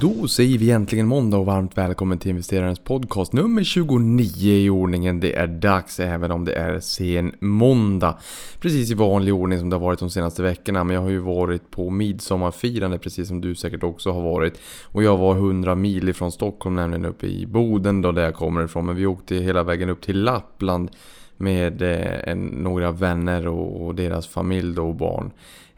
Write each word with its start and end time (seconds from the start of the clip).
Då 0.00 0.28
säger 0.28 0.58
vi 0.58 0.70
äntligen 0.70 1.06
måndag 1.06 1.36
och 1.36 1.46
varmt 1.46 1.78
välkommen 1.78 2.18
till 2.18 2.30
investerarens 2.30 2.78
podcast 2.78 3.32
nummer 3.32 3.64
29 3.64 4.52
i 4.52 4.70
ordningen. 4.70 5.20
Det 5.20 5.34
är 5.36 5.46
dags 5.46 6.00
även 6.00 6.30
om 6.30 6.44
det 6.44 6.52
är 6.52 6.80
sen 6.80 7.34
måndag. 7.40 8.18
Precis 8.60 8.90
i 8.90 8.94
vanlig 8.94 9.34
ordning 9.34 9.58
som 9.58 9.70
det 9.70 9.76
har 9.76 9.80
varit 9.80 9.98
de 9.98 10.10
senaste 10.10 10.42
veckorna. 10.42 10.84
Men 10.84 10.94
jag 10.94 11.02
har 11.02 11.08
ju 11.08 11.18
varit 11.18 11.70
på 11.70 11.90
midsommarfirande 11.90 12.98
precis 12.98 13.28
som 13.28 13.40
du 13.40 13.54
säkert 13.54 13.82
också 13.82 14.10
har 14.10 14.20
varit. 14.20 14.60
Och 14.84 15.02
jag 15.02 15.16
var 15.16 15.34
100 15.34 15.74
mil 15.74 16.08
ifrån 16.08 16.32
Stockholm 16.32 16.76
nämligen 16.76 17.04
uppe 17.04 17.26
i 17.26 17.46
Boden 17.46 18.02
då 18.02 18.12
där 18.12 18.22
jag 18.22 18.34
kommer 18.34 18.64
ifrån. 18.64 18.86
Men 18.86 18.96
vi 18.96 19.06
åkte 19.06 19.34
hela 19.34 19.62
vägen 19.62 19.88
upp 19.88 20.00
till 20.00 20.22
Lappland 20.22 20.90
med 21.36 21.82
eh, 21.82 22.30
en, 22.30 22.46
några 22.46 22.90
vänner 22.90 23.46
och, 23.46 23.86
och 23.86 23.94
deras 23.94 24.26
familj 24.26 24.74
då 24.74 24.88
och 24.88 24.94
barn. 24.94 25.30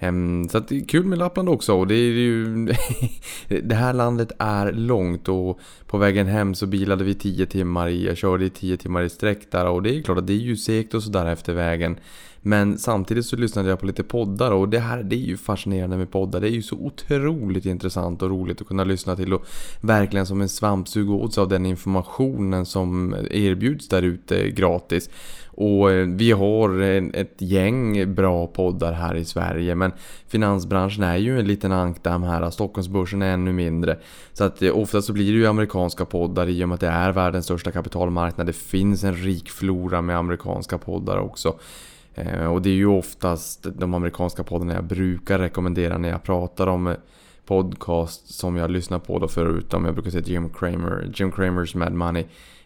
Ehm, 0.02 0.48
så 0.48 0.58
att 0.58 0.68
det 0.68 0.76
är 0.76 0.84
kul 0.84 1.04
med 1.04 1.18
Lappland 1.18 1.48
också 1.48 1.74
och 1.74 1.86
det 1.86 1.94
är 1.94 2.12
ju... 2.12 2.66
det 3.62 3.74
här 3.74 3.92
landet 3.92 4.32
är 4.38 4.72
långt 4.72 5.28
och 5.28 5.60
på 5.86 5.98
vägen 5.98 6.26
hem 6.26 6.54
så 6.54 6.66
bilade 6.66 7.04
vi 7.04 7.14
10 7.14 7.46
timmar 7.46 7.88
i, 7.88 8.06
jag 8.06 8.16
körde 8.16 8.44
i 8.44 8.50
10 8.50 8.76
timmar 8.76 9.02
i 9.02 9.08
sträck 9.08 9.50
där 9.50 9.66
och 9.66 9.82
det 9.82 9.96
är 9.96 10.02
klart 10.02 10.18
att 10.18 10.26
det 10.26 10.32
är 10.32 10.36
ju 10.36 10.56
segt 10.56 10.94
och 10.94 11.02
sådär 11.02 11.26
efter 11.26 11.54
vägen. 11.54 11.96
Men 12.44 12.78
samtidigt 12.78 13.26
så 13.26 13.36
lyssnade 13.36 13.68
jag 13.68 13.80
på 13.80 13.86
lite 13.86 14.02
poddar 14.02 14.50
och 14.50 14.68
det 14.68 14.78
här 14.78 15.02
det 15.02 15.16
är 15.16 15.26
ju 15.26 15.36
fascinerande 15.36 15.96
med 15.96 16.10
poddar. 16.10 16.40
Det 16.40 16.48
är 16.48 16.52
ju 16.52 16.62
så 16.62 16.76
otroligt 16.76 17.66
intressant 17.66 18.22
och 18.22 18.30
roligt 18.30 18.60
att 18.60 18.66
kunna 18.66 18.84
lyssna 18.84 19.16
till 19.16 19.32
och 19.32 19.46
verkligen 19.80 20.26
som 20.26 20.40
en 20.40 20.48
svampsug 20.48 21.10
åt 21.10 21.34
sig 21.34 21.40
av 21.40 21.48
den 21.48 21.66
informationen 21.66 22.66
som 22.66 23.16
erbjuds 23.30 23.88
där 23.88 24.02
ute 24.02 24.50
gratis. 24.50 25.10
Och 25.54 25.90
eh, 25.90 26.06
vi 26.06 26.32
har 26.32 26.80
ett 27.16 27.34
gäng 27.38 28.14
bra 28.14 28.46
poddar 28.46 28.92
här 28.92 29.14
i 29.14 29.24
Sverige 29.24 29.74
men 29.74 29.92
finansbranschen 30.28 31.04
är 31.04 31.16
ju 31.16 31.38
en 31.38 31.46
liten 31.46 31.72
ankdamm 31.72 32.22
här. 32.22 32.50
Stockholmsbörsen 32.50 33.22
är 33.22 33.32
ännu 33.32 33.52
mindre. 33.52 33.98
Så 34.32 34.44
att 34.44 34.62
eh, 34.62 34.78
ofta 34.78 35.02
så 35.02 35.12
blir 35.12 35.32
det 35.32 35.38
ju 35.38 35.46
amerikanska 35.46 36.04
poddar 36.04 36.48
i 36.48 36.64
och 36.64 36.68
med 36.68 36.74
att 36.74 36.80
det 36.80 36.88
är 36.88 37.12
världens 37.12 37.44
största 37.44 37.70
kapitalmarknad. 37.70 38.46
Det 38.46 38.56
finns 38.56 39.04
en 39.04 39.14
rik 39.14 39.50
flora 39.50 40.00
med 40.00 40.16
amerikanska 40.16 40.78
poddar 40.78 41.18
också. 41.18 41.58
Eh, 42.14 42.46
och 42.46 42.62
det 42.62 42.70
är 42.70 42.74
ju 42.74 42.86
oftast 42.86 43.66
de 43.78 43.94
amerikanska 43.94 44.44
poddarna 44.44 44.74
jag 44.74 44.84
brukar 44.84 45.38
rekommendera 45.38 45.98
när 45.98 46.08
jag 46.08 46.22
pratar 46.22 46.66
om 46.66 46.94
podcast 47.46 48.34
som 48.34 48.56
jag 48.56 48.70
lyssnar 48.70 48.98
på 48.98 49.18
då 49.18 49.28
förutom 49.28 49.84
jag 49.84 49.94
brukar 49.94 50.10
säga 50.10 50.24
Jim 50.26 50.48
Cramer, 50.48 51.10
Jim 51.14 51.32
Cramers 51.32 51.74
Mad 51.74 51.92
Money 51.92 52.24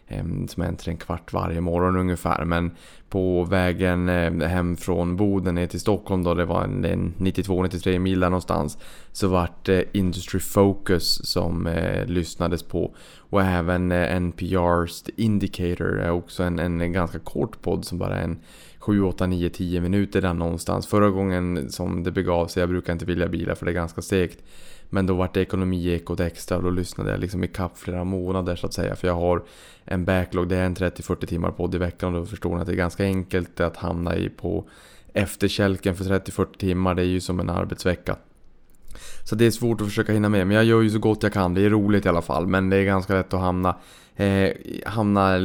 Ehm, 0.09 0.47
som 0.47 0.63
är 0.63 0.89
en 0.89 0.97
kvart 0.97 1.33
varje 1.33 1.61
morgon 1.61 1.97
ungefär. 1.97 2.45
Men 2.45 2.71
på 3.09 3.43
vägen 3.43 4.09
eh, 4.09 4.47
hem 4.47 4.77
från 4.77 5.15
Boden 5.15 5.55
ner 5.55 5.67
till 5.67 5.79
Stockholm 5.79 6.23
då 6.23 6.33
det 6.33 6.45
var 6.45 6.63
en 6.63 7.13
92-93 7.17 7.99
mil 7.99 8.19
där 8.19 8.29
någonstans. 8.29 8.77
Så 9.11 9.27
vart 9.27 9.65
det 9.65 9.97
Industry 9.97 10.39
Focus 10.39 11.25
som 11.25 11.67
eh, 11.67 12.05
lyssnades 12.05 12.63
på. 12.63 12.95
Och 13.17 13.41
även 13.41 13.91
eh, 13.91 14.19
NPR's 14.19 15.05
The 15.05 15.11
Indicator 15.15 15.99
är 15.99 16.11
också 16.11 16.43
en, 16.43 16.59
en 16.59 16.93
ganska 16.93 17.19
kort 17.19 17.61
podd 17.61 17.85
som 17.85 17.97
bara 17.97 18.15
är 18.15 18.23
en 18.23 18.39
7, 18.79 19.03
8, 19.03 19.27
9, 19.27 19.49
10 19.49 19.81
minuter 19.81 20.21
där 20.21 20.33
någonstans. 20.33 20.87
Förra 20.87 21.09
gången 21.09 21.71
som 21.71 22.03
det 22.03 22.11
begav 22.11 22.47
sig, 22.47 22.61
jag 22.61 22.69
brukar 22.69 22.93
inte 22.93 23.05
vilja 23.05 23.27
bila 23.27 23.55
för 23.55 23.65
det 23.65 23.71
är 23.71 23.73
ganska 23.73 24.01
segt. 24.01 24.39
Men 24.89 25.05
då 25.05 25.13
vart 25.13 25.33
det 25.33 25.41
ekonomiekot 25.41 26.19
extra 26.19 26.57
och 26.57 26.63
då 26.63 26.69
lyssnade 26.69 27.11
jag 27.11 27.19
liksom 27.19 27.43
i 27.43 27.47
kapp 27.47 27.77
flera 27.77 28.03
månader 28.03 28.55
så 28.55 28.67
att 28.67 28.73
säga. 28.73 28.95
För 28.95 29.07
jag 29.07 29.15
har 29.15 29.43
en 29.85 30.05
backlog, 30.05 30.47
det 30.47 30.57
är 30.57 30.65
en 30.65 30.75
30-40 30.75 31.25
timmar 31.25 31.51
podd 31.51 31.75
i 31.75 31.77
veckan 31.77 32.15
och 32.15 32.19
då 32.19 32.25
förstår 32.25 32.55
ni 32.55 32.61
att 32.61 32.67
det 32.67 32.73
är 32.73 32.77
ganska 32.77 33.03
enkelt 33.03 33.59
att 33.59 33.77
hamna 33.77 34.15
i 34.15 34.29
på 34.29 34.69
efterkälken 35.13 35.95
för 35.95 36.05
30-40 36.05 36.57
timmar. 36.57 36.95
Det 36.95 37.01
är 37.01 37.05
ju 37.05 37.19
som 37.19 37.39
en 37.39 37.49
arbetsvecka. 37.49 38.15
Så 39.23 39.35
det 39.35 39.45
är 39.45 39.51
svårt 39.51 39.81
att 39.81 39.87
försöka 39.87 40.13
hinna 40.13 40.29
med, 40.29 40.47
men 40.47 40.55
jag 40.55 40.65
gör 40.65 40.81
ju 40.81 40.89
så 40.89 40.99
gott 40.99 41.23
jag 41.23 41.33
kan. 41.33 41.53
Det 41.53 41.61
är 41.61 41.69
roligt 41.69 42.05
i 42.05 42.09
alla 42.09 42.21
fall, 42.21 42.47
men 42.47 42.69
det 42.69 42.77
är 42.77 42.83
ganska 42.83 43.13
lätt 43.13 43.33
att 43.33 43.39
hamna, 43.39 43.75
eh, 44.15 44.49
hamna 44.85 45.39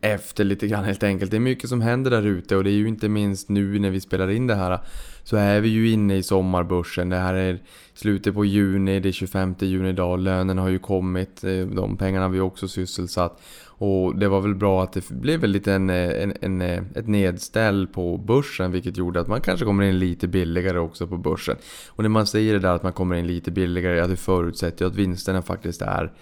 efter 0.00 0.44
lite 0.44 0.66
grann 0.66 0.84
helt 0.84 1.02
enkelt. 1.02 1.30
Det 1.30 1.36
är 1.36 1.40
mycket 1.40 1.70
som 1.70 1.80
händer 1.80 2.10
där 2.10 2.26
ute 2.26 2.56
och 2.56 2.64
det 2.64 2.70
är 2.70 2.74
ju 2.74 2.88
inte 2.88 3.08
minst 3.08 3.48
nu 3.48 3.78
när 3.78 3.90
vi 3.90 4.00
spelar 4.00 4.30
in 4.30 4.46
det 4.46 4.54
här 4.54 4.80
så 5.26 5.36
är 5.36 5.60
vi 5.60 5.68
ju 5.68 5.90
inne 5.90 6.16
i 6.16 6.22
sommarbörsen. 6.22 7.08
Det 7.08 7.16
här 7.16 7.34
är 7.34 7.58
slutet 7.94 8.34
på 8.34 8.44
juni, 8.44 9.00
det 9.00 9.08
är 9.08 9.12
25 9.12 9.54
juni 9.58 9.88
idag. 9.88 10.18
Lönen 10.18 10.58
har 10.58 10.68
ju 10.68 10.78
kommit, 10.78 11.44
eh, 11.44 11.66
de 11.66 11.96
pengarna 11.96 12.24
har 12.24 12.30
vi 12.30 12.40
också 12.40 12.68
sysselsatt. 12.68 13.40
Och 13.64 14.18
det 14.18 14.28
var 14.28 14.40
väl 14.40 14.54
bra 14.54 14.82
att 14.82 14.92
det 14.92 15.08
blev 15.08 15.40
väl 15.40 15.50
lite 15.50 15.72
eh, 15.72 15.76
en, 15.76 15.90
en, 15.90 16.32
en, 16.40 16.60
ett 16.94 17.08
nedställ 17.08 17.86
på 17.86 18.18
börsen 18.18 18.72
vilket 18.72 18.96
gjorde 18.96 19.20
att 19.20 19.28
man 19.28 19.40
kanske 19.40 19.66
kommer 19.66 19.84
in 19.84 19.98
lite 19.98 20.28
billigare 20.28 20.78
också 20.78 21.06
på 21.06 21.16
börsen. 21.16 21.56
Och 21.88 22.02
när 22.02 22.10
man 22.10 22.26
säger 22.26 22.52
det 22.52 22.58
där 22.58 22.74
att 22.74 22.82
man 22.82 22.92
kommer 22.92 23.16
in 23.16 23.26
lite 23.26 23.50
billigare, 23.50 23.96
ja 23.96 24.06
det 24.06 24.16
förutsätter 24.16 24.84
ju 24.84 24.90
att 24.90 24.96
vinsterna 24.96 25.42
faktiskt 25.42 25.82
är 25.82 26.12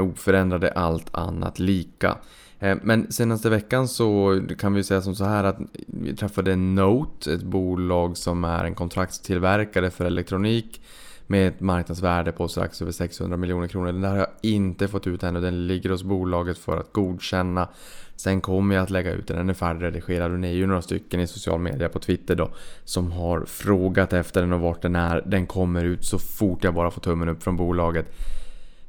oförändrade 0.00 0.72
allt 0.72 1.14
annat 1.14 1.58
lika. 1.58 2.16
Eh, 2.60 2.78
men 2.82 3.12
senaste 3.12 3.50
veckan 3.50 3.88
så 3.88 4.40
kan 4.58 4.74
vi 4.74 4.84
säga 4.84 5.02
som 5.02 5.14
så 5.14 5.24
här 5.24 5.44
att 5.44 5.58
vi 5.86 6.16
träffade 6.16 6.56
Note, 6.56 7.32
ett 7.32 7.42
bolag 7.42 8.16
som 8.16 8.44
är 8.44 8.64
en 8.64 8.74
kontraktstillverkare 8.74 9.90
för 9.90 10.04
elektronik 10.04 10.80
med 11.26 11.48
ett 11.48 11.60
marknadsvärde 11.60 12.32
på 12.32 12.48
strax 12.48 12.82
över 12.82 12.92
600 12.92 13.36
miljoner 13.36 13.68
kronor. 13.68 13.86
Den 13.86 14.00
där 14.00 14.08
har 14.08 14.16
jag 14.16 14.28
inte 14.42 14.88
fått 14.88 15.06
ut 15.06 15.22
ännu. 15.22 15.40
Den 15.40 15.66
ligger 15.66 15.90
hos 15.90 16.02
bolaget 16.02 16.58
för 16.58 16.76
att 16.76 16.92
godkänna. 16.92 17.68
Sen 18.16 18.40
kommer 18.40 18.74
jag 18.74 18.82
att 18.82 18.90
lägga 18.90 19.12
ut 19.12 19.26
den. 19.26 19.36
Den 19.36 19.50
är 19.50 19.54
färdigredigerad 19.54 20.32
och 20.32 20.38
ni 20.38 20.48
är 20.48 20.54
ju 20.54 20.66
några 20.66 20.82
stycken 20.82 21.20
i 21.20 21.26
social 21.26 21.60
media 21.60 21.88
på 21.88 21.98
Twitter 21.98 22.34
då 22.34 22.50
som 22.84 23.12
har 23.12 23.44
frågat 23.44 24.12
efter 24.12 24.40
den 24.40 24.52
och 24.52 24.60
vart 24.60 24.82
den 24.82 24.96
är. 24.96 25.22
Den 25.26 25.46
kommer 25.46 25.84
ut 25.84 26.04
så 26.04 26.18
fort 26.18 26.64
jag 26.64 26.74
bara 26.74 26.90
får 26.90 27.00
tummen 27.00 27.28
upp 27.28 27.42
från 27.42 27.56
bolaget. 27.56 28.06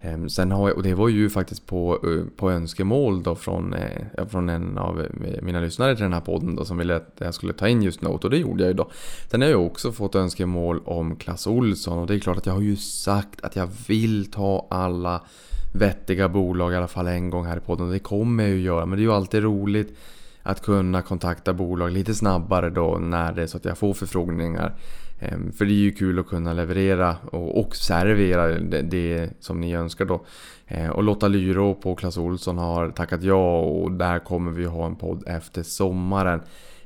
Ehm, 0.02 0.30
sen 0.30 0.52
har 0.52 0.70
jag, 0.70 0.78
och 0.78 0.84
det 0.84 0.94
var 0.94 1.10
ju 1.10 1.30
faktiskt 1.30 1.66
på, 1.66 2.00
eh, 2.04 2.38
på 2.38 2.52
önskemål 2.52 3.24
då 3.24 3.36
från, 3.36 3.74
eh, 3.74 4.28
från 4.28 4.50
en 4.50 4.78
av 4.78 5.02
eh, 5.02 5.42
mina 5.42 5.60
lyssnare 5.60 5.96
till 5.96 6.04
den 6.04 6.14
här 6.14 6.22
podden 6.22 6.56
då 6.56 6.66
som 6.66 6.78
ville 6.78 6.96
att 6.96 7.14
jag 7.18 7.34
skulle 7.34 7.54
ta 7.54 7.68
in 7.68 7.82
just 7.82 8.02
Note 8.02 8.28
och 8.28 8.32
det 8.32 8.38
gjorde 8.38 8.64
jag 8.64 8.68
ju 8.68 8.74
då. 8.74 8.90
Sen 9.32 9.42
har 9.42 9.50
jag 9.50 9.66
också 9.66 9.92
fått 9.92 10.16
önskemål 10.16 10.82
om 10.86 11.16
Clas 11.16 11.48
Olsson 11.48 11.98
och 11.98 12.08
det 12.08 12.16
är 12.16 12.20
klart 12.20 12.38
att 12.38 12.46
jag 12.46 12.54
har 12.54 12.62
ju 12.62 12.76
sagt 12.76 13.42
att 13.42 13.56
jag 13.56 13.70
vill 13.88 14.32
ta 14.32 14.68
alla 14.70 15.22
vettiga 15.74 16.30
bolag 16.30 16.74
i 16.74 16.76
alla 16.76 16.88
fall 16.88 17.08
en 17.08 17.30
gång 17.30 17.46
här 17.46 17.58
i 17.58 17.60
podden. 17.60 17.90
Det 17.90 18.00
kommer 18.00 18.44
jag 18.44 18.52
ju 18.52 18.62
göra 18.62 18.86
men 18.86 18.98
det 18.98 19.02
är 19.02 19.06
ju 19.06 19.14
alltid 19.14 19.44
roligt 19.44 19.98
att 20.44 20.62
kunna 20.62 21.02
kontakta 21.02 21.54
bolag 21.54 21.92
lite 21.92 22.16
snabbare 22.16 22.70
då 22.70 22.98
när 23.02 23.34
det 23.34 23.42
är 23.42 23.48
så 23.48 23.58
att 23.58 23.66
jag 23.66 23.78
får 23.78 23.94
förfrågningar. 23.94 24.76
Ehm, 25.20 25.52
för 25.52 25.66
det 25.66 25.72
är 25.72 25.76
ju 25.76 25.92
kul 25.92 26.20
att 26.20 26.28
kunna 26.28 26.54
leverera 26.54 27.16
och 27.32 27.76
servera 27.76 28.48
det 28.82 29.30
som 29.40 29.62
ni 29.62 29.76
önskar 29.76 30.06
då. 30.06 30.26
Ehm, 30.68 30.92
och 30.92 31.04
Lotta 31.04 31.28
Lyro 31.28 31.74
på 31.76 31.96
Clas 31.96 32.18
Olsson 32.18 32.58
har 32.58 32.90
tackat 32.90 33.24
ja 33.24 33.60
och 33.60 33.92
där 33.92 34.20
kommer 34.20 34.52
vi 34.52 34.66
ha 34.66 34.86
en 34.86 34.96
podd 34.96 35.24
efter 35.28 35.64
sommaren. 35.64 36.42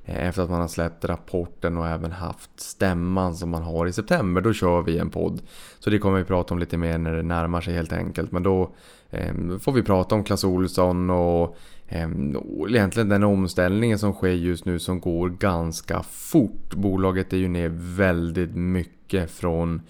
Ehm, 0.06 0.28
efter 0.28 0.44
att 0.44 0.50
man 0.50 0.62
har 0.62 0.68
släppt 0.68 1.06
rapporten 1.06 1.78
och 1.78 1.88
även 1.88 2.12
haft 2.12 2.60
stämman 2.60 3.36
som 3.36 3.50
man 3.50 3.64
har 3.64 3.88
i 3.88 3.94
september. 3.94 4.42
Då 4.42 4.54
kör 4.54 4.82
vi 4.82 4.98
en 4.98 5.10
podd. 5.10 5.42
Så 5.80 5.90
det 5.90 6.00
kommer 6.00 6.18
vi 6.18 6.24
prata 6.24 6.54
om 6.54 6.60
lite 6.60 6.78
mer 6.78 6.98
när 6.98 7.12
det 7.12 7.24
närmar 7.24 7.62
sig 7.62 7.74
helt 7.74 7.94
enkelt. 7.94 8.32
Men 8.32 8.44
då 8.44 8.72
får 9.60 9.72
vi 9.72 9.84
prata 9.84 10.16
om 10.16 10.24
Clas 10.24 10.44
Olsson 10.44 11.10
och 11.10 11.58
Ehm, 11.96 12.38
egentligen 12.70 13.10
den 13.10 13.24
omställningen 13.24 14.00
som 14.00 14.14
sker 14.14 14.30
just 14.30 14.66
nu 14.66 14.80
som 14.80 15.00
går 15.00 15.30
ganska 15.30 16.04
fort. 16.04 16.74
Bolaget 16.74 17.34
är 17.34 17.38
ju 17.38 17.48
ner 17.48 17.72
väldigt 17.74 18.56
mycket 18.56 19.32
från 19.32 19.82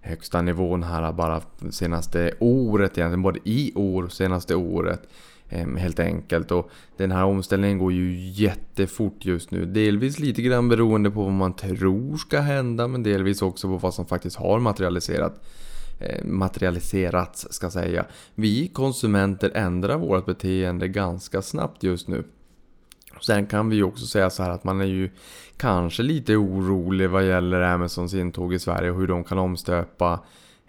högsta 0.00 0.42
nivån 0.42 0.82
här 0.82 1.12
bara 1.12 1.42
senaste 1.70 2.32
året 2.38 2.98
egentligen. 2.98 3.22
Både 3.22 3.38
i 3.44 3.72
år 3.74 4.02
och 4.02 4.12
senaste 4.12 4.54
året. 4.54 5.08
Ehm, 5.48 5.76
helt 5.76 6.00
enkelt. 6.00 6.50
Och 6.50 6.70
den 6.96 7.10
här 7.10 7.24
omställningen 7.24 7.78
går 7.78 7.92
ju 7.92 8.30
jättefort 8.30 9.24
just 9.24 9.50
nu. 9.50 9.64
Delvis 9.64 10.18
lite 10.18 10.42
grann 10.42 10.68
beroende 10.68 11.10
på 11.10 11.22
vad 11.22 11.32
man 11.32 11.52
tror 11.52 12.16
ska 12.16 12.40
hända 12.40 12.88
men 12.88 13.02
delvis 13.02 13.42
också 13.42 13.68
på 13.68 13.76
vad 13.76 13.94
som 13.94 14.06
faktiskt 14.06 14.36
har 14.36 14.58
materialiserat. 14.60 15.44
Eh, 16.00 16.24
materialiserats 16.24 17.46
ska 17.50 17.70
säga. 17.70 18.04
Vi 18.34 18.68
konsumenter 18.68 19.50
ändrar 19.54 19.98
vårt 19.98 20.26
beteende 20.26 20.88
ganska 20.88 21.42
snabbt 21.42 21.82
just 21.82 22.08
nu. 22.08 22.24
Sen 23.20 23.46
kan 23.46 23.70
vi 23.70 23.76
ju 23.76 23.84
också 23.84 24.06
säga 24.06 24.30
så 24.30 24.42
här 24.42 24.50
att 24.50 24.64
man 24.64 24.80
är 24.80 24.84
ju 24.84 25.10
kanske 25.56 26.02
lite 26.02 26.36
orolig 26.36 27.10
vad 27.10 27.26
gäller 27.26 27.60
Amazons 27.60 28.14
intåg 28.14 28.54
i 28.54 28.58
Sverige 28.58 28.90
och 28.90 28.98
hur 28.98 29.06
de 29.06 29.24
kan 29.24 29.38
omstöpa 29.38 30.12
eh, 30.12 30.20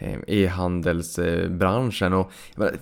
Eh, 0.02 0.20
e-handelsbranschen. 0.28 2.14
Och 2.14 2.32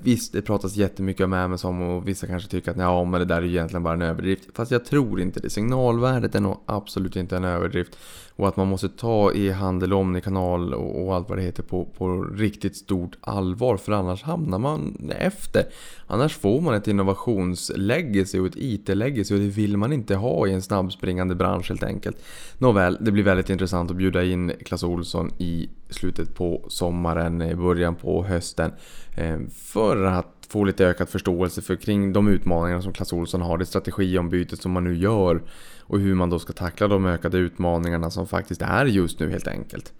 visst, 0.01 0.33
det 0.33 0.41
pratas 0.41 0.75
jättemycket 0.75 1.23
om 1.23 1.33
Amazon 1.33 1.81
och 1.81 2.07
vissa 2.07 2.27
kanske 2.27 2.49
tycker 2.49 2.71
att 2.71 2.77
ja, 2.77 3.03
men 3.03 3.19
det 3.19 3.25
där 3.25 3.37
är 3.37 3.41
ju 3.41 3.49
egentligen 3.49 3.83
bara 3.83 3.93
en 3.93 4.01
överdrift. 4.01 4.43
Fast 4.53 4.71
jag 4.71 4.85
tror 4.85 5.21
inte 5.21 5.39
det. 5.39 5.49
Signalvärdet 5.49 6.35
är 6.35 6.39
nog 6.39 6.59
absolut 6.65 7.15
inte 7.15 7.37
en 7.37 7.43
överdrift. 7.43 7.97
Och 8.35 8.47
att 8.47 8.57
man 8.57 8.67
måste 8.67 8.89
ta 8.89 9.33
e-handel, 9.33 9.93
omnikanal 9.93 10.73
och, 10.73 11.05
och 11.05 11.15
allt 11.15 11.29
vad 11.29 11.37
det 11.37 11.41
heter 11.41 11.63
på, 11.63 11.85
på 11.85 12.23
riktigt 12.23 12.75
stort 12.77 13.17
allvar. 13.21 13.77
För 13.77 13.91
annars 13.91 14.23
hamnar 14.23 14.59
man 14.59 15.11
efter. 15.19 15.63
Annars 16.07 16.37
får 16.37 16.61
man 16.61 16.73
ett 16.73 16.87
innovationslegacy 16.87 18.39
och 18.39 18.47
ett 18.47 18.55
IT-legacy 18.55 19.33
och 19.33 19.39
det 19.39 19.47
vill 19.47 19.77
man 19.77 19.93
inte 19.93 20.15
ha 20.15 20.47
i 20.47 20.53
en 20.53 20.61
snabbspringande 20.61 21.35
bransch 21.35 21.69
helt 21.69 21.83
enkelt. 21.83 22.17
Nåväl, 22.57 22.97
det 23.01 23.11
blir 23.11 23.23
väldigt 23.23 23.49
intressant 23.49 23.91
att 23.91 23.97
bjuda 23.97 24.23
in 24.23 24.51
Clas 24.65 24.83
Olsson 24.83 25.31
i 25.37 25.69
slutet 25.89 26.35
på 26.35 26.65
sommaren, 26.67 27.57
början 27.57 27.95
på 27.95 28.23
hösten. 28.23 28.71
Eh, 29.17 29.39
för 29.55 30.03
att 30.03 30.47
få 30.49 30.63
lite 30.63 30.85
ökad 30.85 31.09
förståelse 31.09 31.61
för 31.61 31.75
kring 31.75 32.13
de 32.13 32.27
utmaningar 32.27 32.81
som 32.81 32.93
Clas 32.93 33.13
Olsson 33.13 33.41
har, 33.41 33.57
det 33.57 33.65
strategiombytet 33.65 34.61
som 34.61 34.71
man 34.71 34.83
nu 34.83 34.97
gör 34.97 35.41
och 35.81 35.99
hur 35.99 36.15
man 36.15 36.29
då 36.29 36.39
ska 36.39 36.53
tackla 36.53 36.87
de 36.87 37.05
ökade 37.05 37.37
utmaningarna 37.37 38.09
som 38.09 38.27
faktiskt 38.27 38.61
är 38.61 38.85
just 38.85 39.19
nu 39.19 39.29
helt 39.31 39.47
enkelt. 39.47 39.93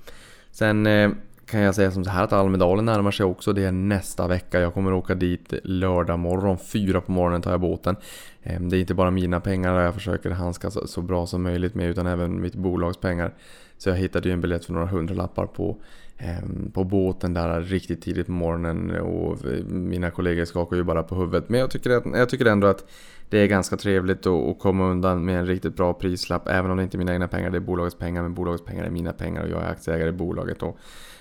Sen 0.52 0.88
eh, 0.88 1.12
kan 1.46 1.60
jag 1.60 1.76
säga 1.76 1.92
som 1.92 2.04
så 2.04 2.10
här 2.10 2.24
att 2.24 2.34
Almedalen 2.34 2.86
närmar 2.86 3.12
sig 3.12 3.26
också. 3.26 3.54
Det 3.54 3.64
är 3.64 3.72
nästa 3.72 4.28
vecka. 4.28 4.60
Jag 4.60 4.74
kommer 4.74 4.94
åka 4.94 5.16
dit 5.16 5.54
lördag 5.64 6.20
morgon. 6.20 6.58
Fyra 6.58 7.02
på 7.02 7.12
morgonen 7.12 7.42
tar 7.42 7.52
jag 7.52 7.62
båten. 7.62 7.96
Ehm, 8.44 8.70
det 8.70 8.78
är 8.78 8.80
inte 8.80 8.94
bara 8.94 9.12
mina 9.12 9.40
pengar 9.40 9.80
jag 9.80 9.94
försöker 9.94 10.30
handskas 10.30 10.92
så 10.92 11.02
bra 11.02 11.28
som 11.28 11.44
möjligt 11.44 11.76
med 11.76 11.90
utan 11.90 12.08
även 12.08 12.42
mitt 12.42 12.56
bolags 12.56 12.98
pengar. 12.98 13.34
Så 13.80 13.90
jag 13.90 13.96
hittade 13.96 14.30
ju 14.30 14.34
en 14.34 14.42
biljett 14.42 14.66
för 14.66 14.74
några 14.74 14.88
hundralappar 14.88 15.46
på, 15.46 15.78
ehm, 16.18 16.72
på 16.74 16.84
båten 16.84 17.34
där 17.34 17.62
riktigt 17.62 18.02
tidigt 18.02 18.26
på 18.26 18.32
morgonen 18.32 19.00
och 19.00 19.38
mina 19.68 20.12
kollegor 20.12 20.46
skakar 20.46 20.78
ju 20.78 20.84
bara 20.84 21.04
på 21.04 21.16
huvudet. 21.16 21.50
Men 21.50 21.60
jag 21.60 21.72
tycker, 21.72 22.18
jag 22.18 22.30
tycker 22.30 22.46
ändå 22.46 22.68
att 22.68 22.86
det 23.30 23.38
är 23.38 23.48
ganska 23.48 23.78
trevligt 23.78 24.26
att 24.26 24.60
komma 24.60 24.86
undan 24.86 25.26
med 25.26 25.40
en 25.40 25.46
riktigt 25.46 25.76
bra 25.76 25.94
prislapp. 25.94 26.48
Även 26.48 26.72
om 26.72 26.78
det 26.78 26.84
inte 26.84 26.98
är 26.98 27.00
mina 27.00 27.14
egna 27.14 27.28
pengar, 27.28 27.50
det 27.50 27.58
är 27.58 27.62
bolagets 27.62 27.98
pengar. 27.98 28.22
Men 28.22 28.34
bolagets 28.34 28.66
pengar 28.66 28.84
är 28.84 28.90
mina 28.90 29.14
pengar 29.14 29.44
och 29.44 29.50
jag 29.50 29.64
är 29.64 29.68
aktieägare 29.68 30.10
i 30.10 30.12
bolaget. 30.12 30.64
Och 30.64 30.78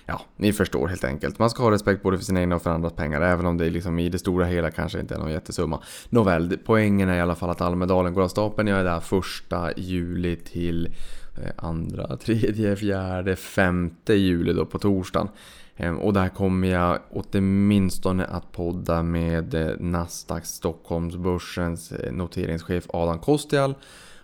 ja, 0.07 0.21
ni 0.37 0.53
förstår 0.53 0.89
helt 0.89 1.05
enkelt. 1.05 1.39
Man 1.39 1.51
ska 1.51 1.63
ha 1.63 1.71
respekt 1.71 2.03
både 2.03 2.19
för 2.19 2.25
sina 2.25 2.41
egna 2.41 2.57
och 2.57 2.63
för 2.63 2.71
andras 2.71 2.93
pengar. 2.93 3.21
Även 3.21 3.47
om 3.47 3.59
det 3.59 3.71
liksom 3.71 3.99
i 3.99 4.09
det 4.09 4.19
stora 4.19 4.45
hela 4.45 4.71
kanske 4.71 5.01
inte 5.01 5.15
är 5.15 5.19
någon 5.19 5.31
jättesumma. 5.31 5.83
Nåväl, 6.09 6.59
poängen 6.65 7.09
är 7.09 7.17
i 7.17 7.21
alla 7.21 7.35
fall 7.35 7.51
att 7.51 7.61
Almedalen 7.61 8.15
går 8.15 8.23
av 8.23 8.29
stapeln. 8.29 8.69
Jag 8.69 8.81
är 8.81 8.85
där 8.85 9.01
första 9.01 9.73
juli 9.77 10.37
till 10.37 10.95
Eh, 11.43 11.51
andra, 11.57 12.17
tredje, 12.25 12.77
fjärde, 12.77 13.37
femte 13.37 14.15
juli 14.15 14.53
då 14.53 14.65
på 14.65 14.79
torsdagen. 14.79 15.29
Ehm, 15.77 15.99
och 15.99 16.13
där 16.13 16.29
kommer 16.29 16.69
jag 16.69 16.99
åtminstone 17.11 18.25
att 18.25 18.53
podda 18.53 19.03
med 19.03 19.55
eh, 19.55 19.71
Nasdaq 19.79 20.47
Stockholmsbörsens 20.47 21.93
eh, 21.93 22.13
noteringschef 22.13 22.87
Adam 22.89 23.19
Kostial 23.19 23.75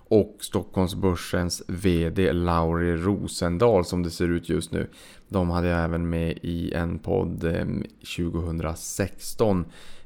och 0.09 0.37
Stockholmsbörsens 0.41 1.63
VD 1.69 2.33
Lauri 2.33 2.97
Rosendal 2.97 3.85
som 3.85 4.03
det 4.03 4.11
ser 4.11 4.29
ut 4.29 4.49
just 4.49 4.73
nu. 4.73 4.89
De 5.29 5.51
hade 5.51 5.69
jag 5.69 5.85
även 5.85 6.11
med 6.11 6.39
i 6.43 6.73
en 6.73 6.99
podd 6.99 7.45
ehm, 7.45 7.85
2016. 8.17 9.65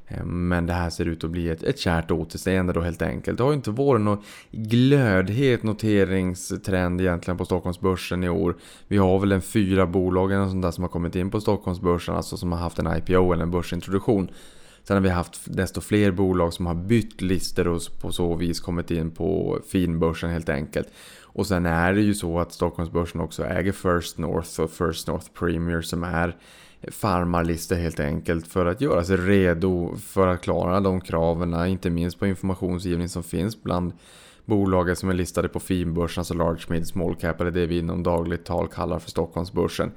Eh, 0.09 0.25
men 0.25 0.65
det 0.65 0.73
här 0.73 0.89
ser 0.89 1.05
ut 1.05 1.23
att 1.23 1.29
bli 1.29 1.49
ett, 1.49 1.63
ett 1.63 1.79
kärt 1.79 2.11
återseende 2.11 2.73
då 2.73 2.81
helt 2.81 3.01
enkelt. 3.01 3.37
Det 3.37 3.43
har 3.43 3.51
ju 3.51 3.57
inte 3.57 3.71
varit 3.71 4.01
någon 4.01 4.23
glödhet 4.51 5.63
noteringstrend 5.63 7.01
egentligen 7.01 7.37
på 7.37 7.45
Stockholmsbörsen 7.45 8.23
i 8.23 8.29
år. 8.29 8.55
Vi 8.87 8.97
har 8.97 9.19
väl 9.19 9.31
en 9.31 9.41
fyra 9.41 9.85
bolag 9.85 10.31
eller 10.31 10.47
sånt 10.47 10.61
där 10.61 10.71
som 10.71 10.83
har 10.83 10.89
kommit 10.89 11.15
in 11.15 11.31
på 11.31 11.41
Stockholmsbörsen, 11.41 12.15
alltså 12.15 12.37
som 12.37 12.51
har 12.51 12.59
haft 12.59 12.79
en 12.79 12.97
IPO 12.97 13.33
eller 13.33 13.43
en 13.43 13.51
börsintroduktion. 13.51 14.29
Sen 14.83 14.95
har 14.95 15.01
vi 15.01 15.09
haft 15.09 15.41
desto 15.45 15.81
fler 15.81 16.11
bolag 16.11 16.53
som 16.53 16.65
har 16.65 16.75
bytt 16.75 17.21
listor 17.21 17.67
och 17.67 17.81
på 18.01 18.11
så 18.11 18.35
vis 18.35 18.59
kommit 18.59 18.91
in 18.91 19.11
på 19.11 19.59
finbörsen 19.71 20.29
helt 20.29 20.49
enkelt. 20.49 20.87
Och 21.23 21.47
sen 21.47 21.65
är 21.65 21.93
det 21.93 22.01
ju 22.01 22.13
så 22.13 22.39
att 22.39 22.53
Stockholmsbörsen 22.53 23.21
också 23.21 23.45
äger 23.45 23.71
First 23.71 24.17
North 24.17 24.59
och 24.59 24.71
First 24.71 25.07
North 25.07 25.27
Premier 25.33 25.81
som 25.81 26.03
är 26.03 26.37
farmarlistor 26.87 27.75
helt 27.75 27.99
enkelt 27.99 28.47
för 28.47 28.65
att 28.65 28.81
göra 28.81 29.03
sig 29.03 29.17
redo 29.17 29.95
för 29.95 30.27
att 30.27 30.41
klara 30.41 30.79
de 30.79 31.01
kraven, 31.01 31.67
inte 31.67 31.89
minst 31.89 32.19
på 32.19 32.27
informationsgivning 32.27 33.09
som 33.09 33.23
finns 33.23 33.63
bland 33.63 33.93
bolagen 34.45 34.95
som 34.95 35.09
är 35.09 35.13
listade 35.13 35.49
på 35.49 35.59
finbörsen, 35.59 36.21
alltså 36.21 36.33
large, 36.33 36.65
mid, 36.67 36.87
small 36.87 37.15
cap 37.15 37.41
eller 37.41 37.51
det 37.51 37.65
vi 37.65 37.79
inom 37.79 38.03
dagligt 38.03 38.45
tal 38.45 38.67
kallar 38.67 38.99
för 38.99 39.09
Stockholmsbörsen. 39.09 39.91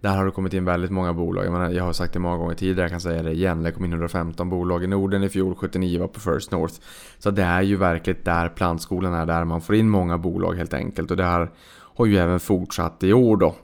Där 0.00 0.16
har 0.16 0.24
det 0.24 0.30
kommit 0.30 0.54
in 0.54 0.64
väldigt 0.64 0.90
många 0.90 1.12
bolag. 1.12 1.44
Jag, 1.44 1.52
menar, 1.52 1.70
jag 1.70 1.84
har 1.84 1.92
sagt 1.92 2.12
det 2.12 2.18
många 2.18 2.36
gånger 2.36 2.54
tidigare, 2.54 2.80
jag 2.80 2.90
kan 2.90 3.00
säga 3.00 3.22
det 3.22 3.32
igen. 3.32 3.62
Det 3.62 3.72
kom 3.72 3.84
in 3.84 3.92
115 3.92 4.50
bolag 4.50 4.84
i 4.84 4.86
Norden 4.86 5.22
i 5.22 5.28
fjol, 5.28 5.54
79 5.54 6.00
var 6.00 6.08
på 6.08 6.20
First 6.20 6.50
North. 6.50 6.74
Så 7.18 7.30
det 7.30 7.42
är 7.42 7.62
ju 7.62 7.76
verkligen 7.76 8.20
där 8.24 8.48
plantskolan 8.48 9.14
är, 9.14 9.26
där 9.26 9.44
man 9.44 9.60
får 9.60 9.74
in 9.74 9.88
många 9.88 10.18
bolag 10.18 10.54
helt 10.54 10.74
enkelt. 10.74 11.10
Och 11.10 11.16
det 11.16 11.24
här 11.24 11.50
har 11.70 12.06
ju 12.06 12.16
även 12.16 12.40
fortsatt 12.40 13.02
i 13.02 13.12
år 13.12 13.36
då. 13.36 13.54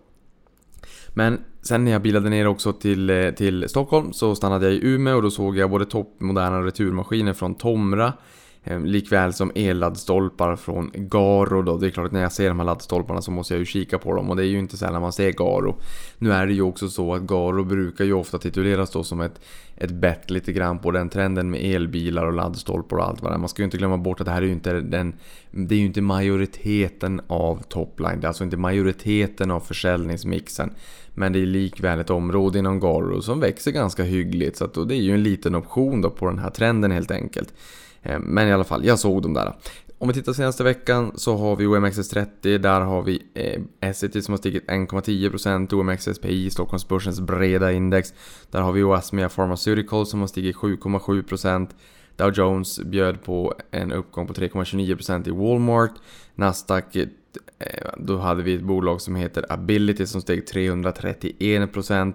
Men 1.09 1.39
sen 1.65 1.85
när 1.85 1.93
jag 1.93 2.03
bilade 2.03 2.31
ner 2.31 2.47
också 2.47 2.73
till, 2.73 3.11
eh, 3.11 3.31
till 3.31 3.69
Stockholm 3.69 4.13
så 4.13 4.35
stannade 4.35 4.67
jag 4.67 4.75
i 4.75 4.87
Umeå 4.87 5.17
och 5.17 5.23
då 5.23 5.31
såg 5.31 5.57
jag 5.57 5.71
både 5.71 5.85
toppmoderna 5.85 6.63
returmaskiner 6.63 7.33
från 7.33 7.55
Tomra. 7.55 8.13
Ehm, 8.67 8.85
likväl 8.85 9.33
som 9.33 9.53
elladdstolpar 9.55 10.57
från 10.57 10.91
Garo 10.95 11.63
då. 11.63 11.77
Det 11.77 11.87
är 11.87 11.91
klart 11.91 12.07
att 12.07 12.13
när 12.13 12.23
jag 12.23 12.33
ser 12.33 12.49
de 12.49 12.59
här 12.59 12.67
laddstolparna 12.67 13.23
så 13.23 13.31
måste 13.31 13.55
jag 13.55 13.59
ju 13.59 13.65
kika 13.65 13.99
på 13.99 14.15
dem 14.15 14.31
och 14.31 14.37
det 14.37 14.43
är 14.43 14.47
ju 14.47 14.59
inte 14.59 14.77
sällan 14.77 15.03
man 15.03 15.13
ser 15.13 15.33
Garo. 15.33 15.77
Nu 16.19 16.33
är 16.33 16.47
det 16.47 16.53
ju 16.53 16.63
också 16.63 16.89
så 16.89 17.15
att 17.15 17.23
Garo 17.23 17.65
brukar 17.65 18.05
ju 18.05 18.13
ofta 18.13 18.39
tituleras 18.39 18.91
då 18.91 19.05
som 19.05 19.21
ett, 19.21 19.41
ett 19.77 19.91
bett 19.91 20.31
lite 20.31 20.53
grann 20.53 20.79
på 20.79 20.91
den 20.91 21.09
trenden 21.09 21.51
med 21.51 21.75
elbilar 21.75 22.27
och 22.27 22.33
laddstolpar 22.33 22.97
och 22.97 23.05
allt 23.05 23.23
vad 23.23 23.33
det 23.33 23.35
är. 23.35 23.39
Man 23.39 23.49
ska 23.49 23.63
ju 23.63 23.65
inte 23.65 23.77
glömma 23.77 23.97
bort 23.97 24.21
att 24.21 24.27
det 24.27 24.33
här 24.33 24.43
är 24.43 24.47
ju 24.47 24.53
inte 24.53 24.73
den... 24.81 25.15
Det 25.51 25.75
är 25.75 25.79
ju 25.79 25.87
inte 25.87 26.03
majoriteten 26.03 27.21
av 27.27 27.63
topline. 27.63 28.21
Det 28.21 28.25
är 28.25 28.29
alltså 28.29 28.45
inte 28.45 28.57
majoriteten 28.57 29.51
av 29.51 29.61
försäljningsmixen. 29.61 30.71
Men 31.15 31.33
det 31.33 31.39
är 31.39 31.47
likväl 31.47 32.01
ett 32.01 32.11
område 32.11 32.59
inom 32.59 32.81
Garo 32.81 33.23
som 33.23 33.41
växer 33.41 33.71
ganska 33.71 34.03
hyggligt. 34.03 34.57
Så 34.57 34.65
att 34.65 34.89
det 34.89 34.95
är 34.95 35.03
ju 35.03 35.15
en 35.15 35.23
liten 35.23 35.55
option 35.55 36.01
då 36.01 36.11
på 36.11 36.27
den 36.27 36.39
här 36.39 36.51
trenden 36.51 36.91
helt 36.91 37.11
enkelt. 37.11 37.55
Eh, 38.05 38.19
men 38.21 38.49
i 38.49 38.53
alla 38.53 38.65
fall, 38.65 38.85
jag 38.85 38.99
såg 38.99 39.23
dem 39.23 39.35
där. 39.35 39.55
Om 39.99 40.09
vi 40.09 40.15
tittar 40.15 40.33
senaste 40.33 40.65
veckan 40.65 41.13
så 41.15 41.37
har 41.37 41.57
vi 41.57 41.67
OMXS30, 41.67 42.59
där 42.59 42.81
har 42.81 43.03
vi 43.03 43.23
eh, 43.35 43.89
Essity 43.91 44.23
som 44.23 44.33
har 44.33 44.39
stigit 44.39 44.67
1,10%, 44.67 45.75
OMXSPI, 45.75 46.51
Stockholmsbörsens 46.51 47.21
breda 47.21 47.73
index. 47.73 48.15
Där 48.51 48.61
har 48.61 48.73
vi 48.73 48.83
Oasmia 48.83 49.29
Pharmaceuticals 49.29 50.11
som 50.11 50.21
har 50.21 50.27
stigit 50.27 50.57
7,7%. 50.57 51.69
Dow 52.17 52.33
Jones 52.35 52.81
bjöd 52.81 53.23
på 53.23 53.55
en 53.71 53.93
uppgång 53.93 54.27
på 54.27 54.35
3,29% 54.35 55.29
i 55.29 55.31
Walmart. 55.31 55.95
Nasdaq, 56.35 56.97
eh, 56.97 57.07
då 57.99 58.19
hade 58.19 58.43
vi 58.43 58.55
ett 58.55 58.63
bolag 58.63 59.01
som 59.01 59.15
heter 59.15 59.53
Ability 59.53 60.07
som 60.07 60.21
steg 60.21 60.47
331%. 60.47 62.15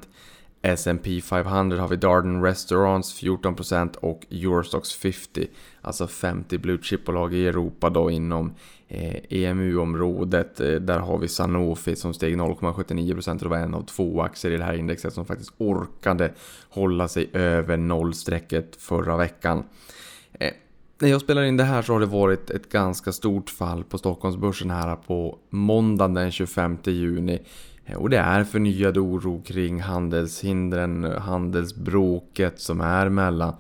S&P 0.61 1.21
500 1.21 1.81
har 1.81 1.87
vi 1.87 1.95
Darden 1.95 2.43
Restaurants 2.43 3.21
14% 3.21 3.95
och 3.95 4.25
Eurostox 4.29 4.93
50, 4.93 5.47
alltså 5.81 6.07
50 6.07 6.57
blue 6.57 6.77
chip-bolag 6.81 7.33
i 7.33 7.47
Europa 7.47 7.89
då 7.89 8.11
inom 8.11 8.53
eh, 8.87 9.15
EMU-området. 9.29 10.59
Eh, 10.59 10.71
där 10.71 10.99
har 10.99 11.17
vi 11.17 11.27
Sanofi 11.27 11.95
som 11.95 12.13
steg 12.13 12.35
0,79% 12.37 13.43
och 13.43 13.49
var 13.49 13.57
en 13.57 13.73
av 13.73 13.85
två 13.85 14.21
aktier 14.21 14.51
i 14.51 14.57
det 14.57 14.63
här 14.63 14.73
indexet 14.73 15.13
som 15.13 15.25
faktiskt 15.25 15.53
orkade 15.57 16.33
hålla 16.69 17.07
sig 17.07 17.29
över 17.33 17.77
nollstrecket 17.77 18.75
förra 18.75 19.17
veckan. 19.17 19.63
Eh, 20.33 20.51
när 20.99 21.09
jag 21.09 21.21
spelar 21.21 21.43
in 21.43 21.57
det 21.57 21.63
här 21.63 21.81
så 21.81 21.93
har 21.93 21.99
det 21.99 22.05
varit 22.05 22.49
ett 22.49 22.69
ganska 22.69 23.11
stort 23.11 23.49
fall 23.49 23.83
på 23.83 23.97
Stockholmsbörsen 23.97 24.71
här 24.71 24.95
på 24.95 25.37
måndagen 25.49 26.13
den 26.13 26.31
25 26.31 26.77
juni. 26.83 27.39
Och 27.95 28.09
det 28.09 28.17
är 28.17 28.43
förnyad 28.43 28.97
oro 28.97 29.41
kring 29.41 29.81
handelshindren, 29.81 31.03
handelsbråket 31.03 32.59
som 32.59 32.81
är 32.81 33.09
mellan 33.09 33.53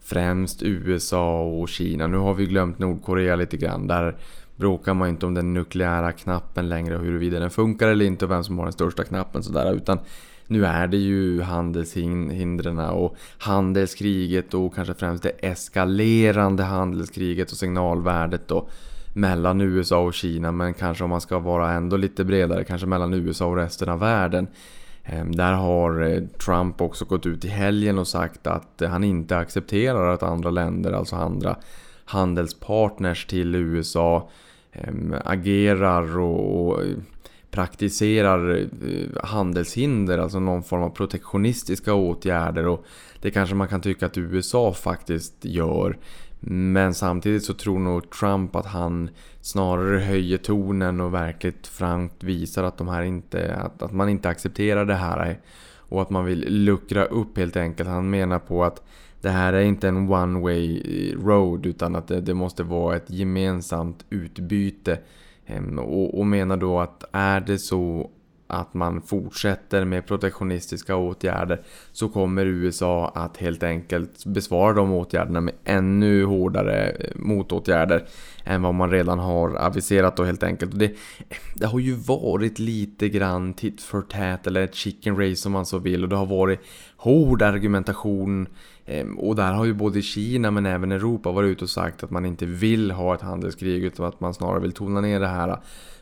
främst 0.00 0.62
USA 0.62 1.42
och 1.42 1.68
Kina. 1.68 2.06
Nu 2.06 2.16
har 2.16 2.34
vi 2.34 2.46
glömt 2.46 2.78
Nordkorea 2.78 3.36
lite 3.36 3.56
grann. 3.56 3.86
Där 3.86 4.16
bråkar 4.56 4.94
man 4.94 5.08
inte 5.08 5.26
om 5.26 5.34
den 5.34 5.54
nukleära 5.54 6.12
knappen 6.12 6.68
längre 6.68 6.96
och 6.96 7.04
huruvida 7.04 7.38
den 7.38 7.50
funkar 7.50 7.88
eller 7.88 8.04
inte 8.04 8.24
och 8.24 8.30
vem 8.30 8.44
som 8.44 8.58
har 8.58 8.64
den 8.64 8.72
största 8.72 9.04
knappen 9.04 9.42
sådär. 9.42 9.74
Utan 9.74 9.98
nu 10.46 10.66
är 10.66 10.86
det 10.86 10.96
ju 10.96 11.42
handelshindren 11.42 12.78
och 12.78 13.16
handelskriget 13.38 14.54
och 14.54 14.74
kanske 14.74 14.94
främst 14.94 15.22
det 15.22 15.30
eskalerande 15.30 16.62
handelskriget 16.62 17.52
och 17.52 17.58
signalvärdet 17.58 18.48
då 18.48 18.68
mellan 19.12 19.60
USA 19.60 19.98
och 19.98 20.14
Kina 20.14 20.52
men 20.52 20.74
kanske 20.74 21.04
om 21.04 21.10
man 21.10 21.20
ska 21.20 21.38
vara 21.38 21.72
ändå 21.72 21.96
lite 21.96 22.24
bredare, 22.24 22.64
kanske 22.64 22.86
mellan 22.86 23.14
USA 23.14 23.46
och 23.46 23.56
resten 23.56 23.88
av 23.88 23.98
världen. 23.98 24.46
Ehm, 25.04 25.36
där 25.36 25.52
har 25.52 26.02
eh, 26.02 26.22
Trump 26.22 26.80
också 26.80 27.04
gått 27.04 27.26
ut 27.26 27.44
i 27.44 27.48
helgen 27.48 27.98
och 27.98 28.08
sagt 28.08 28.46
att 28.46 28.82
eh, 28.82 28.90
han 28.90 29.04
inte 29.04 29.36
accepterar 29.36 30.14
att 30.14 30.22
andra 30.22 30.50
länder, 30.50 30.92
alltså 30.92 31.16
andra 31.16 31.56
handelspartners 32.04 33.26
till 33.26 33.54
USA 33.54 34.30
ehm, 34.72 35.14
agerar 35.24 36.18
och 36.18 36.82
eh, 36.82 36.96
praktiserar 37.50 38.68
handelshinder, 39.22 40.18
alltså 40.18 40.40
någon 40.40 40.62
form 40.62 40.82
av 40.82 40.90
protektionistiska 40.90 41.94
åtgärder 41.94 42.66
och 42.66 42.84
det 43.20 43.30
kanske 43.30 43.54
man 43.54 43.68
kan 43.68 43.80
tycka 43.80 44.06
att 44.06 44.18
USA 44.18 44.72
faktiskt 44.72 45.44
gör. 45.44 45.98
Men 46.40 46.94
samtidigt 46.94 47.44
så 47.44 47.54
tror 47.54 47.78
nog 47.78 48.10
Trump 48.10 48.56
att 48.56 48.66
han 48.66 49.10
snarare 49.40 49.98
höjer 49.98 50.38
tonen 50.38 51.00
och 51.00 51.14
verkligt 51.14 51.66
frankt 51.66 52.24
visar 52.24 52.64
att, 52.64 52.76
de 52.76 52.88
här 52.88 53.02
inte, 53.02 53.54
att, 53.54 53.82
att 53.82 53.92
man 53.92 54.08
inte 54.08 54.28
accepterar 54.28 54.84
det 54.84 54.94
här 54.94 55.40
och 55.76 56.02
att 56.02 56.10
man 56.10 56.24
vill 56.24 56.64
luckra 56.64 57.04
upp 57.04 57.38
helt 57.38 57.56
enkelt. 57.56 57.88
Han 57.88 58.10
menar 58.10 58.38
på 58.38 58.64
att 58.64 58.82
det 59.20 59.30
här 59.30 59.52
är 59.52 59.60
inte 59.60 59.88
en 59.88 60.12
one 60.12 60.40
way 60.40 60.80
eh, 60.80 61.18
road 61.18 61.66
utan 61.66 61.96
att 61.96 62.08
det, 62.08 62.20
det 62.20 62.34
måste 62.34 62.62
vara 62.62 62.96
ett 62.96 63.10
gemensamt 63.10 64.04
utbyte. 64.10 64.98
Ehm, 65.46 65.78
och, 65.78 66.18
och 66.18 66.26
menar 66.26 66.56
då 66.56 66.80
att 66.80 67.04
är 67.12 67.40
det 67.40 67.58
så 67.58 68.10
att 68.50 68.74
man 68.74 69.02
fortsätter 69.02 69.84
med 69.84 70.06
protektionistiska 70.06 70.96
åtgärder 70.96 71.60
så 71.92 72.08
kommer 72.08 72.46
USA 72.46 73.12
att 73.14 73.36
helt 73.36 73.62
enkelt 73.62 74.26
besvara 74.26 74.72
de 74.72 74.92
åtgärderna 74.92 75.40
med 75.40 75.54
ännu 75.64 76.24
hårdare 76.24 76.88
eh, 76.88 77.10
motåtgärder 77.14 78.04
än 78.44 78.62
vad 78.62 78.74
man 78.74 78.90
redan 78.90 79.18
har 79.18 79.56
aviserat 79.56 80.16
då 80.16 80.24
helt 80.24 80.42
enkelt. 80.42 80.72
Och 80.72 80.78
det, 80.78 80.92
det 81.54 81.66
har 81.66 81.78
ju 81.78 81.94
varit 81.94 82.58
lite 82.58 83.08
grann 83.08 83.54
tit 83.54 83.82
för 83.82 84.02
tät 84.02 84.46
eller 84.46 84.62
ett 84.62 84.74
chicken 84.74 85.16
race 85.16 85.48
om 85.48 85.52
man 85.52 85.66
så 85.66 85.78
vill 85.78 86.02
och 86.02 86.08
det 86.08 86.16
har 86.16 86.26
varit 86.26 86.60
hård 86.96 87.42
argumentation 87.42 88.46
ehm, 88.86 89.18
och 89.18 89.36
där 89.36 89.52
har 89.52 89.64
ju 89.64 89.74
både 89.74 90.02
Kina 90.02 90.50
men 90.50 90.66
även 90.66 90.92
Europa 90.92 91.32
varit 91.32 91.48
ute 91.48 91.64
och 91.64 91.70
sagt 91.70 92.04
att 92.04 92.10
man 92.10 92.26
inte 92.26 92.46
vill 92.46 92.90
ha 92.90 93.14
ett 93.14 93.20
handelskrig 93.20 93.84
utan 93.84 94.06
att 94.06 94.20
man 94.20 94.34
snarare 94.34 94.60
vill 94.60 94.72
tona 94.72 95.00
ner 95.00 95.20
det 95.20 95.28
här. 95.28 95.60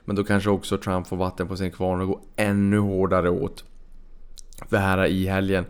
Men 0.08 0.16
då 0.16 0.24
kanske 0.24 0.50
också 0.50 0.78
Trump 0.78 1.06
får 1.06 1.16
vatten 1.16 1.48
på 1.48 1.56
sin 1.56 1.70
kvarn 1.70 2.00
och 2.00 2.06
går 2.06 2.20
ännu 2.36 2.78
hårdare 2.78 3.30
åt. 3.30 3.64
För 4.70 4.76
här 4.76 5.06
i 5.06 5.26
helgen 5.26 5.64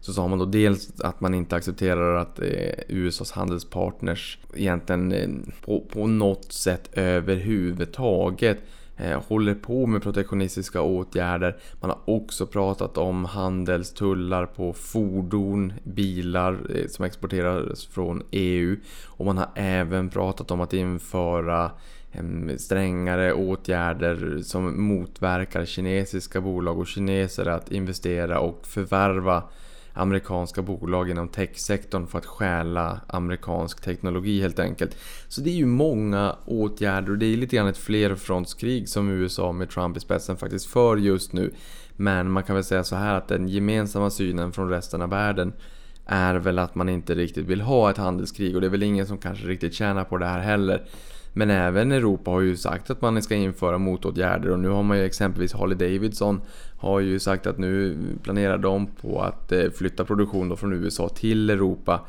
så 0.00 0.12
sa 0.12 0.28
man 0.28 0.38
då 0.38 0.44
dels 0.44 1.00
att 1.00 1.20
man 1.20 1.34
inte 1.34 1.56
accepterar 1.56 2.16
att 2.16 2.38
eh, 2.38 2.46
USAs 2.88 3.32
handelspartners 3.32 4.38
egentligen 4.54 5.12
eh, 5.12 5.28
på, 5.64 5.80
på 5.80 6.06
något 6.06 6.52
sätt 6.52 6.90
överhuvudtaget 6.92 8.58
Eh, 9.02 9.22
håller 9.28 9.54
på 9.54 9.86
med 9.86 10.02
protektionistiska 10.02 10.82
åtgärder. 10.82 11.56
Man 11.80 11.90
har 11.90 11.98
också 12.04 12.46
pratat 12.46 12.98
om 12.98 13.24
handelstullar 13.24 14.46
på 14.46 14.72
fordon, 14.72 15.72
bilar 15.84 16.58
eh, 16.74 16.86
som 16.88 17.04
exporteras 17.04 17.86
från 17.86 18.22
EU. 18.30 18.76
Och 19.06 19.26
man 19.26 19.38
har 19.38 19.50
även 19.54 20.10
pratat 20.10 20.50
om 20.50 20.60
att 20.60 20.72
införa 20.72 21.70
strängare 22.56 23.32
åtgärder 23.32 24.38
som 24.42 24.84
motverkar 24.86 25.64
kinesiska 25.64 26.40
bolag 26.40 26.78
och 26.78 26.86
kineser 26.86 27.46
att 27.46 27.72
investera 27.72 28.40
och 28.40 28.66
förvärva 28.66 29.42
amerikanska 29.94 30.62
bolag 30.62 31.10
inom 31.10 31.28
techsektorn 31.28 32.06
för 32.06 32.18
att 32.18 32.26
stjäla 32.26 33.00
amerikansk 33.06 33.80
teknologi 33.80 34.40
helt 34.40 34.58
enkelt. 34.58 34.96
Så 35.28 35.40
det 35.40 35.50
är 35.50 35.54
ju 35.54 35.66
många 35.66 36.36
åtgärder 36.44 37.10
och 37.10 37.18
det 37.18 37.26
är 37.26 37.36
lite 37.36 37.56
grann 37.56 37.66
ett 37.66 37.78
flerfrontskrig 37.78 38.88
som 38.88 39.10
USA 39.10 39.52
med 39.52 39.70
Trump 39.70 39.96
i 39.96 40.00
spetsen 40.00 40.36
faktiskt 40.36 40.66
för 40.66 40.96
just 40.96 41.32
nu. 41.32 41.52
Men 41.96 42.30
man 42.30 42.42
kan 42.42 42.54
väl 42.54 42.64
säga 42.64 42.84
så 42.84 42.96
här 42.96 43.14
att 43.14 43.28
den 43.28 43.48
gemensamma 43.48 44.10
synen 44.10 44.52
från 44.52 44.68
resten 44.68 45.02
av 45.02 45.10
världen 45.10 45.52
är 46.06 46.34
väl 46.34 46.58
att 46.58 46.74
man 46.74 46.88
inte 46.88 47.14
riktigt 47.14 47.46
vill 47.46 47.60
ha 47.60 47.90
ett 47.90 47.96
handelskrig 47.96 48.54
och 48.54 48.60
det 48.60 48.66
är 48.66 48.70
väl 48.70 48.82
ingen 48.82 49.06
som 49.06 49.18
kanske 49.18 49.46
riktigt 49.46 49.74
tjänar 49.74 50.04
på 50.04 50.18
det 50.18 50.26
här 50.26 50.40
heller. 50.40 50.86
Men 51.32 51.50
även 51.50 51.92
Europa 51.92 52.30
har 52.30 52.40
ju 52.40 52.56
sagt 52.56 52.90
att 52.90 53.02
man 53.02 53.22
ska 53.22 53.34
införa 53.34 53.78
motåtgärder 53.78 54.50
och 54.50 54.58
nu 54.58 54.68
har 54.68 54.82
man 54.82 54.98
ju 54.98 55.04
exempelvis 55.04 55.52
Harley 55.52 55.78
Davidson 55.78 56.40
har 56.76 57.00
ju 57.00 57.18
sagt 57.18 57.46
att 57.46 57.58
nu 57.58 57.98
planerar 58.22 58.58
de 58.58 58.86
på 58.86 59.20
att 59.20 59.52
eh, 59.52 59.70
flytta 59.70 60.04
produktion 60.04 60.56
från 60.56 60.72
USA 60.72 61.08
till 61.08 61.50
Europa. 61.50 62.00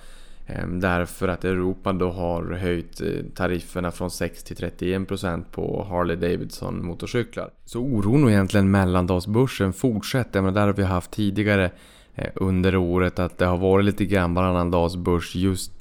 Ehm, 0.47 0.79
därför 0.79 1.27
att 1.27 1.45
Europa 1.45 1.93
då 1.93 2.11
har 2.11 2.51
höjt 2.51 3.01
eh, 3.01 3.07
tarifferna 3.35 3.91
från 3.91 4.11
6 4.11 4.43
till 4.43 4.55
31% 4.55 5.43
på 5.51 5.87
Harley 5.89 6.15
Davidson 6.15 6.85
motorcyklar. 6.85 7.49
Så 7.65 7.79
oron 7.79 8.23
och 8.23 8.31
egentligen 8.31 8.71
mellandagsbörsen 8.71 9.73
fortsätter, 9.73 10.41
men 10.41 10.53
där 10.53 10.65
har 10.65 10.73
vi 10.73 10.83
haft 10.83 11.11
tidigare 11.11 11.71
eh, 12.15 12.29
under 12.35 12.75
året 12.75 13.19
att 13.19 13.37
det 13.37 13.45
har 13.45 13.57
varit 13.57 13.85
lite 13.85 14.05
grann 14.05 14.33
varannandagsbörs 14.33 15.35
just 15.35 15.71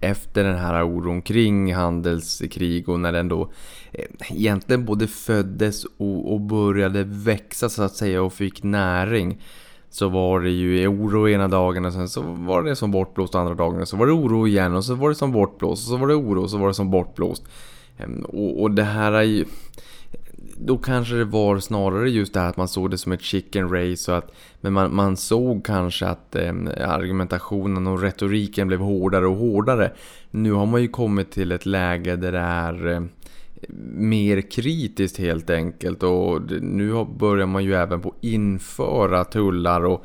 efter 0.00 0.44
den 0.44 0.58
här 0.58 0.84
oron 0.84 1.22
kring 1.22 1.74
handelskrig 1.74 2.88
och 2.88 3.00
när 3.00 3.12
den 3.12 3.28
då 3.28 3.50
eh, 3.92 4.04
egentligen 4.30 4.84
både 4.84 5.06
föddes 5.06 5.84
och, 5.96 6.40
började 6.40 7.04
växa 7.04 7.68
så 7.68 7.82
att 7.82 7.94
säga 7.94 8.22
och 8.22 8.32
fick 8.32 8.62
näring 8.62 9.42
så 9.90 10.08
var 10.08 10.40
det 10.40 10.50
ju 10.50 10.88
oro 10.88 11.28
ena 11.28 11.48
dagen 11.48 11.84
och 11.84 11.92
sen 11.92 12.08
så 12.08 12.22
var 12.22 12.62
det 12.62 12.76
som 12.76 12.90
bortblåst 12.90 13.34
andra 13.34 13.54
dagen 13.54 13.80
och 13.80 13.88
så 13.88 13.96
var 13.96 14.06
det 14.06 14.12
oro 14.12 14.46
igen 14.46 14.74
och 14.74 14.84
så 14.84 14.94
var 14.94 15.08
det 15.08 15.14
som 15.14 15.32
bortblåst 15.32 15.86
och 15.86 15.90
så 15.90 15.96
var 15.96 16.08
det 16.08 16.14
oro 16.14 16.42
och 16.42 16.50
så 16.50 16.58
var 16.58 16.68
det 16.68 16.74
som 16.74 16.90
bortblåst. 16.90 17.42
Ehm, 17.98 18.24
och, 18.24 18.62
och 18.62 18.70
det 18.70 18.82
här 18.82 19.12
är 19.12 19.22
ju 19.22 19.44
då 20.56 20.78
kanske 20.78 21.14
det 21.14 21.24
var 21.24 21.58
snarare 21.58 22.10
just 22.10 22.34
det 22.34 22.40
här 22.40 22.48
att 22.48 22.56
man 22.56 22.68
såg 22.68 22.90
det 22.90 22.98
som 22.98 23.12
ett 23.12 23.22
chicken 23.22 23.68
race. 23.68 24.12
Och 24.12 24.18
att, 24.18 24.32
men 24.60 24.72
man, 24.72 24.94
man 24.94 25.16
såg 25.16 25.64
kanske 25.64 26.06
att 26.06 26.36
eh, 26.36 26.52
argumentationen 26.86 27.86
och 27.86 28.02
retoriken 28.02 28.68
blev 28.68 28.80
hårdare 28.80 29.26
och 29.26 29.36
hårdare. 29.36 29.92
Nu 30.30 30.52
har 30.52 30.66
man 30.66 30.82
ju 30.82 30.88
kommit 30.88 31.30
till 31.30 31.52
ett 31.52 31.66
läge 31.66 32.16
där 32.16 32.32
det 32.32 32.38
är 32.38 32.88
eh, 32.88 33.02
mer 33.94 34.40
kritiskt 34.40 35.18
helt 35.18 35.50
enkelt. 35.50 36.02
Och 36.02 36.40
nu 36.62 37.04
börjar 37.18 37.46
man 37.46 37.64
ju 37.64 37.74
även 37.74 38.00
på 38.00 38.14
införa 38.20 39.24
tullar 39.24 39.84
och 39.84 40.04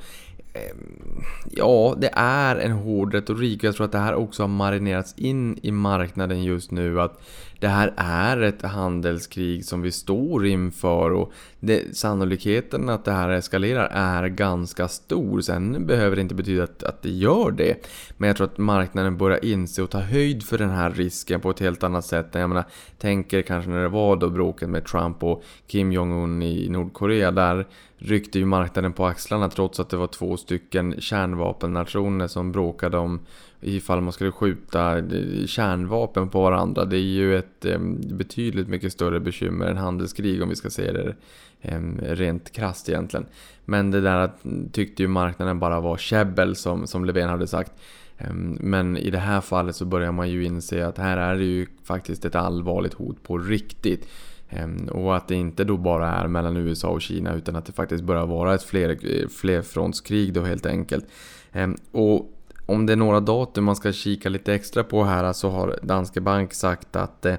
Ehm, 0.55 1.23
ja, 1.51 1.95
det 1.97 2.09
är 2.13 2.55
en 2.55 2.71
hård 2.71 3.13
retorik. 3.13 3.63
Jag 3.63 3.75
tror 3.75 3.85
att 3.85 3.91
det 3.91 3.97
här 3.97 4.15
också 4.15 4.43
har 4.43 4.47
marinerats 4.47 5.13
in 5.17 5.59
i 5.61 5.71
marknaden 5.71 6.43
just 6.43 6.71
nu. 6.71 7.01
Att 7.01 7.21
det 7.59 7.67
här 7.67 7.93
är 7.97 8.41
ett 8.41 8.61
handelskrig 8.61 9.65
som 9.65 9.81
vi 9.81 9.91
står 9.91 10.45
inför 10.45 11.11
och 11.11 11.31
det, 11.59 11.97
sannolikheten 11.97 12.89
att 12.89 13.05
det 13.05 13.11
här 13.11 13.29
eskalerar 13.29 13.89
är 13.91 14.27
ganska 14.27 14.87
stor. 14.87 15.41
Sen 15.41 15.87
behöver 15.87 16.15
det 16.15 16.21
inte 16.21 16.35
betyda 16.35 16.63
att, 16.63 16.83
att 16.83 17.01
det 17.01 17.09
gör 17.09 17.51
det. 17.51 17.87
Men 18.17 18.27
jag 18.27 18.37
tror 18.37 18.47
att 18.47 18.57
marknaden 18.57 19.17
börjar 19.17 19.45
inse 19.45 19.81
och 19.81 19.89
ta 19.89 19.99
höjd 19.99 20.43
för 20.43 20.57
den 20.57 20.69
här 20.69 20.91
risken 20.91 21.41
på 21.41 21.49
ett 21.49 21.59
helt 21.59 21.83
annat 21.83 22.05
sätt. 22.05 22.27
Jag 22.31 22.49
menar, 22.49 22.65
tänker 22.97 23.41
kanske 23.41 23.71
när 23.71 23.81
det 23.81 23.89
var 23.89 24.15
då 24.15 24.29
bråket 24.29 24.69
med 24.69 24.85
Trump 24.85 25.23
och 25.23 25.43
Kim 25.67 25.91
Jong-Un 25.91 26.41
i 26.43 26.69
Nordkorea. 26.69 27.31
Där 27.31 27.65
ryckte 28.05 28.39
ju 28.39 28.45
marknaden 28.45 28.93
på 28.93 29.05
axlarna 29.05 29.49
trots 29.49 29.79
att 29.79 29.89
det 29.89 29.97
var 29.97 30.07
två 30.07 30.37
stycken 30.37 30.95
kärnvapennationer 30.99 32.27
som 32.27 32.51
bråkade 32.51 32.97
om 32.97 33.19
ifall 33.61 34.01
man 34.01 34.13
skulle 34.13 34.31
skjuta 34.31 34.97
eh, 34.97 35.45
kärnvapen 35.45 36.29
på 36.29 36.41
varandra. 36.41 36.85
Det 36.85 36.97
är 36.97 36.99
ju 36.99 37.37
ett 37.37 37.65
eh, 37.65 37.79
betydligt 38.13 38.67
mycket 38.67 38.93
större 38.93 39.19
bekymmer 39.19 39.65
än 39.65 39.77
handelskrig 39.77 40.43
om 40.43 40.49
vi 40.49 40.55
ska 40.55 40.69
se 40.69 40.91
det 40.91 41.15
eh, 41.61 41.81
rent 41.99 42.51
krast 42.51 42.89
egentligen. 42.89 43.25
Men 43.65 43.91
det 43.91 44.01
där 44.01 44.31
mm, 44.43 44.69
tyckte 44.69 45.03
ju 45.03 45.07
marknaden 45.07 45.59
bara 45.59 45.79
var 45.79 45.97
käbbel 45.97 46.55
som, 46.55 46.87
som 46.87 47.05
Löfven 47.05 47.29
hade 47.29 47.47
sagt. 47.47 47.71
Ehm, 48.17 48.57
men 48.61 48.97
i 48.97 49.09
det 49.09 49.19
här 49.19 49.41
fallet 49.41 49.75
så 49.75 49.85
börjar 49.85 50.11
man 50.11 50.29
ju 50.29 50.43
inse 50.43 50.87
att 50.87 50.97
här 50.97 51.17
är 51.17 51.35
det 51.35 51.45
ju 51.45 51.67
faktiskt 51.83 52.25
ett 52.25 52.35
allvarligt 52.35 52.93
hot 52.93 53.23
på 53.23 53.37
riktigt. 53.37 54.07
Ehm, 54.49 54.87
och 54.87 55.15
att 55.15 55.27
det 55.27 55.35
inte 55.35 55.63
då 55.63 55.77
bara 55.77 56.11
är 56.11 56.27
mellan 56.27 56.57
USA 56.57 56.89
och 56.89 57.01
Kina 57.01 57.33
utan 57.33 57.55
att 57.55 57.65
det 57.65 57.73
faktiskt 57.73 58.03
börjar 58.03 58.25
vara 58.25 58.55
ett 58.55 58.63
fler, 58.63 58.89
eh, 58.89 59.27
flerfrontskrig 59.27 60.33
då 60.33 60.41
helt 60.41 60.65
enkelt. 60.65 61.05
Ehm, 61.51 61.75
och 61.91 62.31
om 62.65 62.85
det 62.85 62.93
är 62.93 62.97
några 62.97 63.19
datum 63.19 63.63
man 63.63 63.75
ska 63.75 63.91
kika 63.91 64.29
lite 64.29 64.53
extra 64.53 64.83
på 64.83 65.03
här 65.03 65.33
så 65.33 65.49
har 65.49 65.79
Danske 65.83 66.21
Bank 66.21 66.53
sagt 66.53 66.95
att 66.95 67.25
eh, 67.25 67.35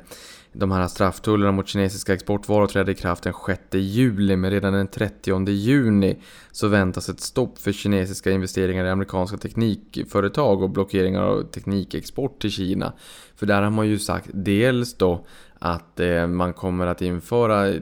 de 0.59 0.71
här 0.71 0.89
strafftullarna 0.89 1.53
mot 1.53 1.69
kinesiska 1.69 2.15
exportvaror 2.15 2.67
trädde 2.67 2.93
i 2.93 2.95
kraft 2.95 3.23
den 3.23 3.35
6 3.47 3.61
juli 3.73 4.37
men 4.37 4.51
redan 4.51 4.73
den 4.73 4.89
30 4.89 5.49
juni 5.49 6.17
så 6.53 6.69
väntas 6.69 7.09
ett 7.09 7.21
stopp 7.21 7.59
för 7.59 7.73
kinesiska 7.73 8.31
investeringar 8.31 8.85
i 8.85 8.91
amerikanska 8.91 9.37
teknikföretag 9.37 10.63
och 10.63 10.71
blockeringar 10.71 11.23
av 11.23 11.43
teknikexport 11.43 12.41
till 12.41 12.51
Kina. 12.51 12.93
För 13.37 13.47
där 13.47 13.63
har 13.63 13.71
man 13.71 13.89
ju 13.89 13.99
sagt 13.99 14.31
dels 14.33 14.95
då 14.95 15.27
att 15.59 16.01
eh, 16.01 16.27
man 16.27 16.53
kommer 16.53 16.87
att 16.87 17.03
införa 17.03 17.69
eh, 17.69 17.81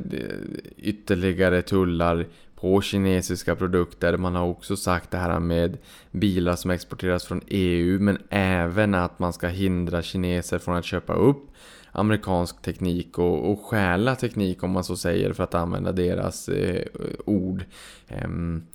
ytterligare 0.77 1.63
tullar 1.63 2.27
på 2.55 2.81
kinesiska 2.81 3.57
produkter. 3.57 4.17
Man 4.17 4.35
har 4.35 4.47
också 4.47 4.77
sagt 4.77 5.11
det 5.11 5.19
här 5.19 5.41
med 5.41 5.79
bilar 6.11 6.57
som 6.57 6.71
exporteras 6.71 7.25
från 7.25 7.41
EU 7.47 8.01
men 8.01 8.19
även 8.31 8.95
att 8.95 9.19
man 9.19 9.33
ska 9.33 9.49
hindra 9.49 10.03
kineser 10.03 10.59
från 10.59 10.77
att 10.77 10.85
köpa 10.85 11.15
upp 11.15 11.51
amerikansk 11.93 12.63
teknik 12.63 13.19
och, 13.19 13.51
och 13.51 13.61
stjäla 13.61 14.17
teknik 14.17 14.63
om 14.63 14.71
man 14.71 14.85
så 14.85 14.97
säger 14.97 15.33
för 15.33 15.45
att 15.45 15.55
använda 15.55 15.93
deras 15.93 16.49
eh, 16.49 16.85
ord. 17.25 17.65
Ehm, 18.09 18.67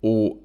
och 0.00 0.41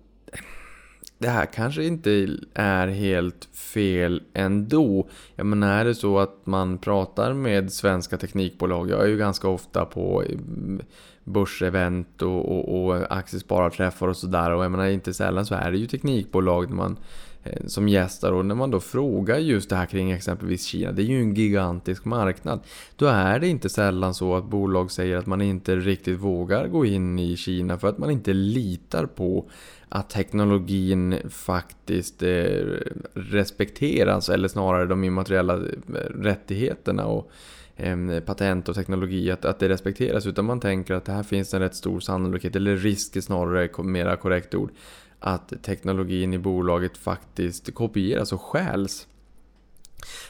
det 1.17 1.29
här 1.29 1.45
kanske 1.45 1.83
inte 1.83 2.37
är 2.53 2.87
helt 2.87 3.45
fel 3.53 4.23
ändå. 4.33 5.07
Jag 5.35 5.45
menar, 5.45 5.79
är 5.79 5.85
det 5.85 5.95
så 5.95 6.19
att 6.19 6.41
man 6.43 6.77
pratar 6.77 7.33
med 7.33 7.73
svenska 7.73 8.17
teknikbolag, 8.17 8.89
jag 8.89 9.03
är 9.03 9.07
ju 9.07 9.17
ganska 9.17 9.47
ofta 9.47 9.85
på 9.85 10.23
mm, 10.23 10.81
börsevent 11.23 12.21
och, 12.21 12.51
och, 12.51 12.85
och 12.85 13.17
aktiespararträffar 13.17 14.07
och 14.07 14.17
sådär 14.17 14.51
och 14.51 14.63
jag 14.63 14.71
menar 14.71 14.87
inte 14.87 15.13
sällan 15.13 15.45
så 15.45 15.55
är 15.55 15.71
det 15.71 15.77
ju 15.77 15.87
teknikbolag 15.87 16.69
man, 16.71 16.97
eh, 17.43 17.65
som 17.65 17.89
gästar 17.89 18.31
och 18.31 18.45
när 18.45 18.55
man 18.55 18.71
då 18.71 18.79
frågar 18.79 19.37
just 19.37 19.69
det 19.69 19.75
här 19.75 19.85
kring 19.85 20.11
exempelvis 20.11 20.65
Kina, 20.65 20.91
det 20.91 21.01
är 21.01 21.05
ju 21.05 21.21
en 21.21 21.33
gigantisk 21.33 22.05
marknad. 22.05 22.59
Då 22.95 23.05
är 23.05 23.39
det 23.39 23.47
inte 23.47 23.69
sällan 23.69 24.13
så 24.13 24.35
att 24.35 24.49
bolag 24.49 24.91
säger 24.91 25.17
att 25.17 25.25
man 25.25 25.41
inte 25.41 25.75
riktigt 25.75 26.19
vågar 26.19 26.67
gå 26.67 26.85
in 26.85 27.19
i 27.19 27.37
Kina 27.37 27.77
för 27.77 27.87
att 27.87 27.97
man 27.97 28.11
inte 28.11 28.33
litar 28.33 29.05
på 29.05 29.49
att 29.89 30.09
teknologin 30.09 31.15
faktiskt 31.29 32.23
eh, 32.23 32.77
respekteras 33.13 34.29
eller 34.29 34.47
snarare 34.47 34.85
de 34.85 35.03
immateriella 35.03 35.55
eh, 35.55 35.93
rättigheterna 36.21 37.05
och 37.05 37.31
ehm, 37.75 38.21
patent 38.25 38.69
och 38.69 38.75
teknologi 38.75 39.31
att, 39.31 39.45
att 39.45 39.59
det 39.59 39.69
respekteras 39.69 40.25
utan 40.25 40.45
man 40.45 40.59
tänker 40.59 40.93
att 40.93 41.05
det 41.05 41.11
här 41.11 41.23
finns 41.23 41.53
en 41.53 41.61
rätt 41.61 41.75
stor 41.75 41.99
sannolikhet 41.99 42.55
eller 42.55 42.75
risk 42.75 43.15
är 43.15 43.21
snarare 43.21 43.83
mera 43.83 44.15
korrekt 44.15 44.55
ord 44.55 44.71
att 45.19 45.63
teknologin 45.63 46.33
i 46.33 46.37
bolaget 46.37 46.97
faktiskt 46.97 47.73
kopieras 47.73 48.33
och 48.33 48.41
stjäls. 48.41 49.07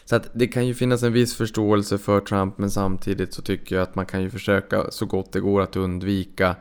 Så 0.06 0.16
att 0.16 0.30
det 0.34 0.48
kan 0.48 0.68
ju 0.68 0.74
finnas 0.74 1.04
en 1.04 1.14
viss 1.14 1.36
förståelse 1.36 1.98
för 1.98 2.20
Trump 2.20 2.58
men 2.58 2.72
samtidigt 2.72 3.34
så 3.34 3.42
tycker 3.42 3.76
jag 3.76 3.84
att 3.84 3.96
man 3.96 4.06
kan 4.06 4.22
ju 4.22 4.30
försöka 4.30 4.92
så 4.92 5.06
gott 5.06 5.32
det 5.32 5.40
går 5.40 5.62
att 5.62 5.76
undvika 5.76 6.56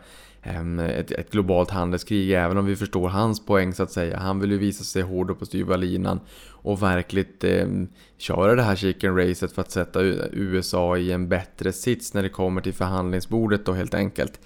Ehm, 0.46 0.78
ett, 0.78 1.10
ett, 1.10 1.30
globalt 1.30 1.70
handelskrig, 1.70 2.32
även 2.32 2.58
om 2.58 2.66
vi 2.66 2.76
förstår 2.76 3.08
hans 3.08 3.46
poäng 3.46 3.74
så 3.74 3.82
att 3.82 3.92
säga. 3.92 4.18
Han 4.18 4.40
vill 4.40 4.50
ju 4.50 4.58
visa 4.58 4.84
sig 4.84 5.02
hård 5.02 5.30
och 5.30 5.38
på 5.38 5.46
styva 5.46 5.76
linan 5.76 6.20
och 6.50 6.82
verkligt 6.82 7.44
eh, 7.44 7.66
köra 8.18 8.54
det 8.54 8.62
här 8.62 8.76
chicken 8.76 9.16
racet 9.16 9.52
för 9.52 9.62
att 9.62 9.70
sätta 9.70 10.02
USA 10.02 10.96
i 10.96 11.12
en 11.12 11.28
bättre 11.28 11.72
sits 11.72 12.14
när 12.14 12.22
det 12.22 12.28
kommer 12.28 12.60
till 12.60 12.74
förhandlingsbordet 12.74 13.66
då 13.66 13.72
helt 13.72 13.94
enkelt. 13.94 14.40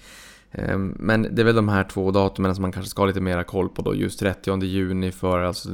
Ehm, 0.51 0.95
men 0.99 1.35
det 1.35 1.41
är 1.41 1.43
väl 1.43 1.55
de 1.55 1.69
här 1.69 1.83
två 1.83 2.11
datumen 2.11 2.55
som 2.55 2.61
man 2.61 2.71
kanske 2.71 2.89
ska 2.89 3.01
ha 3.01 3.07
lite 3.07 3.21
mera 3.21 3.43
koll 3.43 3.69
på 3.69 3.81
då. 3.81 3.95
Just 3.95 4.19
30 4.19 4.63
juni 4.63 5.11
för 5.11 5.39
alltså 5.39 5.69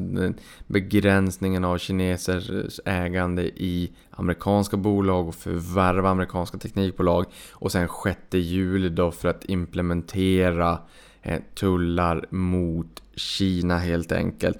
begränsningen 0.68 1.66
av 1.66 1.78
kinesers 1.78 2.50
eh, 2.86 2.96
ägande 3.04 3.44
i 3.44 3.92
amerikanska 4.12 4.78
bolag 4.78 5.28
och 5.28 5.36
förvärva 5.36 6.10
amerikanska 6.10 6.58
teknikbolag. 6.58 7.26
Och 7.52 7.72
sen 7.72 7.88
6 8.04 8.20
juli 8.32 8.90
då 8.90 9.12
för 9.12 9.30
att 9.30 9.46
implementera 9.46 10.80
eh, 11.22 11.40
tullar 11.56 12.26
mot 12.30 13.04
Kina 13.16 13.78
helt 13.78 14.12
enkelt. 14.12 14.58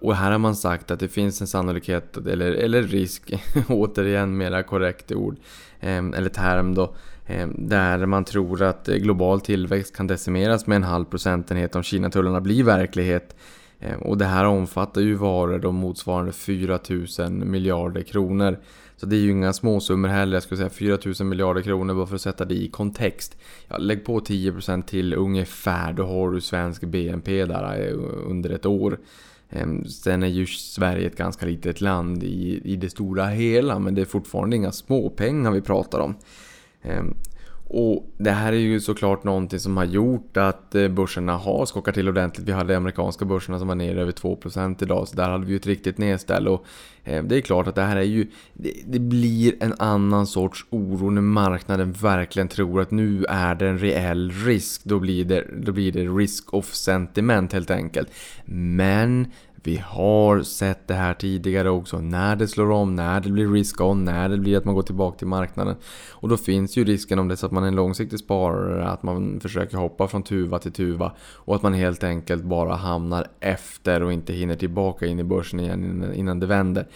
Och 0.00 0.16
här 0.16 0.30
har 0.30 0.38
man 0.38 0.56
sagt 0.56 0.90
att 0.90 1.00
det 1.00 1.08
finns 1.08 1.40
en 1.40 1.46
sannolikhet, 1.46 2.16
eller, 2.16 2.52
eller 2.52 2.82
risk, 2.82 3.32
återigen 3.68 4.36
mera 4.36 4.62
korrekt 4.62 5.12
ord, 5.12 5.36
ehm, 5.80 6.14
eller 6.14 6.28
term 6.28 6.74
då, 6.74 6.94
Eh, 7.30 7.48
där 7.48 8.06
man 8.06 8.24
tror 8.24 8.62
att 8.62 8.88
eh, 8.88 8.96
global 8.96 9.40
tillväxt 9.40 9.96
kan 9.96 10.06
decimeras 10.06 10.66
med 10.66 10.76
en 10.76 10.82
halv 10.82 11.04
procentenhet 11.04 11.76
om 11.76 11.82
Kina-tullarna 11.82 12.40
blir 12.40 12.64
verklighet. 12.64 13.36
Eh, 13.80 13.94
och 13.94 14.18
det 14.18 14.24
här 14.24 14.44
omfattar 14.44 15.00
ju 15.00 15.14
varor 15.14 15.58
då 15.58 15.72
motsvarande 15.72 16.32
4 16.32 16.78
000 17.18 17.30
miljarder 17.30 18.02
kronor. 18.02 18.58
Så 18.96 19.06
det 19.06 19.16
är 19.16 19.20
ju 19.20 19.30
inga 19.30 19.52
småsummor 19.52 20.08
heller, 20.08 20.36
jag 20.36 20.42
skulle 20.42 20.58
säga 20.58 20.70
4 20.70 20.98
000 21.20 21.28
miljarder 21.28 21.62
kronor 21.62 21.94
bara 21.94 22.06
för 22.06 22.14
att 22.14 22.20
sätta 22.20 22.44
det 22.44 22.54
i 22.54 22.68
kontext. 22.68 23.36
Ja, 23.68 23.78
lägg 23.78 24.04
på 24.04 24.20
10% 24.20 24.82
till 24.82 25.14
ungefär, 25.14 25.92
då 25.92 26.06
har 26.06 26.30
du 26.30 26.40
svensk 26.40 26.84
BNP 26.84 27.44
där 27.44 27.92
under 28.26 28.50
ett 28.50 28.66
år. 28.66 28.98
Ehm, 29.50 29.84
sen 29.84 30.22
är 30.22 30.26
ju 30.26 30.46
Sverige 30.46 31.06
ett 31.06 31.16
ganska 31.16 31.46
litet 31.46 31.80
land 31.80 32.22
i, 32.22 32.60
i 32.64 32.76
det 32.76 32.90
stora 32.90 33.26
hela, 33.26 33.78
men 33.78 33.94
det 33.94 34.00
är 34.00 34.04
fortfarande 34.06 34.56
inga 34.56 34.72
småpengar 34.72 35.50
vi 35.50 35.60
pratar 35.60 36.00
om. 36.00 36.14
Ehm, 36.82 37.14
och 37.72 38.10
det 38.16 38.30
här 38.30 38.52
är 38.52 38.56
ju 38.56 38.80
såklart 38.80 39.24
någonting 39.24 39.58
som 39.58 39.76
har 39.76 39.84
gjort 39.84 40.36
att 40.36 40.74
eh, 40.74 40.88
börserna 40.88 41.36
har 41.36 41.66
skockat 41.66 41.94
till 41.94 42.08
ordentligt. 42.08 42.48
Vi 42.48 42.52
hade 42.52 42.76
amerikanska 42.76 43.24
börserna 43.24 43.58
som 43.58 43.68
var 43.68 43.74
ner 43.74 43.96
över 43.96 44.12
2% 44.12 44.82
idag, 44.82 45.08
så 45.08 45.16
där 45.16 45.30
hade 45.30 45.44
vi 45.44 45.50
ju 45.50 45.56
ett 45.56 45.66
riktigt 45.66 45.98
nedställ. 45.98 46.48
Och 46.48 46.64
ehm, 47.04 47.28
det 47.28 47.36
är 47.36 47.40
klart 47.40 47.66
att 47.66 47.74
det 47.74 47.82
här 47.82 47.96
är 47.96 48.02
ju... 48.02 48.26
Det, 48.84 48.98
blir 48.98 49.54
en 49.60 49.74
annan 49.78 50.26
sorts 50.26 50.66
oro 50.70 51.10
när 51.10 51.22
marknaden 51.22 51.92
verkligen 51.92 52.48
tror 52.48 52.80
att 52.80 52.90
nu 52.90 53.24
är 53.28 53.54
det 53.54 53.68
en 53.68 53.78
reell 53.78 54.30
risk. 54.30 54.84
Då 54.84 54.98
blir 54.98 55.24
det, 55.24 55.44
då 55.62 55.72
blir 55.72 55.92
det 55.92 56.04
risk 56.04 56.54
of 56.54 56.74
sentiment 56.74 57.52
helt 57.52 57.70
enkelt. 57.70 58.08
Men 58.44 59.26
vi 59.62 59.76
har 59.76 60.42
sett 60.42 60.88
det 60.88 60.94
här 60.94 61.14
tidigare 61.14 61.70
också, 61.70 62.00
när 62.00 62.36
det 62.36 62.48
slår 62.48 62.70
om, 62.70 62.96
när 62.96 63.20
det 63.20 63.30
blir 63.30 63.48
risk-on, 63.48 64.04
när 64.04 64.28
det 64.28 64.36
blir 64.38 64.56
att 64.56 64.64
man 64.64 64.74
går 64.74 64.82
tillbaka 64.82 65.18
till 65.18 65.26
marknaden. 65.26 65.76
Och 66.10 66.28
då 66.28 66.36
finns 66.36 66.76
ju 66.76 66.84
risken 66.84 67.18
om 67.18 67.28
det 67.28 67.34
är 67.34 67.36
så 67.36 67.46
att 67.46 67.52
man 67.52 67.64
är 67.64 67.68
en 67.68 67.76
långsiktig 67.76 68.18
sparare, 68.18 68.88
att 68.88 69.02
man 69.02 69.40
försöker 69.40 69.76
hoppa 69.76 70.08
från 70.08 70.22
tuva 70.22 70.58
till 70.58 70.72
tuva 70.72 71.12
och 71.20 71.54
att 71.56 71.62
man 71.62 71.74
helt 71.74 72.04
enkelt 72.04 72.44
bara 72.44 72.74
hamnar 72.74 73.26
efter 73.40 74.02
och 74.02 74.12
inte 74.12 74.32
hinner 74.32 74.56
tillbaka 74.56 75.06
in 75.06 75.20
i 75.20 75.24
börsen 75.24 75.60
igen 75.60 76.12
innan 76.14 76.40
det 76.40 76.46
vänder. 76.46 76.86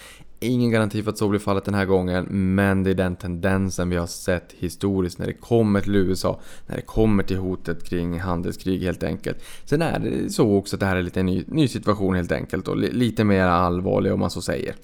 Ingen 0.44 0.70
garanti 0.70 1.02
för 1.02 1.10
att 1.10 1.18
så 1.18 1.28
blir 1.28 1.40
fallet 1.40 1.64
den 1.64 1.74
här 1.74 1.84
gången, 1.84 2.24
men 2.54 2.82
det 2.82 2.90
är 2.90 2.94
den 2.94 3.16
tendensen 3.16 3.90
vi 3.90 3.96
har 3.96 4.06
sett 4.06 4.52
historiskt 4.58 5.18
när 5.18 5.26
det 5.26 5.32
kommer 5.32 5.80
till 5.80 5.96
USA, 5.96 6.40
när 6.66 6.76
det 6.76 6.82
kommer 6.82 7.22
till 7.22 7.36
hotet 7.36 7.84
kring 7.84 8.20
handelskrig 8.20 8.82
helt 8.82 9.02
enkelt. 9.02 9.38
Sen 9.64 9.82
är 9.82 9.98
det 9.98 10.30
så 10.32 10.56
också 10.56 10.76
att 10.76 10.80
det 10.80 10.86
här 10.86 10.96
är 10.96 11.02
lite 11.02 11.20
en 11.20 11.26
ny, 11.26 11.44
ny 11.46 11.68
situation 11.68 12.14
helt 12.14 12.32
enkelt 12.32 12.68
och 12.68 12.76
lite 12.76 13.24
mer 13.24 13.46
allvarlig 13.46 14.12
om 14.12 14.20
man 14.20 14.30
så 14.30 14.42
säger. 14.42 14.74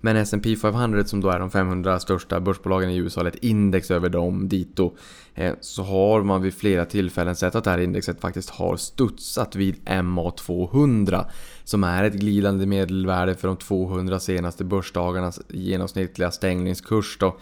Men 0.00 0.16
S&P 0.16 0.56
500 0.56 1.04
som 1.04 1.20
då 1.20 1.30
är 1.30 1.38
de 1.38 1.50
500 1.50 2.00
största 2.00 2.40
börsbolagen 2.40 2.90
i 2.90 2.96
USA, 2.96 3.28
ett 3.28 3.44
index 3.44 3.90
över 3.90 4.08
dem 4.08 4.48
dito, 4.48 4.96
eh, 5.34 5.54
så 5.60 5.82
har 5.82 6.22
man 6.22 6.42
vid 6.42 6.54
flera 6.54 6.84
tillfällen 6.84 7.36
sett 7.36 7.54
att 7.54 7.64
det 7.64 7.70
här 7.70 7.78
indexet 7.78 8.20
faktiskt 8.20 8.50
har 8.50 8.76
studsat 8.76 9.56
vid 9.56 9.76
MA200 9.84 11.24
som 11.64 11.84
är 11.84 12.04
ett 12.04 12.14
glidande 12.14 12.66
medelvärde 12.66 13.34
för 13.34 13.48
de 13.48 13.56
200 13.56 14.20
senaste 14.20 14.64
börsdagarnas 14.64 15.40
genomsnittliga 15.48 16.30
stängningskurs. 16.30 17.16
Då. 17.20 17.36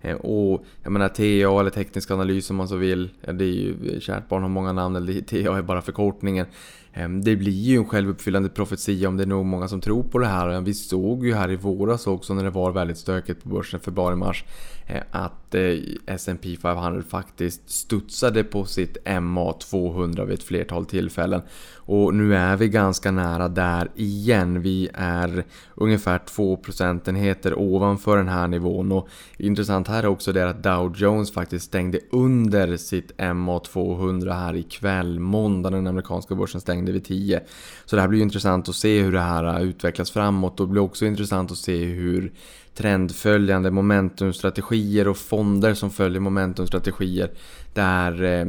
Eh, 0.00 0.16
och 0.16 0.64
jag 0.82 0.92
menar 0.92 1.08
TA 1.08 1.60
eller 1.60 1.70
teknisk 1.70 2.10
analys 2.10 2.50
om 2.50 2.56
man 2.56 2.68
så 2.68 2.76
vill, 2.76 3.10
eh, 3.22 3.34
det 3.34 3.44
är 3.44 3.48
ju 3.48 4.00
kärt 4.00 4.28
barn 4.28 4.42
har 4.42 4.48
många 4.48 4.72
namn, 4.72 4.96
eller 4.96 5.20
TA 5.20 5.58
är 5.58 5.62
bara 5.62 5.82
förkortningen. 5.82 6.46
Ehm, 6.94 7.22
det 7.22 7.36
blir 7.36 7.52
ju 7.52 7.76
en 7.76 7.84
självuppfyllande 7.84 8.48
profetia 8.48 9.08
om 9.08 9.16
det 9.16 9.22
är 9.22 9.26
nog 9.26 9.46
många 9.46 9.68
som 9.68 9.80
tror 9.80 10.02
på 10.02 10.18
det 10.18 10.26
här. 10.26 10.60
Vi 10.60 10.74
såg 10.74 11.26
ju 11.26 11.34
här 11.34 11.50
i 11.50 11.56
våras 11.56 12.06
också 12.06 12.34
när 12.34 12.44
det 12.44 12.50
var 12.50 12.72
väldigt 12.72 12.98
stökigt 12.98 13.42
på 13.42 13.48
börsen 13.48 13.80
februari-mars 13.80 14.44
Eh, 14.92 15.02
att 15.10 15.54
eh, 15.54 15.78
S&P 16.06 16.56
500 16.62 17.02
faktiskt 17.08 17.70
studsade 17.70 18.44
på 18.44 18.64
sitt 18.64 18.96
MA 19.22 19.52
200 19.52 20.24
vid 20.24 20.38
ett 20.38 20.44
flertal 20.44 20.86
tillfällen. 20.86 21.42
Och 21.74 22.14
nu 22.14 22.36
är 22.36 22.56
vi 22.56 22.68
ganska 22.68 23.10
nära 23.10 23.48
där 23.48 23.90
igen. 23.94 24.62
Vi 24.62 24.88
är 24.94 25.44
ungefär 25.74 26.18
2 26.18 26.56
procentenheter 26.56 27.58
ovanför 27.58 28.16
den 28.16 28.28
här 28.28 28.48
nivån. 28.48 28.92
Och 28.92 29.08
intressant 29.36 29.88
här 29.88 30.02
är 30.02 30.06
också 30.06 30.32
det 30.32 30.48
att 30.48 30.62
Dow 30.62 30.96
Jones 30.96 31.32
faktiskt 31.32 31.64
stängde 31.64 31.98
under 32.10 32.76
sitt 32.76 33.12
MA 33.34 33.58
200 33.58 34.34
här 34.34 34.56
ikväll. 34.56 35.20
Måndag 35.20 35.70
den 35.70 35.86
amerikanska 35.86 36.34
börsen 36.34 36.60
stängde 36.60 36.92
vid 36.92 37.04
10. 37.04 37.40
Så 37.84 37.96
det 37.96 38.02
här 38.02 38.08
blir 38.08 38.18
ju 38.18 38.24
intressant 38.24 38.68
att 38.68 38.74
se 38.74 39.02
hur 39.02 39.12
det 39.12 39.20
här 39.20 39.60
utvecklas 39.60 40.10
framåt. 40.10 40.60
Och 40.60 40.66
det 40.66 40.72
blir 40.72 40.82
också 40.82 41.06
intressant 41.06 41.50
att 41.50 41.58
se 41.58 41.84
hur 41.84 42.32
trendföljande 42.74 43.70
momentumstrategier 43.70 45.08
och 45.08 45.16
fonder 45.16 45.74
som 45.74 45.90
följer 45.90 46.20
momentumstrategier. 46.20 47.30
Där 47.74 48.22
eh, 48.22 48.46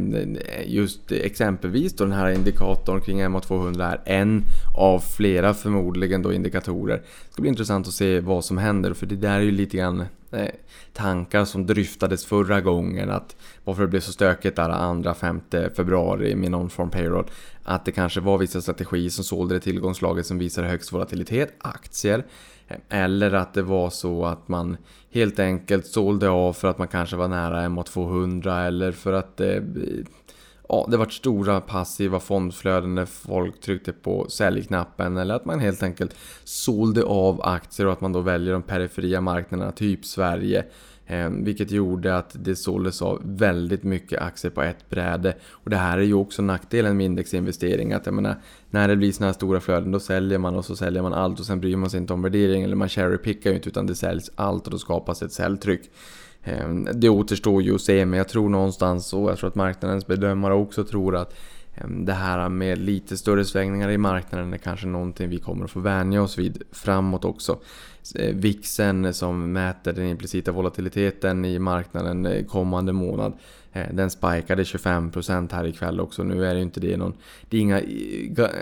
just 0.66 1.12
exempelvis 1.12 1.94
då 1.94 2.04
den 2.04 2.14
här 2.14 2.30
indikatorn 2.30 3.02
kring 3.02 3.22
MA200 3.24 3.98
är 4.06 4.20
en 4.20 4.44
av 4.78 5.00
flera 5.00 5.54
förmodligen 5.54 6.22
då 6.22 6.34
indikatorer. 6.34 6.96
Det 6.96 7.34
ska 7.34 7.42
bli 7.42 7.50
intressant 7.50 7.88
att 7.88 7.94
se 7.94 8.20
vad 8.20 8.46
som 8.46 8.58
händer 8.58 8.94
för 8.94 9.06
det 9.06 9.16
där 9.16 9.36
är 9.36 9.42
ju 9.42 9.52
lite 9.52 9.78
grann 9.78 10.06
Eh, 10.34 10.50
tankar 10.94 11.46
som 11.46 11.66
dryftades 11.66 12.26
förra 12.26 12.62
gången 12.62 13.10
att 13.10 13.36
varför 13.64 13.82
det 13.82 13.88
blev 13.88 14.00
så 14.00 14.12
stökigt 14.12 14.56
där 14.56 14.70
2-5 14.70 15.70
februari 15.76 16.36
med 16.36 16.52
någon 16.52 16.70
form 16.70 16.90
payroll. 16.90 17.26
Att 17.64 17.86
det 17.86 17.92
kanske 17.92 18.22
var 18.22 18.38
vissa 18.38 18.62
strategier 18.62 19.10
som 19.10 19.24
sålde 19.24 19.56
det 19.56 19.60
tillgångslaget 19.60 20.26
som 20.26 20.38
visade 20.38 20.68
högst 20.68 20.94
volatilitet, 20.94 21.54
aktier. 21.58 22.26
Eh, 22.68 22.78
eller 22.90 23.34
att 23.34 23.54
det 23.54 23.62
var 23.62 23.90
så 23.90 24.26
att 24.26 24.48
man 24.48 24.78
helt 25.12 25.40
enkelt 25.40 25.88
sålde 25.88 26.30
av 26.30 26.54
för 26.54 26.68
att 26.68 26.78
man 26.78 26.88
kanske 26.88 27.16
var 27.16 27.28
nära 27.28 27.66
MA200 27.66 28.68
eller 28.68 28.92
för 28.92 29.14
att 29.14 29.40
eh, 29.40 29.62
ja, 30.70 30.88
det 30.92 30.98
varit 30.98 31.14
stora 31.14 31.62
passiva 31.62 32.20
fondflöden 32.20 32.96
när 32.96 33.06
folk 33.06 33.62
tryckte 33.62 33.94
på 33.94 34.30
säljknappen 34.30 35.18
eller 35.18 35.36
att 35.36 35.46
man 35.46 35.60
helt 35.60 35.84
enkelt 35.84 36.16
sålde 36.44 37.04
av 37.04 37.42
aktier 37.42 37.88
och 37.88 37.94
att 37.94 38.02
man 38.02 38.14
då 38.14 38.20
väljer 38.20 38.54
de 38.54 38.62
periferia 38.62 39.22
marknaderna, 39.22 39.72
typ 39.72 40.06
Sverige 40.06 40.66
Eh, 41.06 41.30
vilket 41.30 41.72
gjorde 41.72 42.18
att 42.18 42.36
det 42.40 42.56
såldes 42.56 43.02
av 43.02 43.22
väldigt 43.24 43.84
mycket 43.84 44.22
aktier 44.22 44.52
på 44.52 44.62
ett 44.62 44.90
bräde. 44.90 45.36
Och 45.50 45.70
det 45.70 45.78
här 45.78 45.98
är 45.98 46.04
ju 46.04 46.14
också 46.14 46.42
nackdelen 46.42 46.98
med 46.98 47.06
indexinvestering. 47.06 47.94
Att 47.94 48.06
jag 48.06 48.16
menar, 48.16 48.36
när 48.70 48.88
det 48.88 48.96
blir 48.96 49.12
sådana 49.12 49.28
här 49.28 49.34
stora 49.34 49.60
flöden 49.60 49.92
då 49.92 50.00
säljer 50.00 50.38
man 50.38 50.56
och 50.56 50.66
så 50.66 50.76
säljer 50.76 51.02
man 51.02 51.14
allt 51.14 51.40
och 51.40 51.46
sen 51.46 51.60
bryr 51.60 51.76
man 51.76 51.90
sig 51.90 52.00
inte 52.00 52.14
om 52.14 52.22
värdering 52.22 52.64
eller 52.64 52.76
man 52.76 52.90
cherrypickar 52.90 53.50
ju 53.50 53.56
inte 53.56 53.70
utan 53.70 53.88
det 53.88 53.96
säljs 53.96 54.32
allt 54.36 54.66
och 54.66 54.72
då 54.72 54.78
skapas 54.78 55.22
ett 55.22 55.32
säljtryck. 55.32 55.92
Ehm, 56.44 56.88
det 56.94 57.10
återstår 57.10 57.62
ju 57.62 57.76
att 57.76 57.82
se 57.82 58.06
men 58.06 58.18
jag 58.18 58.30
tror 58.30 58.50
någonstans 58.50 59.14
och 59.14 59.32
jag 59.32 59.38
tror 59.38 59.50
att 59.50 59.56
marknadens 59.56 60.08
bedömare 60.08 60.54
också 60.54 60.84
tror 60.84 61.16
att 61.16 61.36
ehm, 61.76 62.06
det 62.06 62.14
här 62.14 62.50
med 62.50 62.78
lite 62.78 63.18
större 63.18 63.46
svängningar 63.46 63.90
i 63.90 63.98
marknaden 63.98 64.54
är 64.54 64.58
kanske 64.58 64.88
någonting 64.88 65.30
vi 65.30 65.40
kommer 65.40 65.66
att 65.66 65.72
få 65.72 65.80
vänja 65.80 66.22
oss 66.22 66.38
vid 66.38 66.64
framåt 66.72 67.26
också. 67.26 67.60
Eh, 68.16 68.36
VIXen 68.36 69.14
som 69.14 69.52
mäter 69.52 69.94
den 69.94 70.06
implicita 70.06 70.52
volatiliteten 70.52 71.46
i 71.46 71.60
marknaden 71.60 72.26
eh, 72.26 72.46
kommande 72.46 72.94
månad 72.94 73.34
eh, 73.74 73.88
den 73.94 74.10
spikade 74.10 74.64
25% 74.64 75.54
här 75.54 75.68
ikväll 75.68 76.00
också. 76.00 76.24
Nu 76.24 76.46
är 76.46 76.54
det 76.54 76.62
inte 76.62 76.80
det 76.80 76.98
någon... 76.98 77.14
Det 77.50 77.58
är 77.58 77.62
inga 77.62 77.82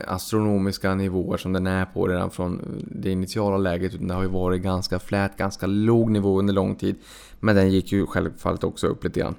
astronomiska 0.07 0.95
nivåer 0.95 1.37
som 1.37 1.53
den 1.53 1.67
är 1.67 1.85
på 1.85 2.07
redan 2.07 2.31
från 2.31 2.61
det 2.91 3.11
initiala 3.11 3.57
läget. 3.57 3.93
Utan 3.93 4.07
det 4.07 4.13
har 4.13 4.23
ju 4.23 4.29
varit 4.29 4.61
ganska 4.61 4.99
flät, 4.99 5.37
ganska 5.37 5.67
låg 5.67 6.11
nivå 6.11 6.39
under 6.39 6.53
lång 6.53 6.75
tid. 6.75 6.95
Men 7.41 7.55
den 7.55 7.71
gick 7.71 7.91
ju 7.91 8.05
självfallet 8.05 8.63
också 8.63 8.87
upp 8.87 9.03
lite 9.03 9.19
grann. 9.19 9.35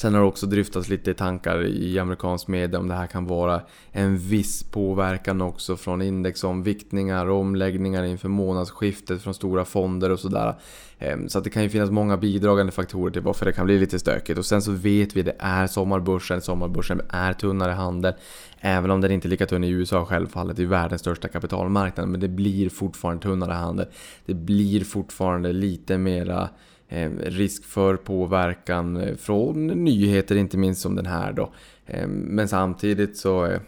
Sen 0.00 0.14
har 0.14 0.20
det 0.20 0.26
också 0.26 0.46
dryftats 0.46 0.88
lite 0.88 1.14
tankar 1.14 1.66
i 1.66 1.98
amerikansk 1.98 2.48
media 2.48 2.80
om 2.80 2.88
det 2.88 2.94
här 2.94 3.06
kan 3.06 3.26
vara 3.26 3.62
en 3.92 4.18
viss 4.18 4.62
påverkan 4.62 5.42
också 5.42 5.76
från 5.76 6.02
indexomviktningar 6.02 7.26
och 7.26 7.40
omläggningar 7.40 8.02
inför 8.04 8.28
månadsskiftet 8.28 9.22
från 9.22 9.34
stora 9.34 9.64
fonder 9.64 10.10
och 10.10 10.20
sådär. 10.20 10.58
Ehm, 10.98 11.28
så 11.28 11.38
att 11.38 11.44
det 11.44 11.50
kan 11.50 11.62
ju 11.62 11.68
finnas 11.68 11.90
många 11.90 12.16
bidragande 12.16 12.72
faktorer 12.72 13.12
till 13.12 13.22
varför 13.22 13.46
det 13.46 13.52
kan 13.52 13.66
bli 13.66 13.78
lite 13.78 13.98
stökigt. 13.98 14.38
Och 14.38 14.46
sen 14.46 14.62
så 14.62 14.72
vet 14.72 15.16
vi 15.16 15.20
att 15.20 15.26
det 15.26 15.36
är 15.38 15.66
sommarbörsen, 15.66 16.40
sommarbörsen 16.40 17.00
är 17.08 17.32
tunnare 17.32 17.72
handel. 17.72 18.14
Även 18.60 18.90
om 18.90 19.00
den 19.00 19.10
inte 19.10 19.28
är 19.28 19.30
lika 19.30 19.46
tunn 19.46 19.64
i 19.64 19.70
USA 19.70 20.04
självfallet, 20.04 20.56
det 20.56 20.62
är 20.62 20.66
världens 20.66 21.00
största 21.00 21.28
kapitalmarknad. 21.28 22.08
Men 22.08 22.20
det 22.20 22.28
blir 22.28 22.68
fortfarande 22.68 23.22
tunnare 23.22 23.52
handel. 23.52 23.86
Det 24.26 24.34
blir 24.34 24.84
fortfarande 24.84 25.52
lite 25.52 25.98
mera 25.98 26.48
Eh, 26.90 27.10
risk 27.18 27.64
för 27.64 27.96
påverkan 27.96 28.96
eh, 28.96 29.16
från 29.16 29.66
nyheter, 29.66 30.36
inte 30.36 30.56
minst 30.56 30.80
som 30.80 30.96
den 30.96 31.06
här 31.06 31.32
då. 31.32 31.52
Eh, 31.86 32.08
men 32.08 32.48
samtidigt 32.48 33.16
så... 33.16 33.46
Eh, 33.46 33.60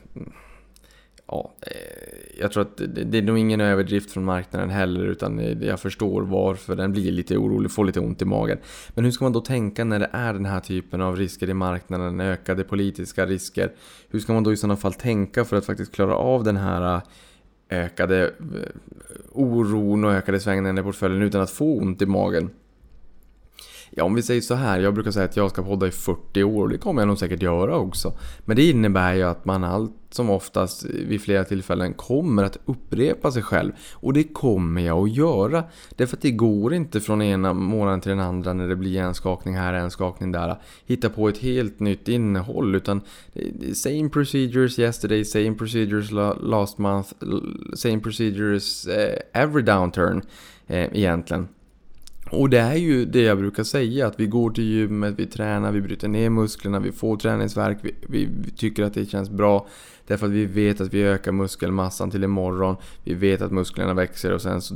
Ja, 1.32 1.54
eh, 1.60 2.40
jag 2.40 2.52
tror 2.52 2.62
att 2.62 2.80
det 2.86 3.18
är 3.18 3.22
nog 3.22 3.38
ingen 3.38 3.60
överdrift 3.60 4.10
från 4.10 4.24
marknaden 4.24 4.70
heller 4.70 5.04
utan 5.04 5.58
jag 5.62 5.80
förstår 5.80 6.22
varför 6.22 6.76
den 6.76 6.92
blir 6.92 7.12
lite 7.12 7.36
orolig, 7.36 7.70
får 7.70 7.84
lite 7.84 8.00
ont 8.00 8.22
i 8.22 8.24
magen. 8.24 8.58
Men 8.94 9.04
hur 9.04 9.10
ska 9.10 9.24
man 9.24 9.32
då 9.32 9.40
tänka 9.40 9.84
när 9.84 9.98
det 9.98 10.10
är 10.12 10.32
den 10.32 10.44
här 10.44 10.60
typen 10.60 11.00
av 11.00 11.16
risker 11.16 11.50
i 11.50 11.54
marknaden, 11.54 12.20
ökade 12.20 12.64
politiska 12.64 13.26
risker? 13.26 13.72
Hur 14.08 14.20
ska 14.20 14.32
man 14.32 14.44
då 14.44 14.52
i 14.52 14.56
sådana 14.56 14.76
fall 14.76 14.92
tänka 14.92 15.44
för 15.44 15.56
att 15.56 15.66
faktiskt 15.66 15.92
klara 15.92 16.14
av 16.14 16.44
den 16.44 16.56
här 16.56 16.94
eh, 16.94 17.84
ökade 17.84 18.22
eh, 18.24 18.32
oron 19.32 20.04
och 20.04 20.12
ökade 20.12 20.40
svängningarna 20.40 20.80
i 20.80 20.84
portföljen 20.84 21.22
utan 21.22 21.40
att 21.40 21.50
få 21.50 21.78
ont 21.78 22.02
i 22.02 22.06
magen? 22.06 22.50
Ja, 23.90 24.04
om 24.04 24.14
vi 24.14 24.22
säger 24.22 24.40
så 24.40 24.54
här. 24.54 24.80
Jag 24.80 24.94
brukar 24.94 25.10
säga 25.10 25.24
att 25.24 25.36
jag 25.36 25.50
ska 25.50 25.62
podda 25.62 25.86
i 25.86 25.90
40 25.90 26.42
år 26.42 26.62
och 26.62 26.68
det 26.68 26.78
kommer 26.78 27.02
jag 27.02 27.08
nog 27.08 27.18
säkert 27.18 27.42
göra 27.42 27.76
också. 27.76 28.12
Men 28.44 28.56
det 28.56 28.70
innebär 28.70 29.14
ju 29.14 29.22
att 29.22 29.44
man 29.44 29.64
allt 29.64 29.92
som 30.10 30.30
oftast 30.30 30.84
vid 30.84 31.22
flera 31.22 31.44
tillfällen 31.44 31.94
kommer 31.94 32.44
att 32.44 32.58
upprepa 32.64 33.32
sig 33.32 33.42
själv. 33.42 33.72
Och 33.92 34.12
det 34.12 34.24
kommer 34.24 34.80
jag 34.80 34.98
att 35.04 35.16
göra. 35.16 35.64
Därför 35.96 36.16
att 36.16 36.22
det 36.22 36.30
går 36.30 36.74
inte 36.74 37.00
från 37.00 37.22
ena 37.22 37.52
månaden 37.52 38.00
till 38.00 38.10
den 38.10 38.20
andra 38.20 38.52
när 38.52 38.68
det 38.68 38.76
blir 38.76 39.00
en 39.00 39.14
skakning 39.14 39.56
här, 39.56 39.74
en 39.74 39.90
skakning 39.90 40.32
där. 40.32 40.62
Hitta 40.86 41.08
på 41.08 41.28
ett 41.28 41.38
helt 41.38 41.80
nytt 41.80 42.08
innehåll. 42.08 42.74
Utan 42.74 43.00
same 43.74 44.08
procedures 44.08 44.78
yesterday, 44.78 45.24
same 45.24 45.54
procedures 45.54 46.10
last 46.40 46.78
month, 46.78 47.12
same 47.74 48.00
procedures 48.00 48.86
eh, 48.86 49.42
every 49.42 49.62
downturn 49.62 50.22
eh, 50.66 50.88
egentligen. 50.92 51.48
Och 52.30 52.50
det 52.50 52.58
är 52.58 52.74
ju 52.74 53.04
det 53.04 53.22
jag 53.22 53.38
brukar 53.38 53.62
säga, 53.62 54.06
att 54.06 54.20
vi 54.20 54.26
går 54.26 54.50
till 54.50 54.64
gymmet, 54.64 55.14
vi 55.16 55.26
tränar, 55.26 55.72
vi 55.72 55.80
bryter 55.80 56.08
ner 56.08 56.30
musklerna, 56.30 56.78
vi 56.78 56.92
får 56.92 57.16
träningsverk, 57.16 57.78
vi, 57.82 57.94
vi, 58.08 58.28
vi, 58.44 58.50
tycker 58.50 58.84
att 58.84 58.94
det 58.94 59.06
känns 59.06 59.30
bra. 59.30 59.66
Därför 60.06 60.26
att 60.26 60.32
vi 60.32 60.46
vet 60.46 60.80
att 60.80 60.94
vi 60.94 61.02
ökar 61.02 61.32
muskelmassan 61.32 62.10
till 62.10 62.24
imorgon, 62.24 62.76
vi 63.04 63.14
vet 63.14 63.42
att 63.42 63.52
musklerna 63.52 63.94
växer 63.94 64.32
och 64.32 64.42
sen 64.42 64.60
så 64.60 64.74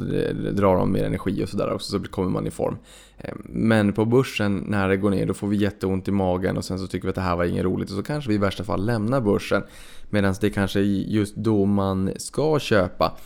drar 0.53 0.77
de 0.77 0.93
mer 0.93 1.05
energi 1.05 1.45
och 1.45 1.49
sådär 1.49 1.73
också, 1.73 1.99
så 1.99 2.11
kommer 2.11 2.31
man 2.31 2.47
i 2.47 2.51
form. 2.51 2.77
Ehm, 3.19 3.43
men 3.45 3.93
på 3.93 4.05
börsen, 4.05 4.65
när 4.69 4.89
det 4.89 4.97
går 4.97 5.11
ner, 5.11 5.27
då 5.27 5.35
får 5.35 5.49
vi 5.49 5.57
jätteont 5.57 6.09
i 6.09 6.11
magen 6.11 6.57
och 6.57 6.65
sen 6.65 6.79
så 6.79 6.87
tycker 6.87 7.07
vi 7.07 7.09
att 7.09 7.15
det 7.15 7.21
här 7.21 7.37
var 7.37 7.45
inget 7.45 7.65
roligt 7.65 7.91
och 7.91 7.97
så 7.97 8.03
kanske 8.03 8.29
vi 8.29 8.35
i 8.35 8.39
värsta 8.39 8.65
fall 8.65 8.87
lämnar 8.87 9.21
börsen. 9.21 9.63
Medan 10.11 10.35
det 10.41 10.51
kanske 10.51 10.81
är 10.81 10.83
just 10.83 11.37
då 11.37 11.65
man 11.65 12.11
ska 12.17 12.59
köpa. 12.59 13.17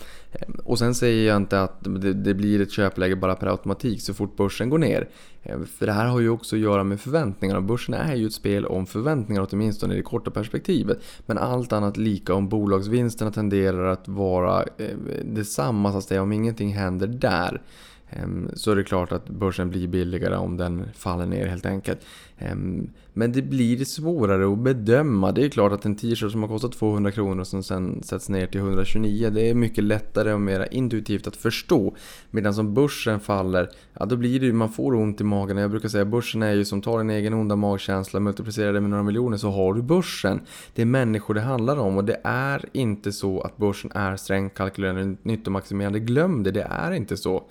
Och 0.63 0.79
sen 0.79 0.95
säger 0.95 1.27
jag 1.27 1.37
inte 1.37 1.61
att 1.61 1.87
det, 2.13 2.33
blir 2.33 2.61
ett 2.61 2.71
köpläge 2.71 3.15
bara 3.15 3.35
per 3.35 3.47
automatik 3.47 4.01
så 4.01 4.13
fort 4.13 4.37
börsen 4.37 4.69
går 4.69 4.77
ner. 4.77 5.09
Eh, 5.43 5.59
för 5.63 5.85
det 5.85 5.91
här 5.91 6.05
har 6.05 6.19
ju 6.19 6.29
också 6.29 6.55
att 6.55 6.61
göra 6.61 6.83
med 6.83 6.99
förväntningar 6.99 7.55
och 7.55 7.63
börsen 7.63 7.93
är 7.93 8.15
ju 8.15 8.25
ett 8.25 8.33
spel 8.33 8.65
om 8.65 8.85
förväntningar 8.85 9.47
åtminstone 9.51 9.93
i 9.93 9.97
det 9.97 10.03
korta 10.03 10.31
perspektivet. 10.31 10.99
Men 11.25 11.37
allt 11.37 11.73
annat 11.73 11.97
lika 11.97 12.33
om 12.33 12.49
bolagsvinsterna 12.49 13.31
tenderar 13.31 13.85
att 13.85 14.07
vara 14.07 14.63
eh, 14.77 14.97
detsamma 15.23 15.91
så 15.91 15.97
att 15.97 16.03
säga 16.03 16.21
om 16.21 16.31
ingenting 16.31 16.73
händer 16.73 17.07
där. 17.07 17.61
Ehm, 18.09 18.49
så 18.53 18.71
är 18.71 18.75
det 18.75 18.83
klart 18.83 19.11
att 19.11 19.29
börsen 19.29 19.69
blir 19.69 19.87
billigare 19.87 20.35
om 20.35 20.57
den 20.57 20.85
faller 20.93 21.25
ner 21.25 21.47
helt 21.47 21.65
enkelt. 21.65 21.99
Ehm, 22.37 22.89
men 23.13 23.31
det 23.31 23.41
blir 23.41 23.85
svårare 23.85 24.53
att 24.53 24.59
bedöma. 24.59 25.31
Det 25.31 25.45
är 25.45 25.49
klart 25.49 25.71
att 25.71 25.85
en 25.85 25.95
t-shirt 25.95 26.31
som 26.31 26.41
har 26.41 26.49
kostat 26.49 26.71
200 26.71 27.11
kronor 27.11 27.43
som 27.43 27.63
sen 27.63 28.03
sätts 28.03 28.29
ner 28.29 28.47
till 28.47 28.59
129 28.59 29.29
det 29.29 29.49
är 29.49 29.53
mycket 29.53 29.83
lättare 29.83 30.33
och 30.33 30.41
mer 30.41 30.67
intuitivt 30.71 31.27
att 31.27 31.35
förstå. 31.35 31.95
Medan 32.31 32.53
som 32.53 32.73
börsen 32.73 33.19
faller, 33.19 33.69
ja 33.93 34.05
då 34.05 34.15
blir 34.15 34.39
det 34.39 34.45
ju, 34.45 34.53
man 34.53 34.69
får 34.69 34.95
ont 34.95 35.21
i 35.21 35.23
magen. 35.23 35.57
Jag 35.57 35.71
brukar 35.71 35.89
säga 35.89 36.01
att 36.01 36.07
börsen 36.07 36.43
är 36.43 36.53
ju 36.53 36.65
som 36.65 36.81
tar 36.81 36.97
din 36.97 37.09
egen 37.09 37.33
onda 37.33 37.55
magkänsla, 37.55 38.19
multiplicerar 38.19 38.73
det 38.73 38.81
med 38.81 38.89
några 38.89 39.03
miljoner 39.03 39.37
så 39.37 39.49
har 39.49 39.73
du 39.73 39.81
börsen. 39.81 40.41
Det 40.75 40.81
är 40.81 40.85
människor 40.85 41.33
det 41.33 41.41
handlar 41.41 41.77
om 41.77 41.97
och 41.97 42.03
det 42.03 42.21
är 42.23 42.65
inte 42.71 43.11
så 43.11 43.41
att 43.41 43.57
börsen 43.57 43.91
är 43.95 44.15
strängt 44.15 44.53
kalkylerande 44.53 45.17
nyttomaximerande. 45.23 45.99
Glöm 45.99 46.43
det, 46.43 46.51
det 46.51 46.67
är 46.69 46.91
inte 46.91 47.17
så. 47.17 47.43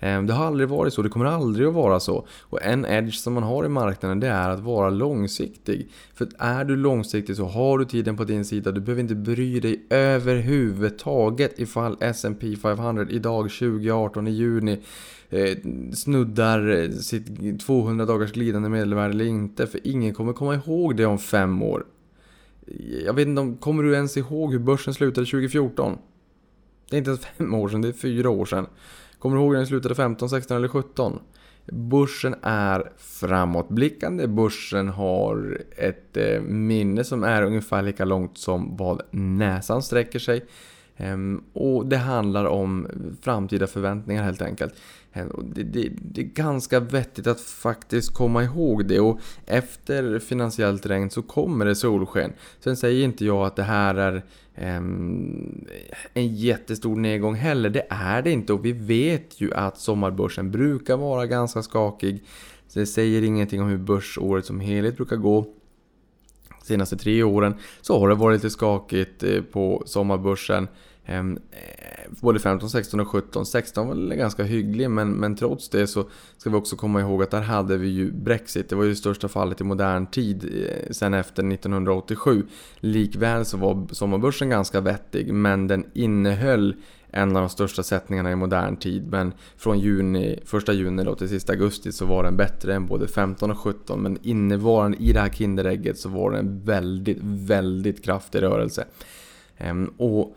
Ehm, 0.00 0.26
det 0.26 0.32
har 0.32 0.46
aldrig 0.46 0.68
varit 0.68 0.94
så, 0.94 1.02
det 1.02 1.08
kommer 1.08 1.26
aldrig 1.26 1.68
att 1.68 1.74
vara 1.74 2.00
så. 2.00 2.26
Och 2.40 2.62
en 2.62 2.86
edge 2.86 3.14
som 3.14 3.32
man 3.32 3.42
har 3.42 3.64
i 3.64 3.68
marknaden 3.68 4.20
det 4.20 4.28
är 4.28 4.50
att 4.50 4.60
vara 4.60 4.90
långsiktig. 4.90 5.88
För 6.14 6.28
är 6.38 6.64
du 6.64 6.76
långsiktig 6.76 7.36
så 7.36 7.44
har 7.44 7.78
du 7.78 7.84
tiden 7.84 8.16
på 8.16 8.24
din 8.24 8.44
sida. 8.44 8.72
Du 8.72 8.80
behöver 8.80 9.02
inte 9.02 9.14
bry 9.14 9.60
dig 9.60 9.86
överhuvudtaget 9.90 11.58
ifall 11.58 11.96
S&P 12.00 12.56
500 12.56 13.06
idag 13.10 13.50
2018 13.50 14.28
i 14.28 14.30
juni 14.30 14.80
eh, 15.30 15.56
snuddar 15.92 16.82
eh, 16.82 16.90
sitt 16.90 17.60
200 17.60 18.06
dagars 18.06 18.32
glidande 18.32 18.68
medelvärde 18.68 19.14
eller 19.14 19.24
inte. 19.24 19.66
För 19.66 19.80
ingen 19.86 20.14
kommer 20.14 20.32
komma 20.32 20.54
ihåg 20.54 20.96
det 20.96 21.06
om 21.06 21.18
fem 21.18 21.62
år. 21.62 21.86
Jag 23.04 23.14
vet 23.14 23.28
inte 23.28 23.40
om, 23.40 23.56
kommer 23.56 23.82
du 23.82 23.94
ens 23.94 24.16
ihåg 24.16 24.52
hur 24.52 24.58
börsen 24.58 24.94
slutade 24.94 25.26
2014? 25.26 25.98
Det 26.90 26.96
är 26.96 26.98
inte 26.98 27.10
ens 27.10 27.26
fem 27.26 27.54
år 27.54 27.68
sedan, 27.68 27.82
det 27.82 27.88
är 27.88 27.92
fyra 27.92 28.30
år 28.30 28.46
sedan. 28.46 28.66
Kommer 29.24 29.36
du 29.36 29.42
ihåg 29.42 29.52
när 29.52 29.58
den 29.58 29.66
slutade 29.66 29.94
15, 29.94 30.28
16 30.30 30.56
eller 30.56 30.68
17? 30.68 31.18
Börsen 31.66 32.34
är 32.42 32.92
framåtblickande. 32.96 34.26
Börsen 34.26 34.88
har 34.88 35.62
ett 35.76 36.16
eh, 36.16 36.40
minne 36.40 37.04
som 37.04 37.24
är 37.24 37.42
ungefär 37.42 37.82
lika 37.82 38.04
långt 38.04 38.38
som 38.38 38.76
vad 38.76 39.02
näsan 39.10 39.82
sträcker 39.82 40.18
sig. 40.18 40.44
Ehm, 40.96 41.44
och 41.52 41.86
det 41.86 41.96
handlar 41.96 42.44
om 42.44 42.88
framtida 43.20 43.66
förväntningar 43.66 44.22
helt 44.22 44.42
enkelt. 44.42 44.74
Ehm, 45.12 45.52
det, 45.54 45.62
det, 45.62 45.88
det, 46.02 46.20
är 46.20 46.24
ganska 46.24 46.80
vettigt 46.80 47.26
att 47.26 47.40
faktiskt 47.40 48.14
komma 48.14 48.44
ihåg 48.44 48.86
det 48.86 49.00
och 49.00 49.20
efter 49.46 50.18
finansiellt 50.18 50.86
regn 50.86 51.10
så 51.10 51.22
kommer 51.22 51.64
det 51.64 51.74
solsken. 51.74 52.32
Sen 52.60 52.76
säger 52.76 53.04
inte 53.04 53.24
jag 53.24 53.46
att 53.46 53.56
det 53.56 53.62
här 53.62 53.94
är 53.94 54.24
Ehm, 54.54 55.66
en 56.14 56.34
jättestor 56.34 56.96
nedgång 56.96 57.34
heller. 57.34 57.70
Det 57.70 57.86
är 57.90 58.22
det 58.22 58.30
inte 58.30 58.52
och 58.52 58.64
vi 58.64 58.72
vet 58.72 59.40
ju 59.40 59.54
att 59.54 59.78
sommarbörsen 59.78 60.50
brukar 60.50 60.96
vara 60.96 61.26
ganska 61.26 61.62
skakig. 61.62 62.24
det 62.74 62.86
säger 62.86 63.22
ingenting 63.22 63.62
om 63.62 63.68
hur 63.68 63.78
börsåret 63.78 64.44
som 64.44 64.60
helhet 64.60 64.96
brukar 64.96 65.16
gå 65.16 65.46
senaste 66.64 66.96
tre 66.96 67.22
åren 67.22 67.54
så 67.80 68.00
har 68.00 68.08
det 68.08 68.14
varit 68.14 68.36
lite 68.36 68.50
skakigt 68.50 69.22
eh, 69.22 69.42
på 69.42 69.82
sommarbörsen. 69.86 70.68
Ehm, 71.06 71.38
eh, 71.50 72.10
både 72.20 72.38
15, 72.38 72.70
16 72.70 73.00
och 73.00 73.08
17. 73.08 73.46
16 73.46 73.88
var 73.88 73.94
väl 73.94 74.14
ganska 74.14 74.44
hygglig 74.44 74.90
men, 74.90 75.12
men 75.12 75.36
trots 75.36 75.68
det 75.68 75.86
så 75.86 76.08
ska 76.36 76.50
vi 76.50 76.56
också 76.56 76.76
komma 76.76 77.00
ihåg 77.00 77.22
att 77.22 77.30
där 77.30 77.42
hade 77.42 77.76
vi 77.76 77.88
ju 77.88 78.12
Brexit. 78.12 78.68
Det 78.68 78.76
var 78.76 78.84
ju 78.84 78.90
det 78.90 78.96
största 78.96 79.28
fallet 79.28 79.60
i 79.60 79.64
modern 79.64 80.06
tid 80.06 80.66
eh, 80.68 80.92
sen 80.92 81.14
efter 81.14 81.52
1987. 81.52 82.46
Likväl 82.76 83.44
så 83.44 83.56
var 83.56 83.86
sommarbörsen 83.90 84.50
ganska 84.50 84.80
vettig 84.80 85.34
men 85.34 85.68
den 85.68 85.84
innehöll 85.94 86.76
en 87.10 87.36
av 87.36 87.42
de 87.42 87.48
största 87.48 87.82
sättningarna 87.82 88.32
i 88.32 88.36
modern 88.36 88.76
tid. 88.76 89.06
Men 89.10 89.32
från 89.56 89.78
juni, 89.78 90.40
första 90.44 90.72
juni 90.72 91.04
då 91.04 91.14
till 91.14 91.28
sista 91.28 91.52
augusti 91.52 91.92
så 91.92 92.06
var 92.06 92.24
den 92.24 92.36
bättre 92.36 92.74
än 92.74 92.86
både 92.86 93.08
15 93.08 93.50
och 93.50 93.58
17. 93.58 94.02
Men 94.02 94.18
innevarande 94.22 94.98
i 94.98 95.12
det 95.12 95.20
här 95.20 95.28
Kinderägget 95.28 95.98
så 95.98 96.08
var 96.08 96.30
det 96.30 96.38
en 96.38 96.60
väldigt, 96.64 97.18
väldigt 97.22 98.04
kraftig 98.04 98.42
rörelse. 98.42 98.84
Ehm, 99.56 99.86
och 99.96 100.36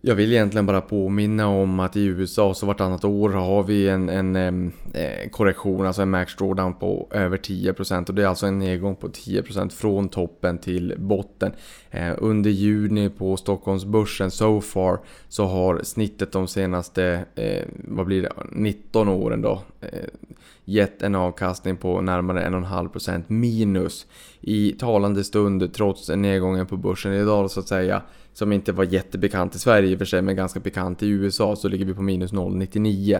jag 0.00 0.14
vill 0.14 0.32
egentligen 0.32 0.66
bara 0.66 0.80
påminna 0.80 1.48
om 1.48 1.80
att 1.80 1.96
i 1.96 2.04
USA 2.04 2.54
så 2.54 2.66
vartannat 2.66 3.04
år 3.04 3.30
har 3.30 3.62
vi 3.62 3.88
en, 3.88 4.08
en 4.08 4.72
eh, 4.94 5.28
korrektion, 5.30 5.86
alltså 5.86 6.02
en 6.02 6.10
max 6.10 6.36
drawdown 6.36 6.74
på 6.74 7.08
över 7.10 7.36
10% 7.36 8.08
och 8.08 8.14
det 8.14 8.22
är 8.22 8.26
alltså 8.26 8.46
en 8.46 8.58
nedgång 8.58 8.96
på 8.96 9.08
10% 9.08 9.70
från 9.70 10.08
toppen 10.08 10.58
till 10.58 10.94
botten. 10.98 11.52
Eh, 11.90 12.14
under 12.18 12.50
juni 12.50 13.08
på 13.10 13.36
Stockholmsbörsen 13.36 14.30
so 14.30 14.60
far 14.60 14.98
så 15.28 15.44
har 15.44 15.80
snittet 15.82 16.32
de 16.32 16.48
senaste, 16.48 17.24
eh, 17.34 17.64
vad 17.74 18.06
blir 18.06 18.22
det, 18.22 18.32
19 18.52 19.08
åren 19.08 19.42
då 19.42 19.62
eh, 19.80 19.88
gett 20.68 21.02
en 21.02 21.14
avkastning 21.14 21.76
på 21.76 22.00
närmare 22.00 22.48
1,5% 22.48 23.22
minus 23.26 24.06
i 24.40 24.72
talande 24.72 25.24
stund 25.24 25.74
trots 25.74 26.08
nedgången 26.08 26.66
på 26.66 26.76
börsen 26.76 27.12
idag 27.12 27.50
så 27.50 27.60
att 27.60 27.68
säga 27.68 28.02
som 28.32 28.52
inte 28.52 28.72
var 28.72 28.84
jättebekant 28.84 29.54
i 29.54 29.58
Sverige 29.58 29.90
i 29.90 29.94
och 29.94 29.98
för 29.98 30.04
sig 30.04 30.22
men 30.22 30.36
ganska 30.36 30.60
bekant 30.60 31.02
i 31.02 31.08
USA 31.08 31.56
så 31.56 31.68
ligger 31.68 31.84
vi 31.84 31.94
på 31.94 32.02
minus 32.02 32.32
0,99 32.32 33.18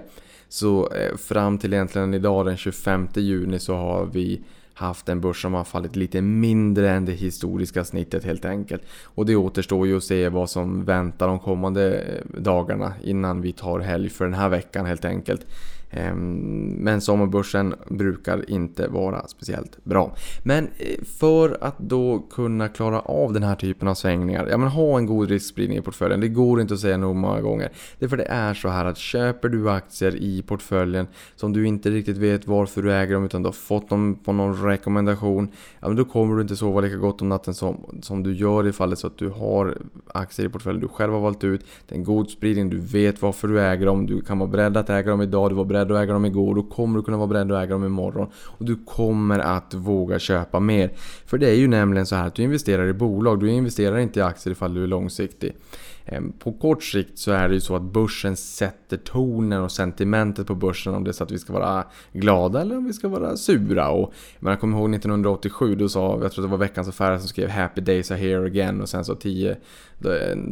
så 0.48 0.90
eh, 0.92 1.16
fram 1.16 1.58
till 1.58 1.72
egentligen 1.72 2.14
idag 2.14 2.46
den 2.46 2.56
25 2.56 3.08
juni 3.14 3.58
så 3.58 3.74
har 3.74 4.06
vi 4.06 4.40
haft 4.74 5.08
en 5.08 5.20
börs 5.20 5.42
som 5.42 5.54
har 5.54 5.64
fallit 5.64 5.96
lite 5.96 6.20
mindre 6.20 6.90
än 6.90 7.04
det 7.04 7.12
historiska 7.12 7.84
snittet 7.84 8.24
helt 8.24 8.44
enkelt. 8.44 8.82
Och 9.02 9.26
det 9.26 9.36
återstår 9.36 9.86
ju 9.86 9.96
att 9.96 10.04
se 10.04 10.28
vad 10.28 10.50
som 10.50 10.84
väntar 10.84 11.28
de 11.28 11.38
kommande 11.38 12.00
eh, 12.00 12.40
dagarna 12.40 12.92
innan 13.02 13.40
vi 13.40 13.52
tar 13.52 13.80
helg 13.80 14.08
för 14.08 14.24
den 14.24 14.34
här 14.34 14.48
veckan 14.48 14.86
helt 14.86 15.04
enkelt. 15.04 15.46
Ehm, 15.90 16.58
men 16.78 17.00
sommarbörsen 17.00 17.74
brukar 17.88 18.50
inte 18.50 18.88
vara 18.88 19.28
speciellt 19.28 19.84
bra. 19.84 20.14
Men 20.42 20.64
eh, 20.64 21.04
för 21.04 21.58
att 21.60 21.78
då 21.78 22.18
kunna 22.30 22.68
klara 22.68 23.00
av 23.00 23.32
den 23.32 23.42
här 23.42 23.54
typen 23.54 23.88
av 23.88 23.94
svängningar, 23.94 24.46
ja 24.50 24.56
men 24.56 24.68
ha 24.68 24.98
en 24.98 25.06
god 25.06 25.28
riskspridning 25.28 25.78
i 25.78 25.82
portföljen. 25.82 26.20
Det 26.20 26.28
går 26.28 26.60
inte 26.60 26.74
att 26.74 26.80
säga 26.80 26.96
nog 26.96 27.16
många 27.16 27.40
gånger. 27.40 27.70
Det 27.98 28.04
är 28.04 28.08
för 28.08 28.16
det 28.16 28.28
är 28.28 28.54
så 28.54 28.68
här 28.68 28.84
att 28.84 28.98
köper 28.98 29.48
du 29.48 29.70
aktier 29.70 30.16
i 30.16 30.42
portföljen 30.42 31.06
som 31.36 31.52
du 31.52 31.66
inte 31.66 31.90
riktigt 31.90 32.16
vet 32.16 32.46
varför 32.46 32.82
du 32.82 32.92
äger 32.92 33.14
dem 33.14 33.24
utan 33.24 33.42
du 33.42 33.46
har 33.46 33.52
fått 33.52 33.88
dem 33.88 34.18
på 34.24 34.32
någon 34.32 34.62
rekommendation. 34.64 35.48
Ja 35.80 35.88
men 35.88 35.96
då 35.96 36.04
kommer 36.04 36.36
du 36.36 36.42
inte 36.42 36.56
sova 36.56 36.80
lika 36.80 36.96
gott 36.96 37.22
om 37.22 37.28
natten 37.28 37.54
som, 37.54 38.00
som 38.02 38.22
du 38.22 38.34
gör 38.34 38.66
i 38.66 38.72
fallet 38.72 38.98
så 38.98 39.06
att 39.06 39.18
du 39.18 39.28
har 39.28 39.78
aktier 40.14 40.46
i 40.46 40.48
portföljen 40.48 40.80
du 40.80 40.88
själv 40.88 41.12
har 41.12 41.20
valt 41.20 41.44
ut. 41.44 41.66
Det 41.86 41.94
är 41.94 41.98
en 41.98 42.04
god 42.04 42.30
spridning, 42.30 42.70
du 42.70 42.78
vet 42.78 43.22
varför 43.22 43.48
du 43.48 43.60
äger 43.60 43.86
dem, 43.86 44.06
du 44.06 44.20
kan 44.20 44.38
vara 44.38 44.50
beredd 44.50 44.76
att 44.76 44.90
äga 44.90 45.10
dem 45.10 45.22
idag, 45.22 45.50
du 45.50 45.54
var 45.54 45.64
beredd 45.64 45.77
beredd 45.84 45.96
att 45.96 46.02
äga 46.02 46.12
dem 46.12 46.24
igår, 46.24 46.54
då 46.54 46.62
kommer 46.62 46.98
du 46.98 47.04
kunna 47.04 47.16
vara 47.16 47.26
beredd 47.26 47.52
att 47.52 47.64
äga 47.64 47.74
dem 47.74 47.84
imorgon. 47.84 48.28
Och 48.34 48.64
du 48.64 48.76
kommer 48.84 49.38
att 49.38 49.74
våga 49.74 50.18
köpa 50.18 50.60
mer. 50.60 50.90
För 51.26 51.38
det 51.38 51.50
är 51.50 51.54
ju 51.54 51.68
nämligen 51.68 52.06
så 52.06 52.16
här 52.16 52.26
att 52.26 52.34
du 52.34 52.42
investerar 52.42 52.86
i 52.86 52.92
bolag, 52.92 53.40
du 53.40 53.50
investerar 53.50 53.98
inte 53.98 54.20
i 54.20 54.22
aktier 54.22 54.52
ifall 54.52 54.74
du 54.74 54.82
är 54.82 54.86
långsiktig. 54.86 55.56
Ehm, 56.04 56.32
på 56.32 56.52
kort 56.52 56.84
sikt 56.84 57.18
så 57.18 57.30
är 57.32 57.48
det 57.48 57.54
ju 57.54 57.60
så 57.60 57.76
att 57.76 57.82
börsen 57.82 58.36
sätter 58.36 58.96
tonen 58.96 59.62
och 59.62 59.72
sentimentet 59.72 60.46
på 60.46 60.54
börsen 60.54 60.94
om 60.94 61.04
det 61.04 61.10
är 61.10 61.12
så 61.12 61.24
att 61.24 61.30
vi 61.30 61.38
ska 61.38 61.52
vara 61.52 61.84
glada 62.12 62.60
eller 62.60 62.76
om 62.76 62.84
vi 62.84 62.92
ska 62.92 63.08
vara 63.08 63.36
sura. 63.36 63.88
Och 63.88 64.12
jag 64.40 64.60
kommer 64.60 64.78
ihåg 64.78 64.94
1987, 64.94 65.74
då 65.74 65.88
sa, 65.88 66.18
jag 66.22 66.32
tror 66.32 66.44
det 66.44 66.50
var 66.50 66.58
Veckans 66.58 66.88
Affärer 66.88 67.18
som 67.18 67.28
skrev 67.28 67.48
“Happy 67.48 67.80
days 67.80 68.10
are 68.10 68.18
here 68.18 68.46
again” 68.46 68.80
och 68.80 68.88
sen 68.88 69.04
så 69.04 69.14
tio 69.14 69.56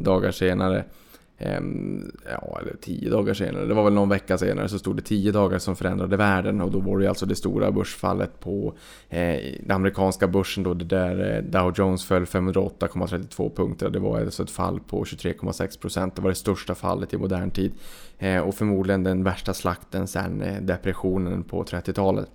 dagar 0.04 0.30
senare 0.30 0.84
Ehm, 1.38 2.12
ja, 2.30 2.58
eller 2.60 2.76
tio 2.80 3.10
dagar 3.10 3.34
senare, 3.34 3.66
det 3.66 3.74
var 3.74 3.84
väl 3.84 3.92
någon 3.92 4.08
vecka 4.08 4.38
senare 4.38 4.68
så 4.68 4.78
stod 4.78 4.96
det 4.96 5.02
tio 5.02 5.32
dagar 5.32 5.58
som 5.58 5.76
förändrade 5.76 6.16
världen 6.16 6.60
och 6.60 6.70
då 6.70 6.80
var 6.80 6.98
det 6.98 7.08
alltså 7.08 7.26
det 7.26 7.36
stora 7.36 7.72
börsfallet 7.72 8.40
på 8.40 8.74
eh, 9.08 9.36
den 9.60 9.70
amerikanska 9.70 10.28
börsen 10.28 10.62
då 10.62 10.74
det 10.74 10.84
där 10.84 11.36
eh, 11.36 11.42
Dow 11.42 11.72
Jones 11.76 12.04
föll 12.04 12.24
508,32 12.24 13.56
punkter. 13.56 13.90
Det 13.90 13.98
var 13.98 14.20
alltså 14.20 14.42
ett 14.42 14.50
fall 14.50 14.80
på 14.80 15.04
23,6 15.04 15.80
procent. 15.80 16.16
Det 16.16 16.22
var 16.22 16.30
det 16.30 16.36
största 16.36 16.74
fallet 16.74 17.14
i 17.14 17.16
modern 17.16 17.50
tid 17.50 17.72
eh, 18.18 18.38
och 18.38 18.54
förmodligen 18.54 19.04
den 19.04 19.24
värsta 19.24 19.54
slakten 19.54 20.06
sedan 20.06 20.42
eh, 20.42 20.62
depressionen 20.62 21.42
på 21.42 21.64
30-talet. 21.64 22.30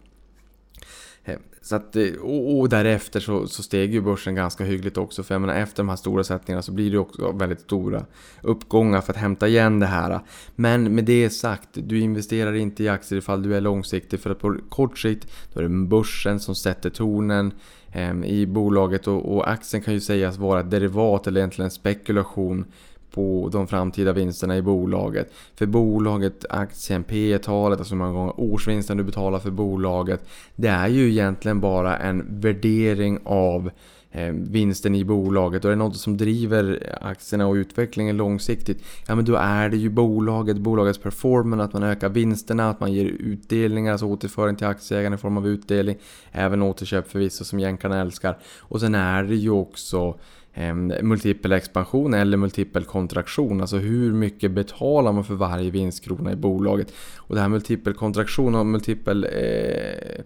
Så 1.64 1.76
att, 1.76 1.96
eh, 1.96 2.14
och, 2.22 2.60
och 2.60 2.70
därefter 2.70 3.20
så, 3.20 3.48
så 3.48 3.64
steg 3.64 3.94
ju 3.94 4.02
börsen 4.02 4.36
ganska 4.36 4.64
hyggligt 4.64 4.98
också. 4.98 5.24
För 5.24 5.36
jag 5.36 5.42
menar, 5.42 5.54
efter 5.54 5.84
de 5.84 5.90
här 5.90 5.96
stora 5.96 6.24
sättningarna 6.24 6.62
så 6.62 6.72
blir 6.72 6.92
det 6.92 6.98
också 6.98 7.32
väldigt 7.32 7.62
stora 7.62 8.06
uppgångar 8.42 9.02
för 9.02 9.14
att 9.14 9.20
hämta 9.20 9.48
igen 9.48 9.80
det 9.80 9.86
här. 9.86 10.20
Men 10.56 10.96
med 10.96 11.06
det 11.06 11.30
sagt, 11.30 11.70
du 11.74 12.00
investerar 12.00 12.54
inte 12.54 12.84
i 12.84 12.90
aktier 12.90 13.20
ifall 13.20 13.44
du 13.44 13.56
är 13.56 13.62
långsiktig. 13.62 14.20
För 14.20 14.30
att 14.30 14.40
på 14.40 14.58
kort 14.70 15.00
sikt 15.00 15.28
då 15.54 15.60
är 15.60 15.64
det 15.64 15.70
börsen 15.70 16.40
som 16.40 16.56
sätter 16.56 16.90
tonen 16.90 17.54
eh, 17.92 18.24
i 18.24 18.48
bolaget. 18.48 19.08
Och, 19.08 19.36
och 19.36 19.50
aktien 19.50 19.84
kan 19.84 19.94
ju 19.94 20.00
sägas 20.00 20.38
vara 20.38 20.60
ett 20.60 20.72
derivat 20.72 21.28
eller 21.28 21.40
egentligen 21.40 21.66
en 21.66 21.72
spekulation 21.72 22.66
på 23.12 23.50
de 23.52 23.67
framtida 23.67 24.13
vinsterna 24.13 24.58
i 24.58 24.62
bolaget. 24.62 25.34
För 25.56 25.65
bolaget, 25.65 26.45
aktien, 26.50 27.04
P 27.04 27.38
talet 27.38 27.80
alltså 27.80 27.93
hur 27.93 28.00
många 28.00 28.13
gånger 28.13 28.34
årsvinsten 28.38 28.97
du 28.97 29.04
betalar 29.04 29.39
för 29.39 29.52
bolaget. 29.52 30.26
Det 30.56 30.67
är 30.67 30.88
ju 30.88 31.10
egentligen 31.10 31.60
bara 31.60 31.97
en 31.97 32.41
värdering 32.41 33.19
av 33.24 33.71
eh, 34.12 34.34
vinsten 34.34 34.95
i 34.95 35.06
bolaget 35.06 35.65
och 35.65 35.71
är 35.71 35.76
det 35.76 35.84
något 35.84 35.97
som 35.97 36.17
driver 36.17 36.97
aktierna 37.02 37.47
och 37.47 37.54
utvecklingen 37.54 38.17
långsiktigt 38.17 38.84
ja 39.08 39.15
men 39.15 39.26
då 39.26 39.36
är 39.36 39.69
det 39.69 39.78
ju 39.78 39.89
bolaget, 39.89 40.58
bolagets 40.58 41.00
performance, 41.00 41.63
att 41.63 41.74
man 41.74 41.84
ökar 41.84 42.10
vinsterna, 42.10 42.69
att 42.69 42.80
man 42.80 42.93
ger 42.93 43.06
utdelningar, 43.06 43.91
alltså 43.91 44.06
återföring 44.06 44.56
till 44.56 44.67
aktieägarna 44.67 45.15
i 45.15 45.19
form 45.19 45.38
av 45.38 45.47
utdelning, 45.47 45.97
även 46.32 46.62
återköp 46.62 47.12
förvisso 47.12 47.43
som 47.43 47.60
jänkarna 47.60 48.02
älskar. 48.02 48.38
Och 48.60 48.80
sen 48.80 48.95
är 48.95 49.24
det 49.24 49.36
ju 49.36 49.50
också 49.50 50.15
Ehm, 50.54 50.94
multipel 51.02 51.52
expansion 51.52 52.14
eller 52.14 52.38
multipel 52.38 52.84
kontraktion. 52.84 53.62
Alltså 53.62 53.78
hur 53.78 54.14
mycket 54.14 54.52
betalar 54.52 55.12
man 55.12 55.24
för 55.24 55.34
varje 55.34 55.72
vinstkrona 55.72 56.32
i 56.32 56.36
bolaget? 56.36 56.94
Och 57.18 57.36
det 57.36 57.42
här 57.42 57.50
multipel 57.50 57.94
kontraktion 57.94 58.56
och 58.56 58.66
multipel 58.66 59.24
eh, 59.24 60.24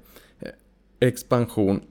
expansion 0.99 1.81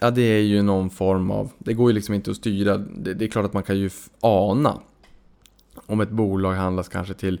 Ja 0.00 0.10
det 0.10 0.22
är 0.22 0.42
ju 0.42 0.62
någon 0.62 0.90
form 0.90 1.30
av, 1.30 1.52
det 1.58 1.74
går 1.74 1.90
ju 1.90 1.94
liksom 1.94 2.14
inte 2.14 2.30
att 2.30 2.36
styra. 2.36 2.78
Det, 2.78 3.14
det 3.14 3.24
är 3.24 3.28
klart 3.28 3.44
att 3.44 3.52
man 3.52 3.62
kan 3.62 3.78
ju 3.78 3.90
ana 4.20 4.80
om 5.86 6.00
ett 6.00 6.10
bolag 6.10 6.52
handlas 6.52 6.88
kanske 6.88 7.14
till 7.14 7.40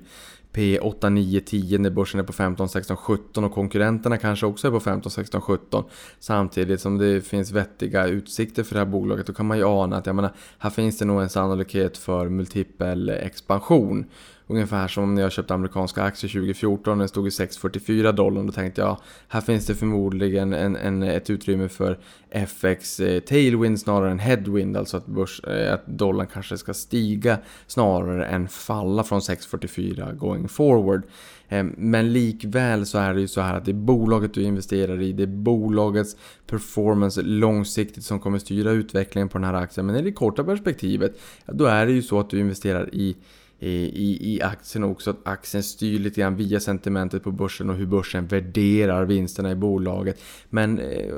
P8, 0.52 1.10
9, 1.10 1.40
10 1.40 1.78
när 1.78 1.90
börsen 1.90 2.20
är 2.20 2.24
på 2.24 2.32
15, 2.32 2.68
16, 2.68 2.96
17 2.96 3.44
och 3.44 3.52
konkurrenterna 3.52 4.16
kanske 4.16 4.46
också 4.46 4.66
är 4.66 4.70
på 4.70 4.80
15, 4.80 5.10
16, 5.10 5.40
17 5.40 5.84
samtidigt 6.18 6.80
som 6.80 6.98
det 6.98 7.20
finns 7.20 7.50
vettiga 7.50 8.06
utsikter 8.06 8.62
för 8.62 8.74
det 8.74 8.80
här 8.80 8.86
bolaget 8.86 9.26
då 9.26 9.32
kan 9.32 9.46
man 9.46 9.58
ju 9.58 9.64
ana 9.64 9.96
att 9.96 10.06
jag 10.06 10.16
menar, 10.16 10.32
här 10.58 10.70
finns 10.70 10.98
det 10.98 11.04
nog 11.04 11.22
en 11.22 11.28
sannolikhet 11.28 11.98
för 11.98 12.28
multipel 12.28 13.08
expansion. 13.08 14.04
Ungefär 14.50 14.88
som 14.88 15.14
när 15.14 15.22
jag 15.22 15.32
köpte 15.32 15.54
amerikanska 15.54 16.02
aktier 16.02 16.30
2014, 16.30 16.98
den 16.98 17.08
stod 17.08 17.26
i 17.26 17.30
6,44 17.30 18.12
dollar. 18.12 18.42
Då 18.42 18.52
tänkte 18.52 18.80
jag, 18.80 19.00
här 19.28 19.40
finns 19.40 19.66
det 19.66 19.74
förmodligen 19.74 20.52
en, 20.52 20.76
en, 20.76 21.02
ett 21.02 21.30
utrymme 21.30 21.68
för 21.68 21.98
FX 22.30 23.00
eh, 23.00 23.20
tailwind 23.20 23.80
snarare 23.80 24.10
än 24.10 24.18
headwind. 24.18 24.76
Alltså 24.76 24.96
att, 24.96 25.06
börs, 25.06 25.40
eh, 25.44 25.74
att 25.74 25.86
dollarn 25.86 26.26
kanske 26.32 26.58
ska 26.58 26.74
stiga 26.74 27.38
snarare 27.66 28.26
än 28.26 28.48
falla 28.48 29.04
från 29.04 29.20
6,44 29.20 30.14
going 30.14 30.48
forward. 30.48 31.02
Eh, 31.48 31.64
men 31.76 32.12
likväl 32.12 32.86
så 32.86 32.98
är 32.98 33.14
det 33.14 33.20
ju 33.20 33.28
så 33.28 33.40
här 33.40 33.54
att 33.54 33.64
det 33.64 33.70
är 33.70 33.74
bolaget 33.74 34.34
du 34.34 34.42
investerar 34.42 35.00
i, 35.00 35.12
det 35.12 35.22
är 35.22 35.26
bolagets 35.26 36.16
performance 36.46 37.22
långsiktigt 37.22 38.04
som 38.04 38.20
kommer 38.20 38.38
styra 38.38 38.70
utvecklingen 38.70 39.28
på 39.28 39.38
den 39.38 39.44
här 39.44 39.54
aktien. 39.54 39.86
Men 39.86 39.96
i 39.96 40.02
det 40.02 40.12
korta 40.12 40.44
perspektivet, 40.44 41.20
då 41.46 41.64
är 41.64 41.86
det 41.86 41.92
ju 41.92 42.02
så 42.02 42.20
att 42.20 42.30
du 42.30 42.40
investerar 42.40 42.94
i 42.94 43.16
i, 43.60 44.34
i 44.34 44.42
aktien 44.42 44.84
också. 44.84 45.10
Att 45.10 45.16
aktien 45.24 45.62
styr 45.62 45.98
lite 45.98 46.20
grann 46.20 46.36
via 46.36 46.60
sentimentet 46.60 47.24
på 47.24 47.30
börsen 47.30 47.70
och 47.70 47.76
hur 47.76 47.86
börsen 47.86 48.26
värderar 48.26 49.04
vinsterna 49.04 49.50
i 49.50 49.54
bolaget. 49.54 50.20
Men 50.50 50.78
eh, 50.78 51.14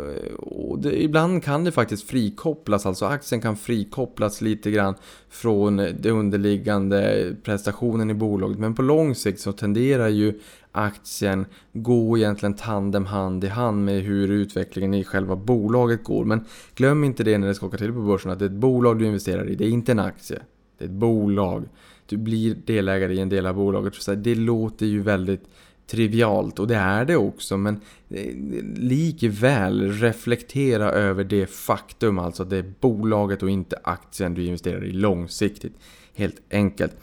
det, 0.79 1.03
ibland 1.03 1.45
kan 1.45 1.65
det 1.65 1.73
faktiskt 1.73 2.11
frikopplas, 2.11 2.87
alltså 2.87 3.05
aktien 3.05 3.41
kan 3.41 3.57
frikopplas 3.57 4.41
lite 4.41 4.71
grann 4.71 4.95
från 5.31 5.77
den 5.77 6.13
underliggande 6.13 7.33
prestationen 7.43 8.11
i 8.11 8.15
bolaget. 8.15 8.59
Men 8.59 8.75
på 8.75 8.83
lång 8.83 9.15
sikt 9.15 9.41
så 9.41 9.53
tenderar 9.53 10.09
ju 10.09 10.41
aktien 10.73 11.47
gå 11.73 12.19
egentligen 12.19 12.55
tandem 12.55 13.07
hand 13.07 13.45
i 13.45 13.49
hand 13.49 13.85
med 13.85 14.03
hur 14.03 14.31
utvecklingen 14.31 14.95
i 14.95 15.05
själva 15.05 15.37
bolaget 15.37 16.05
går. 16.05 16.25
Men 16.25 16.45
glöm 16.75 17.05
inte 17.05 17.25
det 17.25 17.39
när 17.39 17.47
det 17.47 17.55
skakar 17.55 17.79
till 17.79 17.93
på 17.93 18.01
börsen 18.01 18.31
att 18.31 18.39
det 18.39 18.45
är 18.45 18.51
ett 18.51 18.53
bolag 18.53 18.99
du 18.99 19.07
investerar 19.07 19.49
i, 19.49 19.55
det 19.55 19.65
är 19.65 19.71
inte 19.71 19.93
en 19.93 19.99
aktie. 19.99 20.39
Det 20.79 20.85
är 20.85 20.89
ett 20.89 20.95
bolag 20.95 21.65
du 22.11 22.17
blir 22.17 22.55
delägare 22.55 23.15
i 23.15 23.21
en 23.21 23.29
del 23.29 23.47
av 23.47 23.55
bolaget. 23.55 23.95
Så 23.95 24.15
det 24.15 24.35
låter 24.35 24.87
ju 24.87 25.03
väldigt 25.03 25.45
trivialt 25.87 26.59
och 26.59 26.67
det 26.67 26.77
är 26.77 27.05
det 27.05 27.17
också 27.17 27.57
men 27.57 27.81
eh, 28.11 28.35
likväl 28.75 29.93
reflektera 29.93 30.91
över 30.91 31.25
det 31.25 31.47
faktum 31.47 32.19
alltså 32.19 32.43
att 32.43 32.51
det 32.51 32.57
är 32.57 32.73
bolaget 32.81 33.43
och 33.43 33.51
inte 33.51 33.79
aktien 33.83 34.35
du 34.35 34.45
investerar 34.45 34.85
i 34.85 34.93
långsiktigt. 34.93 35.73
Helt 36.15 36.41
enkelt. 36.51 36.97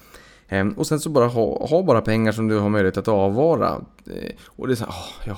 Ehm, 0.47 0.71
och 0.71 0.87
sen 0.87 0.99
så 0.99 1.09
bara 1.09 1.27
ha, 1.27 1.67
ha 1.67 1.83
bara 1.83 2.01
pengar 2.01 2.31
som 2.31 2.47
du 2.47 2.59
har 2.59 2.69
möjlighet 2.69 2.97
att 2.97 3.07
avvara. 3.07 3.81
Eh, 4.05 4.31
och 4.45 4.67
det 4.67 4.73
är 4.73 4.75
så 4.75 4.83
här, 4.83 4.91
oh, 4.91 5.27
ja, 5.27 5.37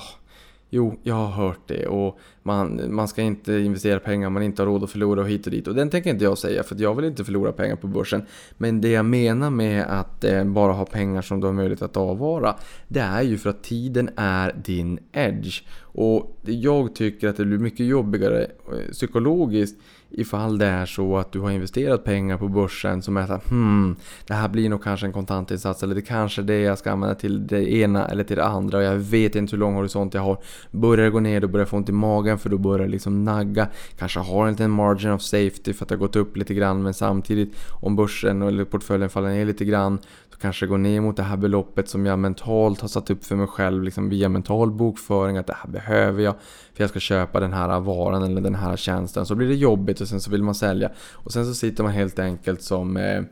Jo, 0.70 1.00
jag 1.02 1.14
har 1.14 1.28
hört 1.28 1.60
det 1.66 1.86
och 1.86 2.18
man, 2.42 2.94
man 2.94 3.08
ska 3.08 3.22
inte 3.22 3.52
investera 3.52 4.00
pengar 4.00 4.30
man 4.30 4.42
inte 4.42 4.62
har 4.62 4.66
råd 4.66 4.84
att 4.84 4.90
förlora 4.90 5.20
och 5.20 5.28
hit 5.28 5.46
och 5.46 5.52
dit. 5.52 5.68
Och 5.68 5.74
den 5.74 5.90
tänker 5.90 6.10
inte 6.10 6.24
jag 6.24 6.38
säga 6.38 6.62
för 6.62 6.76
jag 6.78 6.94
vill 6.94 7.04
inte 7.04 7.24
förlora 7.24 7.52
pengar 7.52 7.76
på 7.76 7.86
börsen. 7.86 8.22
Men 8.58 8.80
det 8.80 8.88
jag 8.88 9.04
menar 9.04 9.50
med 9.50 9.84
att 9.84 10.24
eh, 10.24 10.44
bara 10.44 10.72
ha 10.72 10.86
pengar 10.86 11.22
som 11.22 11.40
du 11.40 11.46
har 11.46 11.54
möjlighet 11.54 11.82
att 11.82 11.96
avvara. 11.96 12.56
Det 12.88 13.00
är 13.00 13.22
ju 13.22 13.38
för 13.38 13.50
att 13.50 13.62
tiden 13.62 14.10
är 14.16 14.52
din 14.64 14.98
edge. 15.12 15.62
Och 15.80 16.40
jag 16.44 16.94
tycker 16.94 17.28
att 17.28 17.36
det 17.36 17.44
blir 17.44 17.58
mycket 17.58 17.86
jobbigare 17.86 18.42
eh, 18.42 18.92
psykologiskt 18.92 19.80
ifall 20.10 20.58
det 20.58 20.66
är 20.66 20.86
så 20.86 21.16
att 21.16 21.32
du 21.32 21.40
har 21.40 21.50
investerat 21.50 22.04
pengar 22.04 22.36
på 22.36 22.48
börsen 22.48 23.02
som 23.02 23.16
är 23.16 23.26
såhär 23.26 23.40
hmm, 23.48 23.96
det 24.26 24.34
här 24.34 24.48
blir 24.48 24.68
nog 24.68 24.82
kanske 24.82 25.06
en 25.06 25.12
kontantinsats 25.12 25.82
eller 25.82 25.94
det 25.94 26.02
kanske 26.02 26.42
är 26.42 26.44
det 26.44 26.60
jag 26.60 26.78
ska 26.78 26.92
använda 26.92 27.14
till 27.14 27.46
det 27.46 27.72
ena 27.72 28.08
eller 28.08 28.24
till 28.24 28.36
det 28.36 28.44
andra 28.44 28.78
och 28.78 28.84
jag 28.84 28.96
vet 28.96 29.34
inte 29.34 29.50
hur 29.56 29.58
lång 29.58 29.74
horisont 29.74 30.14
jag 30.14 30.22
har. 30.22 30.38
Börjar 30.70 31.04
det 31.04 31.10
gå 31.10 31.20
ner 31.20 31.40
då 31.40 31.48
börjar 31.48 31.62
jag 31.62 31.68
få 31.68 31.76
ont 31.76 31.88
i 31.88 31.92
magen 31.92 32.38
för 32.38 32.50
då 32.50 32.58
börjar 32.58 32.86
det 32.86 32.92
liksom 32.92 33.24
nagga. 33.24 33.68
Kanske 33.98 34.20
har 34.20 34.46
en 34.46 34.52
liten 34.52 34.70
margin 34.70 35.10
of 35.10 35.22
safety 35.22 35.72
för 35.72 35.84
att 35.84 35.88
det 35.88 35.94
har 35.94 36.00
gått 36.00 36.16
upp 36.16 36.36
lite 36.36 36.54
grann 36.54 36.82
men 36.82 36.94
samtidigt 36.94 37.54
om 37.80 37.96
börsen 37.96 38.42
eller 38.42 38.64
portföljen 38.64 39.10
faller 39.10 39.28
ner 39.28 39.46
lite 39.46 39.64
grann 39.64 39.98
så 40.32 40.38
kanske 40.38 40.66
det 40.66 40.70
går 40.70 40.78
ner 40.78 41.00
mot 41.00 41.16
det 41.16 41.22
här 41.22 41.36
beloppet 41.36 41.88
som 41.88 42.06
jag 42.06 42.18
mentalt 42.18 42.80
har 42.80 42.88
satt 42.88 43.10
upp 43.10 43.24
för 43.24 43.36
mig 43.36 43.46
själv 43.46 43.82
liksom 43.82 44.08
via 44.08 44.28
mental 44.28 44.70
bokföring 44.70 45.36
att 45.36 45.46
det 45.46 45.56
här 45.56 45.70
behöver 45.70 46.22
jag 46.22 46.34
för 46.80 46.84
jag 46.84 46.90
ska 46.90 47.00
köpa 47.00 47.40
den 47.40 47.52
här 47.52 47.80
varan 47.80 48.22
eller 48.22 48.40
den 48.40 48.54
här 48.54 48.76
tjänsten. 48.76 49.26
Så 49.26 49.34
blir 49.34 49.48
det 49.48 49.54
jobbigt 49.54 49.99
och 50.00 50.08
sen 50.08 50.20
så 50.20 50.30
vill 50.30 50.42
man 50.42 50.54
sälja. 50.54 50.90
Och 51.12 51.32
sen 51.32 51.46
så 51.46 51.54
sitter 51.54 51.82
man 51.82 51.92
helt 51.92 52.18
enkelt 52.18 52.62
som 52.62 52.96
eh, 52.96 53.22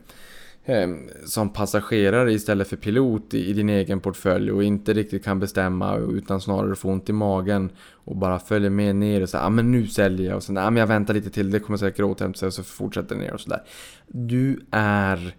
eh, 0.65 0.89
som 1.25 1.53
passagerare 1.53 2.33
istället 2.33 2.67
för 2.67 2.77
pilot 2.77 3.33
i, 3.33 3.53
din 3.53 3.69
egen 3.69 3.99
portfölj 3.99 4.51
och 4.51 4.63
inte 4.63 4.93
riktigt 4.93 5.23
kan 5.23 5.39
bestämma 5.39 5.97
utan 5.97 6.41
snarare 6.41 6.75
får 6.75 6.91
ont 6.91 7.09
i 7.09 7.13
magen 7.13 7.69
och 7.91 8.17
bara 8.17 8.39
följer 8.39 8.69
med 8.69 8.95
ner 8.95 9.21
och 9.21 9.29
säger 9.29 9.45
ah, 9.45 9.49
men 9.49 9.71
nu 9.71 9.87
säljer 9.87 10.27
jag 10.27 10.35
och 10.35 10.43
sen 10.43 10.57
ah, 10.57 10.69
men 10.69 10.79
jag 10.79 10.87
väntar 10.87 11.13
lite 11.13 11.29
till 11.29 11.51
det 11.51 11.59
kommer 11.59 11.77
säkert 11.77 12.05
återhämta 12.05 12.39
sig 12.39 12.47
och 12.47 12.53
så 12.53 12.63
fortsätter 12.63 13.15
det 13.15 13.21
ner 13.21 13.33
och 13.33 13.41
sådär. 13.41 13.63
Du 14.07 14.59
är 14.71 15.35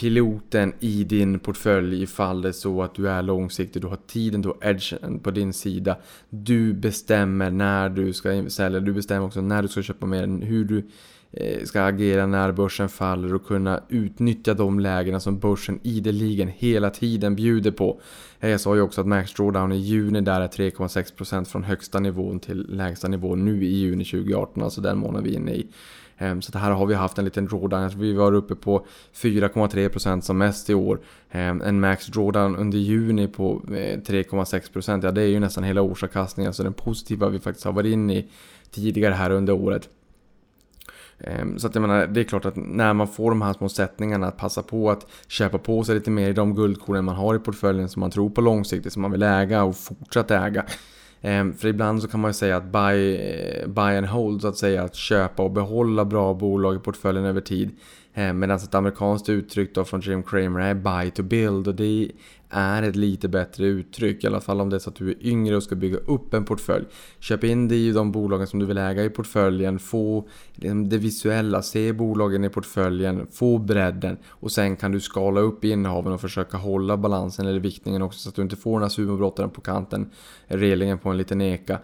piloten 0.00 0.72
i 0.80 1.04
din 1.04 1.38
portfölj 1.38 2.02
ifall 2.02 2.42
det 2.42 2.48
är 2.48 2.52
så 2.52 2.82
att 2.82 2.94
du 2.94 3.08
är 3.08 3.22
långsiktig, 3.22 3.82
du 3.82 3.88
har 3.88 3.98
tiden, 4.06 4.42
du 4.42 4.48
har 4.48 4.56
edgen 4.62 5.18
på 5.18 5.30
din 5.30 5.52
sida. 5.52 5.96
Du 6.30 6.72
bestämmer 6.72 7.50
när 7.50 7.88
du 7.88 8.12
ska 8.12 8.44
sälja, 8.48 8.80
du 8.80 8.92
bestämmer 8.92 9.26
också 9.26 9.40
när 9.40 9.62
du 9.62 9.68
ska 9.68 9.82
köpa 9.82 10.06
mer, 10.06 10.26
hur 10.46 10.64
du 10.64 10.86
eh, 11.32 11.64
ska 11.64 11.82
agera 11.82 12.26
när 12.26 12.52
börsen 12.52 12.88
faller 12.88 13.34
och 13.34 13.46
kunna 13.46 13.82
utnyttja 13.88 14.54
de 14.54 14.80
lägena 14.80 15.20
som 15.20 15.38
börsen 15.38 15.80
ideligen 15.82 16.48
hela 16.48 16.90
tiden 16.90 17.36
bjuder 17.36 17.70
på. 17.70 18.00
Eh, 18.40 18.50
jag 18.50 18.60
sa 18.60 18.74
ju 18.74 18.80
också 18.80 19.00
att 19.00 19.06
Max 19.06 19.34
Drawdown 19.34 19.72
i 19.72 19.76
juni 19.76 20.20
där 20.20 20.40
är 20.40 20.48
3,6% 20.48 21.44
från 21.44 21.64
högsta 21.64 22.00
nivån 22.00 22.40
till 22.40 22.66
lägsta 22.68 23.08
nivån 23.08 23.44
nu 23.44 23.64
i 23.64 23.78
juni 23.78 24.04
2018, 24.04 24.62
alltså 24.62 24.80
den 24.80 24.98
månad 24.98 25.24
vi 25.24 25.30
är 25.30 25.36
inne 25.36 25.52
i. 25.52 25.66
Ehm, 26.20 26.42
så 26.42 26.58
här 26.58 26.70
har 26.70 26.86
vi 26.86 26.94
haft 26.94 27.18
en 27.18 27.24
liten 27.24 27.46
drawdown. 27.46 27.90
Vi 27.96 28.12
var 28.12 28.32
uppe 28.32 28.54
på 28.54 28.86
4,3% 29.12 30.20
som 30.20 30.38
mest 30.38 30.70
i 30.70 30.74
år. 30.74 31.00
Ehm, 31.30 31.62
en 31.62 31.80
max 31.80 32.06
drawdown 32.06 32.56
under 32.56 32.78
juni 32.78 33.28
på 33.28 33.62
eh, 33.68 33.98
3,6%. 34.00 35.04
Ja, 35.04 35.10
det 35.10 35.22
är 35.22 35.26
ju 35.26 35.40
nästan 35.40 35.64
hela 35.64 35.82
årsavkastningen. 35.82 36.48
Alltså 36.48 36.62
den 36.62 36.72
positiva 36.72 37.28
vi 37.28 37.38
faktiskt 37.38 37.64
har 37.64 37.72
varit 37.72 37.92
inne 37.92 38.14
i 38.14 38.28
tidigare 38.70 39.14
här 39.14 39.30
under 39.30 39.52
året. 39.52 39.88
Ehm, 41.18 41.58
så 41.58 41.66
att 41.66 41.74
jag 41.74 41.82
menar, 41.82 42.06
det 42.06 42.20
är 42.20 42.24
klart 42.24 42.44
att 42.44 42.56
när 42.56 42.92
man 42.92 43.08
får 43.08 43.30
de 43.30 43.42
här 43.42 43.52
små 43.52 43.68
sättningarna 43.68 44.26
att 44.26 44.36
passa 44.36 44.62
på 44.62 44.90
att 44.90 45.06
köpa 45.28 45.58
på 45.58 45.84
sig 45.84 45.94
lite 45.94 46.10
mer 46.10 46.30
i 46.30 46.32
de 46.32 46.54
guldkornen 46.54 47.04
man 47.04 47.16
har 47.16 47.34
i 47.34 47.38
portföljen 47.38 47.88
som 47.88 48.00
man 48.00 48.10
tror 48.10 48.30
på 48.30 48.40
långsiktigt, 48.40 48.92
som 48.92 49.02
man 49.02 49.10
vill 49.10 49.22
äga 49.22 49.64
och 49.64 49.76
fortsätta 49.76 50.46
äga. 50.46 50.64
Ehm, 51.22 51.54
för 51.54 51.68
ibland 51.68 52.02
så 52.02 52.08
kan 52.08 52.20
man 52.20 52.28
ju 52.28 52.34
säga 52.34 52.56
att 52.56 52.72
buy, 52.72 53.16
eh, 53.16 53.68
buy 53.68 53.96
and 53.96 54.06
hold, 54.06 54.42
så 54.42 54.48
att 54.48 54.56
säga, 54.56 54.82
att 54.82 54.94
köpa 54.94 55.42
och 55.42 55.50
behålla 55.50 56.04
bra 56.04 56.34
bolag 56.34 56.76
i 56.76 56.78
portföljen 56.78 57.24
över 57.24 57.40
tid. 57.40 57.70
Ehm, 58.14 58.38
medan 58.38 58.56
ett 58.56 58.74
amerikanskt 58.74 59.28
uttryck 59.28 59.74
då 59.74 59.84
från 59.84 60.00
Jim 60.00 60.22
Cramer 60.22 60.60
är 60.60 60.74
buy 60.74 61.10
to 61.10 61.22
build 61.22 61.68
och 61.68 61.74
det 61.74 62.10
är 62.50 62.82
ett 62.82 62.96
lite 62.96 63.28
bättre 63.28 63.66
uttryck. 63.66 64.24
I 64.24 64.26
alla 64.26 64.40
fall 64.40 64.60
om 64.60 64.70
det 64.70 64.76
är 64.76 64.80
så 64.80 64.90
att 64.90 64.96
du 64.96 65.10
är 65.10 65.26
yngre 65.26 65.56
och 65.56 65.62
ska 65.62 65.74
bygga 65.74 65.98
upp 65.98 66.34
en 66.34 66.44
portfölj. 66.44 66.84
Köp 67.18 67.44
in 67.44 67.68
dig 67.68 67.88
i 67.88 67.92
de 67.92 68.12
bolagen 68.12 68.46
som 68.46 68.58
du 68.58 68.66
vill 68.66 68.78
äga 68.78 69.04
i 69.04 69.10
portföljen. 69.10 69.78
Få 69.78 70.28
liksom 70.54 70.88
det 70.88 70.98
visuella, 70.98 71.62
se 71.62 71.92
bolagen 71.92 72.44
i 72.44 72.48
portföljen, 72.48 73.26
få 73.32 73.58
bredden. 73.58 74.16
Och 74.28 74.52
sen 74.52 74.76
kan 74.76 74.92
du 74.92 75.00
skala 75.00 75.40
upp 75.40 75.64
innehaven 75.64 76.12
och 76.12 76.20
försöka 76.20 76.56
hålla 76.56 76.96
balansen 76.96 77.46
eller 77.46 77.60
viktningen 77.60 78.02
också 78.02 78.20
så 78.20 78.28
att 78.28 78.34
du 78.34 78.42
inte 78.42 78.56
får 78.56 78.72
den 78.72 78.82
här 78.82 78.88
sumobrottaren 78.88 79.50
på 79.50 79.60
kanten. 79.60 80.10
Relingen 80.46 80.98
på 80.98 81.10
en 81.10 81.16
liten 81.16 81.40
eka. 81.40 81.78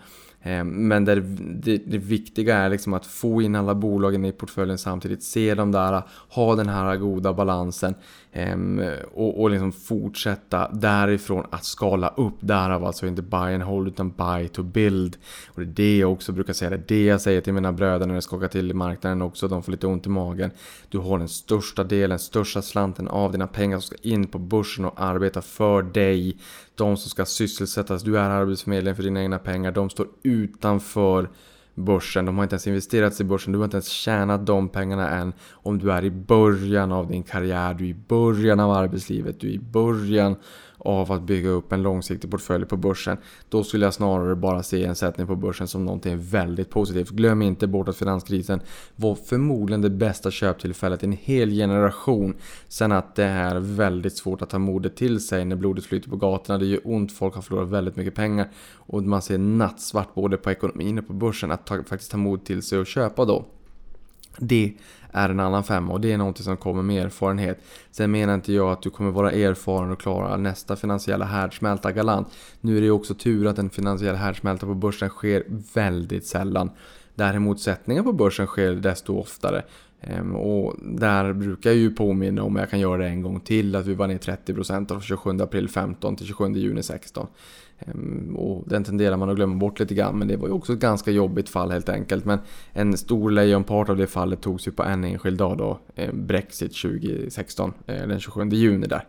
Ehm, 0.46 0.68
men 0.68 1.04
det, 1.04 1.14
det, 1.40 1.76
det, 1.76 1.98
viktiga 1.98 2.56
är 2.56 2.68
liksom 2.68 2.94
att 2.94 3.06
få 3.06 3.42
in 3.42 3.56
alla 3.56 3.74
bolagen 3.74 4.24
i 4.24 4.32
portföljen 4.32 4.78
samtidigt, 4.78 5.22
se 5.22 5.54
dem 5.54 5.72
där, 5.72 6.02
ha 6.28 6.54
den 6.54 6.68
här 6.68 6.96
goda 6.96 7.32
balansen 7.32 7.94
Ehm, 8.36 8.82
och, 9.12 9.40
och 9.42 9.50
liksom 9.50 9.72
fortsätta 9.72 10.68
därifrån 10.72 11.46
att 11.50 11.64
skala 11.64 12.08
upp. 12.08 12.34
Därav 12.40 12.84
alltså 12.84 13.06
inte 13.06 13.22
buy 13.22 13.54
and 13.54 13.62
hold 13.62 13.88
utan 13.88 14.10
buy 14.10 14.48
to 14.48 14.62
build. 14.62 15.16
Och 15.48 15.60
det 15.60 15.66
är 15.66 15.74
det 15.74 15.98
jag 15.98 16.12
också 16.12 16.32
brukar 16.32 16.52
säga, 16.52 16.70
det 16.70 16.76
är 16.76 16.84
det 16.86 17.04
jag 17.04 17.20
säger 17.20 17.40
till 17.40 17.52
mina 17.52 17.72
bröder 17.72 18.06
när 18.06 18.14
det 18.14 18.22
skakar 18.22 18.48
till 18.48 18.70
i 18.70 18.74
marknaden 18.74 19.22
också, 19.22 19.48
de 19.48 19.62
får 19.62 19.72
lite 19.72 19.86
ont 19.86 20.06
i 20.06 20.08
magen. 20.08 20.50
Du 20.88 20.98
har 20.98 21.18
den 21.18 21.28
största 21.28 21.84
delen, 21.84 22.18
största 22.18 22.62
slanten 22.62 23.08
av 23.08 23.32
dina 23.32 23.46
pengar 23.46 23.78
som 23.78 23.96
ska 23.96 24.08
in 24.08 24.26
på 24.26 24.38
börsen 24.38 24.84
och 24.84 25.02
arbeta 25.02 25.42
för 25.42 25.82
dig 25.82 26.38
de 26.74 26.96
som 26.96 27.10
ska 27.10 27.24
sysselsättas, 27.24 28.02
du 28.02 28.18
är 28.18 28.30
arbetsförmedlingen 28.30 28.96
för 28.96 29.02
dina 29.02 29.22
egna 29.22 29.38
pengar, 29.38 29.72
de 29.72 29.90
står 29.90 30.06
utanför 30.22 31.28
börsen. 31.76 32.24
De 32.24 32.36
har 32.36 32.42
inte 32.42 32.54
ens 32.54 32.66
investerat 32.66 33.20
i 33.20 33.24
börsen, 33.24 33.52
du 33.52 33.58
har 33.58 33.64
inte 33.64 33.76
ens 33.76 33.88
tjänat 33.88 34.46
de 34.46 34.68
pengarna 34.68 35.10
än. 35.10 35.32
Om 35.52 35.78
du 35.78 35.92
är 35.92 36.04
i 36.04 36.10
början 36.10 36.92
av 36.92 37.08
din 37.08 37.22
karriär, 37.22 37.74
du 37.74 37.84
är 37.84 37.88
i 37.88 37.94
början 37.94 38.60
av 38.60 38.70
arbetslivet, 38.70 39.40
du 39.40 39.48
är 39.48 39.52
i 39.52 39.58
början 39.58 40.36
av 40.86 41.12
att 41.12 41.22
bygga 41.22 41.48
upp 41.48 41.72
en 41.72 41.82
långsiktig 41.82 42.30
portfölj 42.30 42.66
på 42.66 42.76
börsen. 42.76 43.16
Då 43.48 43.64
skulle 43.64 43.86
jag 43.86 43.94
snarare 43.94 44.36
bara 44.36 44.62
se 44.62 44.84
en 44.84 44.94
sättning 44.94 45.26
på 45.26 45.36
börsen 45.36 45.68
som 45.68 45.84
någonting 45.84 46.18
väldigt 46.18 46.70
positivt. 46.70 47.10
Glöm 47.10 47.42
inte 47.42 47.66
bort 47.66 47.88
att 47.88 47.96
finanskrisen 47.96 48.60
var 48.96 49.14
förmodligen 49.14 49.80
det 49.80 49.90
bästa 49.90 50.30
köptillfället 50.30 51.02
i 51.02 51.06
en 51.06 51.12
hel 51.12 51.50
generation. 51.50 52.34
Sen 52.68 52.92
att 52.92 53.14
det 53.14 53.24
är 53.24 53.56
väldigt 53.60 54.16
svårt 54.16 54.42
att 54.42 54.50
ta 54.50 54.58
modet 54.58 54.96
till 54.96 55.20
sig 55.20 55.44
när 55.44 55.56
blodet 55.56 55.84
flyter 55.84 56.10
på 56.10 56.16
gatorna. 56.16 56.58
Det 56.58 56.66
gör 56.66 56.80
ont, 56.84 57.12
folk 57.12 57.34
har 57.34 57.42
förlorat 57.42 57.68
väldigt 57.68 57.96
mycket 57.96 58.14
pengar. 58.14 58.48
Och 58.74 59.02
man 59.02 59.22
ser 59.22 59.38
nattsvart 59.38 60.14
både 60.14 60.36
på 60.36 60.50
ekonomin 60.50 60.98
och 60.98 61.06
på 61.06 61.12
börsen 61.12 61.50
att 61.50 61.66
ta, 61.66 61.82
faktiskt 61.82 62.10
ta 62.10 62.16
mod 62.16 62.44
till 62.44 62.62
sig 62.62 62.78
och 62.78 62.86
köpa 62.86 63.24
då. 63.24 63.44
Det 64.38 64.72
är 65.12 65.28
en 65.28 65.40
annan 65.40 65.64
femma 65.64 65.92
och 65.92 66.00
det 66.00 66.12
är 66.12 66.18
någonting 66.18 66.44
som 66.44 66.56
kommer 66.56 66.82
med 66.82 67.04
erfarenhet. 67.04 67.60
Sen 67.90 68.10
menar 68.10 68.34
inte 68.34 68.52
jag 68.52 68.72
att 68.72 68.82
du 68.82 68.90
kommer 68.90 69.10
vara 69.10 69.32
erfaren 69.32 69.90
och 69.90 70.00
klara 70.00 70.36
nästa 70.36 70.76
finansiella 70.76 71.24
härdsmälta 71.24 71.92
galant. 71.92 72.28
Nu 72.60 72.76
är 72.76 72.80
det 72.80 72.86
ju 72.86 72.92
också 72.92 73.14
tur 73.14 73.46
att 73.46 73.58
en 73.58 73.70
finansiell 73.70 74.16
härdsmälta 74.16 74.66
på 74.66 74.74
börsen 74.74 75.08
sker 75.08 75.44
väldigt 75.74 76.26
sällan. 76.26 76.70
Däremot 77.14 77.60
sättningar 77.60 78.02
på 78.02 78.12
börsen 78.12 78.46
sker 78.46 78.72
desto 78.72 79.18
oftare. 79.18 79.62
Ehm, 80.06 80.36
och 80.36 80.74
där 80.82 81.32
brukar 81.32 81.70
jag 81.70 81.78
ju 81.78 81.90
påminna 81.90 82.42
om, 82.42 82.56
jag 82.56 82.70
kan 82.70 82.80
göra 82.80 82.96
det 82.96 83.08
en 83.08 83.22
gång 83.22 83.40
till, 83.40 83.76
att 83.76 83.86
vi 83.86 83.94
var 83.94 84.06
ner 84.06 84.18
30% 84.18 84.88
från 84.88 85.00
27 85.00 85.40
april 85.40 85.68
15 85.68 86.16
till 86.16 86.26
27 86.26 86.52
juni 86.52 86.82
16. 86.82 87.26
Ehm, 87.78 88.36
och 88.36 88.64
den 88.66 88.84
tenderar 88.84 89.16
man 89.16 89.30
att 89.30 89.36
glömma 89.36 89.56
bort 89.56 89.80
lite 89.80 89.94
grann, 89.94 90.18
men 90.18 90.28
det 90.28 90.36
var 90.36 90.48
ju 90.48 90.54
också 90.54 90.72
ett 90.72 90.78
ganska 90.78 91.10
jobbigt 91.10 91.48
fall 91.48 91.70
helt 91.70 91.88
enkelt. 91.88 92.24
Men 92.24 92.38
en 92.72 92.96
stor 92.96 93.30
lejonpart 93.30 93.88
av 93.88 93.96
det 93.96 94.06
fallet 94.06 94.40
togs 94.40 94.68
ju 94.68 94.72
på 94.72 94.82
en 94.82 95.04
enskild 95.04 95.38
dag 95.38 95.58
då, 95.58 95.78
eh, 95.94 96.12
Brexit 96.12 96.74
2016, 96.74 97.72
eh, 97.86 98.06
den 98.06 98.20
27 98.20 98.48
juni 98.50 98.86
där. 98.86 99.04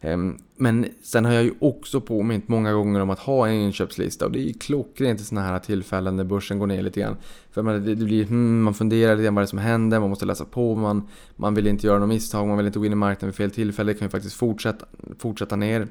Ehm, 0.00 0.38
men 0.56 0.86
sen 1.02 1.24
har 1.24 1.32
jag 1.32 1.44
ju 1.44 1.54
också 1.58 2.00
påmint 2.00 2.48
många 2.48 2.72
gånger 2.72 3.00
om 3.00 3.10
att 3.10 3.18
ha 3.18 3.48
en 3.48 3.54
inköpslista 3.54 4.24
och 4.26 4.32
det 4.32 4.38
är 4.38 4.46
ju 4.46 4.52
klockrent 4.52 5.20
i 5.20 5.24
sådana 5.24 5.46
här 5.46 5.58
tillfällen 5.58 6.16
när 6.16 6.24
börsen 6.24 6.58
går 6.58 6.66
ner 6.66 6.82
lite 6.82 7.00
grann. 7.00 7.16
För 7.50 7.62
man, 7.62 7.84
det 7.84 7.96
blir, 7.96 8.24
hmm, 8.24 8.62
man 8.62 8.74
funderar 8.74 9.14
lite 9.14 9.24
grann 9.24 9.34
vad 9.34 9.42
det 9.42 9.44
är 9.44 9.48
som 9.48 9.58
händer, 9.58 10.00
man 10.00 10.10
måste 10.10 10.26
läsa 10.26 10.44
på, 10.44 10.74
man, 10.74 11.08
man 11.36 11.54
vill 11.54 11.66
inte 11.66 11.86
göra 11.86 11.98
något 11.98 12.08
misstag, 12.08 12.48
man 12.48 12.56
vill 12.56 12.66
inte 12.66 12.78
gå 12.78 12.86
in 12.86 12.92
i 12.92 12.94
marknaden 12.94 13.28
vid 13.28 13.36
fel 13.36 13.50
tillfälle, 13.50 13.92
det 13.92 13.98
kan 13.98 14.06
ju 14.06 14.10
faktiskt 14.10 14.36
fortsätta, 14.36 14.86
fortsätta 15.18 15.56
ner. 15.56 15.88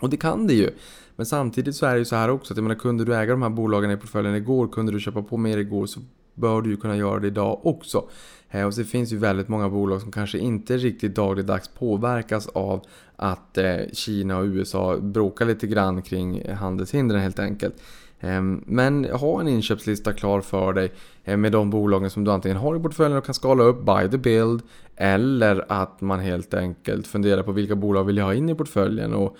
Och 0.00 0.10
det 0.10 0.16
kan 0.16 0.46
det 0.46 0.54
ju. 0.54 0.70
Men 1.16 1.26
samtidigt 1.26 1.76
så 1.76 1.86
är 1.86 1.92
det 1.92 1.98
ju 1.98 2.04
så 2.04 2.16
här 2.16 2.28
också 2.30 2.52
att 2.52 2.56
jag 2.56 2.62
menar, 2.62 2.74
kunde 2.76 3.04
du 3.04 3.16
äga 3.16 3.32
de 3.32 3.42
här 3.42 3.50
bolagen 3.50 3.90
i 3.90 3.96
portföljen 3.96 4.34
igår, 4.34 4.68
kunde 4.68 4.92
du 4.92 5.00
köpa 5.00 5.22
på 5.22 5.36
mer 5.36 5.58
igår 5.58 5.86
så 5.86 6.00
bör 6.34 6.62
du 6.62 6.70
ju 6.70 6.76
kunna 6.76 6.96
göra 6.96 7.20
det 7.20 7.26
idag 7.26 7.66
också. 7.66 8.04
Eh, 8.50 8.66
och 8.66 8.74
så 8.74 8.84
finns 8.84 9.12
ju 9.12 9.16
väldigt 9.16 9.48
många 9.48 9.68
bolag 9.68 10.00
som 10.00 10.12
kanske 10.12 10.38
inte 10.38 10.76
riktigt 10.76 11.14
dagligdags 11.14 11.68
påverkas 11.68 12.46
av 12.46 12.82
att 13.16 13.58
eh, 13.58 13.76
Kina 13.92 14.38
och 14.38 14.44
USA 14.44 14.96
bråkar 14.96 15.46
lite 15.46 15.66
grann 15.66 16.02
kring 16.02 16.52
handelshindren 16.52 17.20
helt 17.20 17.38
enkelt. 17.38 17.74
Ehm, 18.20 18.64
men 18.66 19.04
ha 19.04 19.40
en 19.40 19.48
inköpslista 19.48 20.12
klar 20.12 20.40
för 20.40 20.72
dig 20.72 20.92
eh, 21.24 21.36
med 21.36 21.52
de 21.52 21.70
bolagen 21.70 22.10
som 22.10 22.24
du 22.24 22.30
antingen 22.30 22.58
har 22.58 22.76
i 22.76 22.80
portföljen 22.80 23.18
och 23.18 23.24
kan 23.24 23.34
skala 23.34 23.62
upp 23.62 23.84
by 23.84 24.10
the 24.10 24.18
build 24.18 24.62
eller 24.96 25.64
att 25.68 26.00
man 26.00 26.20
helt 26.20 26.54
enkelt 26.54 27.06
funderar 27.06 27.42
på 27.42 27.52
vilka 27.52 27.74
bolag 27.74 28.04
vill 28.04 28.16
jag 28.16 28.24
ha 28.24 28.34
in 28.34 28.48
i 28.48 28.54
portföljen 28.54 29.14
och 29.14 29.36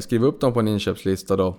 skriva 0.00 0.26
upp 0.26 0.40
dem 0.40 0.52
på 0.52 0.60
en 0.60 0.68
inköpslista 0.68 1.36
då 1.36 1.56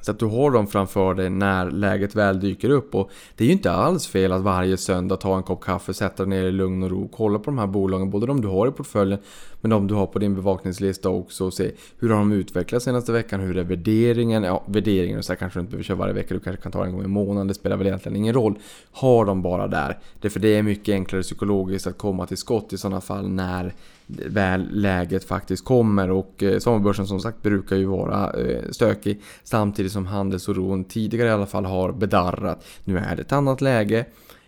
så 0.00 0.10
att 0.10 0.18
du 0.18 0.26
har 0.26 0.50
dem 0.50 0.66
framför 0.66 1.14
dig 1.14 1.30
när 1.30 1.70
läget 1.70 2.14
väl 2.14 2.40
dyker 2.40 2.70
upp. 2.70 2.94
Och 2.94 3.10
det 3.36 3.44
är 3.44 3.46
ju 3.46 3.52
inte 3.52 3.72
alls 3.72 4.06
fel 4.06 4.32
att 4.32 4.42
varje 4.42 4.76
söndag 4.76 5.16
ta 5.16 5.36
en 5.36 5.42
kopp 5.42 5.60
kaffe, 5.60 5.94
sätta 5.94 6.24
dig 6.24 6.30
ner 6.30 6.44
i 6.44 6.52
lugn 6.52 6.82
och 6.82 6.90
ro, 6.90 7.08
kolla 7.12 7.38
på 7.38 7.44
de 7.44 7.58
här 7.58 7.66
bolagen, 7.66 8.10
både 8.10 8.26
de 8.26 8.40
du 8.40 8.48
har 8.48 8.68
i 8.68 8.70
portföljen 8.70 9.18
men 9.60 9.70
de 9.70 9.86
du 9.86 9.94
har 9.94 10.06
på 10.06 10.18
din 10.18 10.34
bevakningslista 10.34 11.08
också 11.08 11.44
och 11.44 11.54
se 11.54 11.70
hur 11.98 12.10
har 12.10 12.18
de 12.18 12.32
utvecklats 12.32 12.84
senaste 12.84 13.12
veckan, 13.12 13.40
hur 13.40 13.56
är 13.56 13.64
värderingen? 13.64 14.42
Ja, 14.42 14.64
värderingen 14.66 15.18
och 15.18 15.24
så 15.24 15.32
här 15.32 15.38
kanske 15.38 15.58
du 15.58 15.60
inte 15.60 15.70
behöver 15.70 15.84
köra 15.84 15.96
varje 15.96 16.14
vecka, 16.14 16.34
du 16.34 16.40
kanske 16.40 16.62
kan 16.62 16.72
ta 16.72 16.84
en 16.84 16.92
gång 16.92 17.04
i 17.04 17.08
månaden, 17.08 17.48
det 17.48 17.54
spelar 17.54 17.76
väl 17.76 17.86
egentligen 17.86 18.16
ingen 18.16 18.34
roll. 18.34 18.58
Ha 18.92 19.24
dem 19.24 19.42
bara 19.42 19.68
där. 19.68 19.98
Därför 20.20 20.40
det 20.40 20.48
är 20.48 20.62
mycket 20.62 20.92
enklare 20.92 21.22
psykologiskt 21.22 21.86
att 21.86 21.98
komma 21.98 22.26
till 22.26 22.36
skott 22.36 22.72
i 22.72 22.78
sådana 22.78 23.00
fall 23.00 23.28
när 23.28 23.74
väl 24.08 24.68
läget 24.70 25.24
faktiskt 25.24 25.64
kommer 25.64 26.10
och 26.10 26.42
eh, 26.42 26.58
sommarbörsen 26.58 27.06
som 27.06 27.20
sagt 27.20 27.42
brukar 27.42 27.76
ju 27.76 27.84
vara 27.84 28.32
eh, 28.32 28.70
stökig 28.70 29.22
samtidigt 29.44 29.92
som 29.92 30.06
handelsoron 30.06 30.84
tidigare 30.84 31.28
i 31.28 31.32
alla 31.32 31.46
fall 31.46 31.64
har 31.64 31.92
bedarrat. 31.92 32.64
Nu 32.84 32.98
är 32.98 33.16
det 33.16 33.22
ett 33.22 33.32
annat 33.32 33.60
läge 33.60 34.04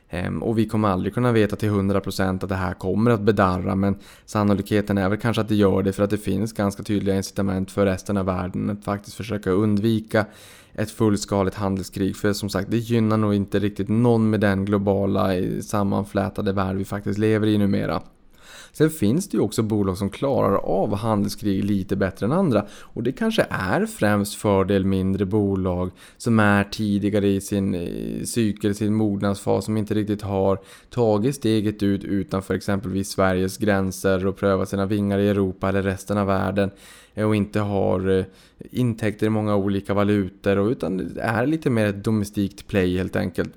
ehm, 0.09 0.43
och 0.43 0.59
vi 0.59 0.69
kommer 0.69 0.89
aldrig 0.89 1.15
kunna 1.15 1.33
veta 1.33 1.57
till 1.57 1.71
100% 1.71 2.45
att 2.45 2.49
det 2.49 2.55
här 2.55 2.75
kommer 2.75 3.11
att 3.11 3.21
bedarra 3.21 3.75
men 3.75 3.97
sannolikheten 4.27 4.99
är 4.99 5.09
väl 5.09 5.19
kanske 5.19 5.41
att 5.41 5.49
det 5.49 5.55
gör 5.55 5.83
det 5.83 5.93
för 5.93 6.03
att 6.03 6.11
det 6.11 6.19
finns 6.19 6.53
ganska 6.53 6.83
tydliga 6.83 7.17
incitament 7.17 7.71
för 7.71 7.87
resten 7.87 8.17
av 8.17 8.27
världen 8.27 8.71
att 8.71 8.85
faktiskt 8.85 9.17
försöka 9.17 9.51
undvika 9.51 10.27
ett 10.75 10.91
fullskaligt 10.91 11.57
handelskrig. 11.57 12.17
För 12.17 12.33
som 12.33 12.49
sagt, 12.49 12.71
det 12.71 12.77
gynnar 12.77 13.17
nog 13.17 13.35
inte 13.35 13.59
riktigt 13.59 13.89
någon 13.89 14.31
med 14.31 14.41
den 14.41 14.65
globala 14.65 15.37
eh, 15.37 15.61
sammanflätade 15.61 16.53
värld 16.53 16.77
vi 16.77 16.85
faktiskt 16.85 17.19
lever 17.19 17.47
i 17.47 17.59
numera. 17.59 18.03
Sen 18.73 18.91
finns 18.91 19.29
det 19.29 19.37
ju 19.37 19.43
också 19.43 19.63
bolag 19.63 19.99
som 19.99 20.11
klarar 20.11 20.57
av 20.57 20.95
handelskrig 20.95 21.65
lite 21.65 21.97
bättre 21.97 22.27
än 22.27 22.33
andra. 22.33 22.67
Och 22.73 23.03
det 23.03 23.13
kanske 23.13 23.47
är 23.51 23.87
främst 23.87 24.35
fördel 24.35 24.85
mindre 24.85 25.27
bolag 25.27 25.91
som 26.17 26.41
är 26.41 26.65
tidigare 26.65 27.29
i 27.29 27.41
sin 27.41 27.75
eh, 27.75 28.25
cykel, 28.25 28.75
sin 28.75 28.95
mognadsfas, 28.95 29.65
som 29.65 29.77
inte 29.77 29.95
riktigt 29.95 30.23
har 30.23 30.59
tagit 30.91 31.35
steget 31.35 31.83
ut 31.83 32.05
utanför 32.05 32.55
exempelvis 32.55 33.09
Sveriges 33.09 33.59
gränser 33.59 34.27
och 34.27 34.37
prövat 34.37 34.69
sina 34.69 34.87
vingar 34.87 35.19
i 35.19 35.29
Europa 35.29 35.69
eller 35.69 35.83
resten 35.83 36.19
av 36.19 36.27
världen 36.27 36.71
eh, 37.15 37.27
och 37.27 37.37
inte 37.37 37.61
har 37.61 38.19
eh, 38.19 38.25
intäkter 38.71 39.27
i 39.27 39.31
många 39.31 39.57
olika 39.57 39.95
valutor 39.95 40.73
utan 40.73 41.19
är 41.19 41.47
lite 41.47 41.71
mer 41.71 41.87
ett 41.87 42.05
domestikt 42.05 42.67
play 42.67 42.97
helt 42.97 43.17
enkelt. 43.17 43.53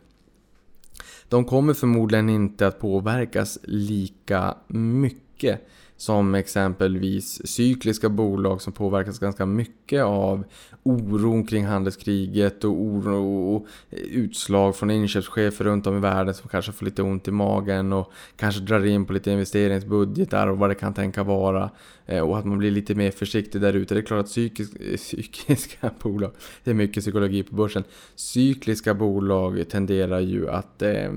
De 1.34 1.46
kommer 1.46 1.74
förmodligen 1.74 2.30
inte 2.30 2.68
att 2.68 2.80
påverkas 2.80 3.60
lika 3.64 4.58
mycket 4.68 5.68
som 6.04 6.36
exempelvis 6.36 7.48
cykliska 7.48 8.10
bolag 8.10 8.62
som 8.62 8.74
påverkas 8.74 9.20
ganska 9.20 9.46
mycket 9.46 10.04
av 10.04 10.44
oron 10.84 11.48
kring 11.48 11.66
handelskriget 11.66 12.64
och 12.64 12.72
oro 12.72 13.56
och 13.56 13.68
utslag 13.92 14.76
från 14.76 14.92
inköpschefer 14.92 15.66
runt 15.66 15.88
om 15.88 15.98
i 15.98 16.00
världen 16.00 16.34
som 16.34 16.50
kanske 16.50 16.72
får 16.72 16.86
lite 16.86 17.02
ont 17.04 17.28
i 17.28 17.32
magen 17.32 17.94
och 17.94 18.12
kanske 18.36 18.62
drar 18.62 18.86
in 18.86 19.06
på 19.06 19.14
lite 19.14 19.32
investeringsbudgetar 19.32 20.48
och 20.48 20.58
vad 20.58 20.70
det 20.70 20.76
kan 20.76 20.94
tänka 20.94 21.24
vara. 21.24 21.70
Eh, 22.06 22.20
och 22.20 22.38
att 22.38 22.46
man 22.46 22.58
blir 22.58 22.72
lite 22.72 22.96
mer 22.96 23.12
försiktig 23.12 23.62
där 23.62 23.74
ute. 23.74 23.94
Det 23.94 24.00
är 24.00 24.06
klart 24.06 24.20
att 24.20 24.32
psykisk, 24.32 24.72
eh, 24.80 24.98
psykiska 24.98 25.92
bolag, 26.02 26.32
det 26.64 26.72
är 26.72 26.76
mycket 26.76 27.04
psykologi 27.04 27.44
på 27.44 27.56
börsen, 27.56 27.84
cykliska 28.16 28.94
bolag 28.94 29.70
tenderar 29.70 30.20
ju 30.20 30.50
att 30.50 30.82
eh, 30.82 31.12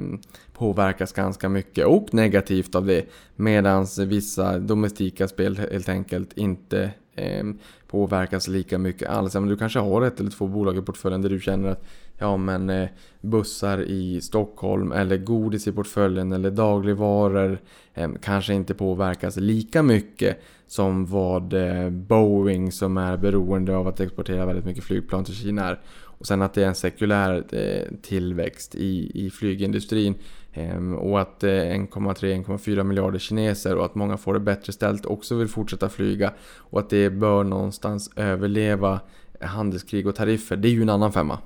påverkas 0.59 1.12
ganska 1.12 1.48
mycket 1.48 1.86
och 1.86 2.14
negativt 2.14 2.74
av 2.74 2.86
det. 2.86 3.04
Medan 3.36 3.86
vissa 4.07 4.59
domestika 4.59 5.28
spel 5.28 5.57
helt 5.57 5.88
enkelt 5.88 6.32
inte 6.32 6.90
eh, 7.14 7.44
påverkas 7.86 8.48
lika 8.48 8.78
mycket 8.78 9.09
alls. 9.09 9.34
Men 9.34 9.46
du 9.46 9.57
kanske 9.57 9.78
har 9.78 10.02
ett 10.02 10.20
eller 10.20 10.30
två 10.30 10.46
bolag 10.46 10.78
i 10.78 10.82
portföljen 10.82 11.22
där 11.22 11.30
du 11.30 11.40
känner 11.40 11.68
att 11.68 11.84
ja 12.18 12.36
men 12.36 12.70
eh, 12.70 12.88
bussar 13.20 13.82
i 13.82 14.20
Stockholm 14.20 14.92
eller 14.92 15.16
godis 15.16 15.66
i 15.66 15.72
portföljen 15.72 16.32
eller 16.32 16.50
dagligvaror 16.50 17.59
eh, 17.94 18.11
kanske 18.22 18.54
inte 18.54 18.74
påverkas 18.74 19.36
lika 19.36 19.82
mycket 19.82 20.40
som 20.66 21.07
vad 21.07 21.52
eh, 21.52 21.90
Boeing 21.90 22.72
som 22.72 22.96
är 22.96 23.16
beroende 23.16 23.76
av 23.76 23.88
att 23.88 24.00
exportera 24.00 24.46
väldigt 24.46 24.64
mycket 24.64 24.84
flygplan 24.84 25.24
till 25.24 25.34
Kina 25.34 25.64
är. 25.64 25.80
Och 26.18 26.26
sen 26.26 26.42
att 26.42 26.54
det 26.54 26.62
är 26.62 26.68
en 26.68 26.74
sekulär 26.74 27.44
eh, 27.52 27.96
tillväxt 28.02 28.74
i, 28.74 29.11
i 29.26 29.30
flygindustrin 29.30 30.14
Ehm, 30.57 30.94
och 30.94 31.20
att 31.20 31.44
eh, 31.44 31.48
1,3-1,4 31.48 32.82
miljarder 32.82 33.18
kineser 33.18 33.76
och 33.76 33.84
att 33.84 33.94
många 33.94 34.16
får 34.16 34.34
det 34.34 34.40
bättre 34.40 34.72
ställt 34.72 35.07
också 35.07 35.34
vill 35.34 35.48
fortsätta 35.48 35.88
flyga. 35.88 36.32
Och 36.57 36.80
att 36.80 36.90
det 36.90 37.11
bör 37.11 37.44
någonstans 37.44 38.11
överleva 38.16 39.00
handelskrig 39.40 40.07
och 40.07 40.14
tariffer, 40.14 40.57
det 40.57 40.68
är 40.68 40.72
ju 40.72 40.82
en 40.82 40.88
annan 40.88 41.12
femma. 41.12 41.38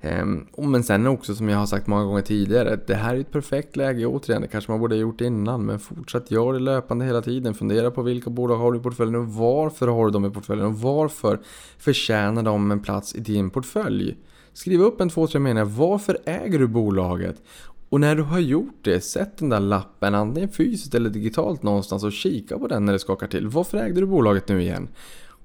Ehm, 0.00 0.46
men 0.56 0.84
sen 0.84 1.06
också 1.06 1.34
som 1.34 1.48
jag 1.48 1.58
har 1.58 1.66
sagt 1.66 1.86
många 1.86 2.04
gånger 2.04 2.22
tidigare, 2.22 2.78
det 2.86 2.94
här 2.94 3.14
är 3.14 3.20
ett 3.20 3.32
perfekt 3.32 3.76
läge 3.76 4.06
återigen. 4.06 4.42
Det 4.42 4.48
kanske 4.48 4.70
man 4.70 4.80
borde 4.80 4.94
ha 4.94 5.00
gjort 5.00 5.20
innan, 5.20 5.66
men 5.66 5.78
fortsätt 5.78 6.30
gör 6.30 6.52
det 6.52 6.58
löpande 6.58 7.04
hela 7.04 7.22
tiden. 7.22 7.54
Fundera 7.54 7.90
på 7.90 8.02
vilka 8.02 8.30
bolag 8.30 8.56
har 8.56 8.72
du 8.72 8.78
i 8.78 8.82
portföljen 8.82 9.14
och 9.14 9.28
varför 9.28 9.88
har 9.88 10.04
du 10.04 10.10
dem 10.10 10.24
i 10.24 10.30
portföljen 10.30 10.66
och 10.66 10.78
varför 10.78 11.40
förtjänar 11.78 12.42
de 12.42 12.70
en 12.70 12.80
plats 12.80 13.14
i 13.14 13.20
din 13.20 13.50
portfölj? 13.50 14.16
Skriv 14.54 14.80
upp 14.80 15.00
en 15.00 15.08
två, 15.08 15.26
tre 15.26 15.40
meningar. 15.40 15.64
Varför 15.64 16.18
äger 16.24 16.58
du 16.58 16.66
bolaget? 16.66 17.42
Och 17.88 18.00
när 18.00 18.16
du 18.16 18.22
har 18.22 18.38
gjort 18.38 18.78
det, 18.82 19.00
sätt 19.00 19.38
den 19.38 19.48
där 19.48 19.60
lappen 19.60 20.14
antingen 20.14 20.48
fysiskt 20.48 20.94
eller 20.94 21.10
digitalt 21.10 21.62
någonstans 21.62 22.04
och 22.04 22.12
kika 22.12 22.58
på 22.58 22.68
den 22.68 22.84
när 22.84 22.92
det 22.92 22.98
skakar 22.98 23.26
till. 23.26 23.46
Varför 23.48 23.78
ägde 23.78 24.00
du 24.00 24.06
bolaget 24.06 24.48
nu 24.48 24.62
igen? 24.62 24.88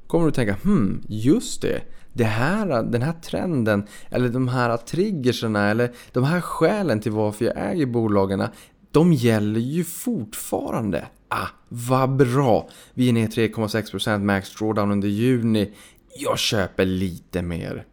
Kommer 0.08 0.26
du 0.26 0.32
tänka, 0.32 0.54
hmm, 0.64 1.04
just 1.08 1.62
det. 1.62 1.82
det 2.14 2.24
här, 2.24 2.84
den 2.84 3.02
här 3.02 3.14
trenden, 3.14 3.88
eller 4.10 4.30
de 4.30 4.48
här 4.48 4.78
triggerserna, 4.78 5.70
eller 5.70 5.92
de 6.14 6.24
här 6.24 6.42
skälen 6.42 7.00
till 7.00 7.12
varför 7.12 7.46
jag 7.46 7.72
äger 7.72 7.86
bolagen, 7.86 8.44
de 8.92 9.14
gäller 9.14 9.60
ju 9.60 9.84
fortfarande. 9.84 11.08
Ah, 11.28 11.48
vad 11.70 12.16
bra! 12.16 12.70
Vi 12.94 13.10
är 13.10 13.14
ner 13.14 13.28
3,6% 13.28 14.24
max 14.24 14.56
drawdown 14.56 14.92
under 14.92 15.08
juni. 15.08 15.72
Jag 16.20 16.40
köper 16.40 16.86
lite 16.86 17.42
mer. 17.42 17.86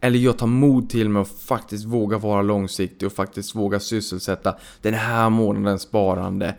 Eller 0.00 0.18
jag 0.18 0.38
tar 0.38 0.46
mod 0.46 0.90
till 0.90 1.08
mig 1.08 1.20
och 1.20 1.28
faktiskt 1.28 1.84
våga 1.84 2.18
vara 2.18 2.42
långsiktig 2.42 3.06
och 3.06 3.12
faktiskt 3.12 3.54
våga 3.54 3.80
sysselsätta 3.80 4.56
den 4.82 4.94
här 4.94 5.30
månadens 5.30 5.82
sparande. 5.82 6.54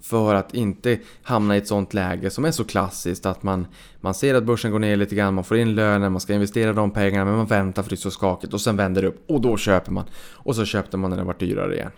För 0.00 0.34
att 0.34 0.54
inte 0.54 0.98
hamna 1.22 1.54
i 1.54 1.58
ett 1.58 1.68
sånt 1.68 1.94
läge 1.94 2.30
som 2.30 2.44
är 2.44 2.50
så 2.50 2.64
klassiskt 2.64 3.26
att 3.26 3.42
man, 3.42 3.66
man 4.00 4.14
ser 4.14 4.34
att 4.34 4.44
börsen 4.44 4.70
går 4.70 4.78
ner 4.78 4.96
lite 4.96 5.14
grann, 5.14 5.34
man 5.34 5.44
får 5.44 5.56
in 5.56 5.74
lönen, 5.74 6.12
man 6.12 6.20
ska 6.20 6.34
investera 6.34 6.72
de 6.72 6.90
pengarna 6.90 7.24
men 7.24 7.36
man 7.36 7.46
väntar 7.46 7.82
för 7.82 7.90
det 7.90 7.94
är 7.94 7.96
så 7.96 8.10
skakigt 8.10 8.54
och 8.54 8.60
sen 8.60 8.76
vänder 8.76 9.02
det 9.02 9.08
upp 9.08 9.30
och 9.30 9.40
då 9.40 9.56
köper 9.56 9.92
man. 9.92 10.04
Och 10.32 10.56
så 10.56 10.64
köpte 10.64 10.96
man 10.96 11.10
när 11.10 11.16
det 11.16 11.24
var 11.24 11.36
dyrare 11.38 11.74
igen. 11.74 11.90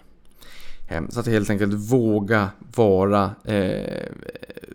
Så 1.11 1.20
att 1.20 1.27
helt 1.27 1.51
enkelt 1.51 1.74
våga 1.74 2.49
vara 2.77 3.31
eh, 3.45 4.07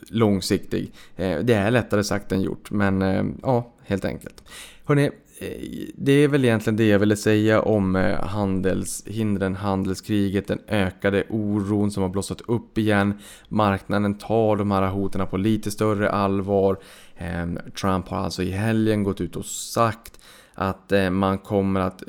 långsiktig. 0.09 0.93
Eh, 1.15 1.39
det 1.39 1.53
är 1.53 1.71
lättare 1.71 2.03
sagt 2.03 2.31
än 2.31 2.41
gjort 2.41 2.71
men 2.71 3.01
eh, 3.01 3.23
ja, 3.41 3.73
helt 3.83 4.05
enkelt. 4.05 4.43
Hörrni, 4.85 5.11
Eh, 5.41 5.87
det 5.95 6.11
är 6.11 6.27
väl 6.27 6.45
egentligen 6.45 6.77
det 6.77 6.87
jag 6.87 6.99
ville 6.99 7.15
säga 7.15 7.61
om 7.61 7.95
eh, 7.95 8.25
handelshindren, 8.25 9.55
handelskriget, 9.55 10.47
den 10.47 10.59
ökade 10.67 11.23
oron 11.29 11.91
som 11.91 12.03
har 12.03 12.09
blossat 12.09 12.41
upp 12.41 12.77
igen. 12.77 13.13
Marknaden 13.47 14.13
tar 14.13 14.55
de 14.55 14.71
här 14.71 14.87
hoten 14.87 15.27
på 15.27 15.37
lite 15.37 15.71
större 15.71 16.09
allvar. 16.09 16.77
Ehm, 17.17 17.59
Trump 17.81 18.07
har 18.07 18.17
alltså 18.17 18.43
i 18.43 18.51
helgen 18.51 19.03
gått 19.03 19.21
ut 19.21 19.35
och 19.35 19.45
sagt 19.45 20.19
att 20.53 20.91
eh, 20.91 21.09
man 21.09 21.37
kommer 21.37 21.79
att 21.79 22.03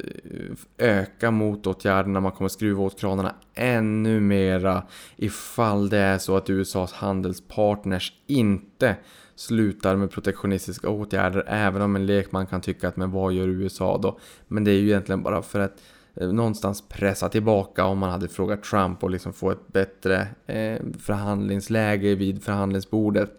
öka 0.78 1.30
motåtgärderna, 1.30 2.20
man 2.20 2.32
kommer 2.32 2.46
att 2.46 2.52
skruva 2.52 2.82
åt 2.82 3.00
kranarna 3.00 3.34
ännu 3.54 4.20
mera 4.20 4.82
ifall 5.16 5.88
det 5.88 5.98
är 5.98 6.18
så 6.18 6.36
att 6.36 6.50
USAs 6.50 6.92
handelspartners 6.92 8.12
inte 8.26 8.96
slutar 9.42 9.96
med 9.96 10.10
protektionistiska 10.10 10.88
åtgärder 10.88 11.44
även 11.46 11.82
om 11.82 11.96
en 11.96 12.06
lekman 12.06 12.46
kan 12.46 12.60
tycka 12.60 12.88
att 12.88 12.96
men 12.96 13.10
vad 13.10 13.32
gör 13.32 13.48
USA 13.48 13.98
då? 13.98 14.18
Men 14.48 14.64
det 14.64 14.70
är 14.70 14.78
ju 14.78 14.88
egentligen 14.88 15.22
bara 15.22 15.42
för 15.42 15.60
att 15.60 15.82
eh, 16.14 16.32
någonstans 16.32 16.84
pressa 16.88 17.28
tillbaka 17.28 17.84
om 17.84 17.98
man 17.98 18.10
hade 18.10 18.28
frågat 18.28 18.62
Trump 18.62 19.04
och 19.04 19.10
liksom 19.10 19.32
få 19.32 19.50
ett 19.50 19.72
bättre 19.72 20.28
eh, 20.46 20.80
förhandlingsläge 20.98 22.14
vid 22.14 22.42
förhandlingsbordet. 22.42 23.30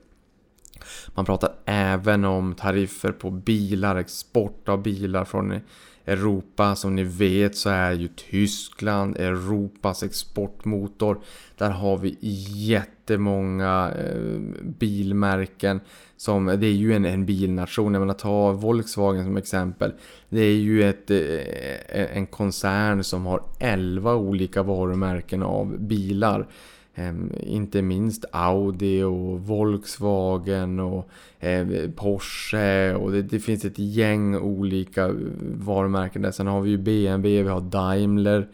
Man 1.16 1.26
pratar 1.26 1.54
även 1.66 2.26
om 2.26 2.56
tariffer 2.56 3.12
på 3.12 3.32
bilar, 3.32 3.96
export 3.96 4.70
av 4.70 4.84
bilar 4.84 5.26
från 5.26 5.60
Europa. 6.06 6.76
Som 6.76 6.96
ni 6.96 7.04
vet 7.04 7.56
så 7.56 7.70
är 7.70 7.92
ju 7.92 8.08
Tyskland 8.08 9.18
Europas 9.18 10.04
exportmotor. 10.04 11.22
Där 11.58 11.70
har 11.70 11.98
vi 11.98 12.18
jättemånga 12.50 13.92
eh, 14.00 14.40
bilmärken. 14.62 15.80
Som, 16.18 16.46
det 16.46 16.68
är 16.68 16.74
ju 16.74 16.94
en, 16.94 17.06
en 17.06 17.26
bilnation. 17.26 17.94
Jag 17.94 18.00
menar 18.00 18.14
ta 18.14 18.52
Volkswagen 18.52 19.26
som 19.26 19.38
exempel. 19.38 19.94
Det 20.30 20.42
är 20.42 20.56
ju 20.56 20.90
ett, 20.90 21.12
eh, 21.12 22.18
en 22.18 22.28
koncern 22.28 23.04
som 23.04 23.26
har 23.26 23.44
11 23.60 24.16
olika 24.16 24.64
varumärken 24.64 25.44
av 25.44 25.80
bilar. 25.80 26.48
Ehm, 26.96 27.32
inte 27.40 27.82
minst 27.82 28.26
Audi 28.32 29.04
och 29.04 29.40
Volkswagen 29.40 30.80
och 30.80 31.10
ehm, 31.40 31.92
Porsche 31.96 32.96
och 32.96 33.12
det, 33.12 33.22
det, 33.22 33.40
finns 33.40 33.66
ett 33.66 33.80
gäng 33.80 34.36
olika 34.36 35.16
varumärken 35.42 36.22
där. 36.22 36.32
Sen 36.32 36.48
har 36.48 36.62
vi 36.62 36.70
ju 36.70 36.78
BMW, 36.78 37.44
vi 37.44 37.50
har 37.50 37.62
Daimler 37.62 38.48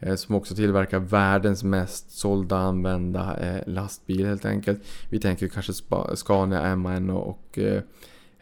eh, 0.00 0.14
som 0.14 0.34
också 0.34 0.54
tillverkar 0.54 0.98
världens 0.98 1.64
mest 1.64 2.10
sålda 2.10 2.56
använda 2.56 3.36
eh, 3.36 3.72
lastbil 3.72 4.26
helt 4.26 4.44
enkelt. 4.44 4.82
Vi 5.10 5.20
tänker 5.20 5.48
kanske 5.48 5.72
Scania, 6.14 6.76
MAN 6.76 7.10
och, 7.10 7.28
och 7.28 7.58
eh, 7.58 7.82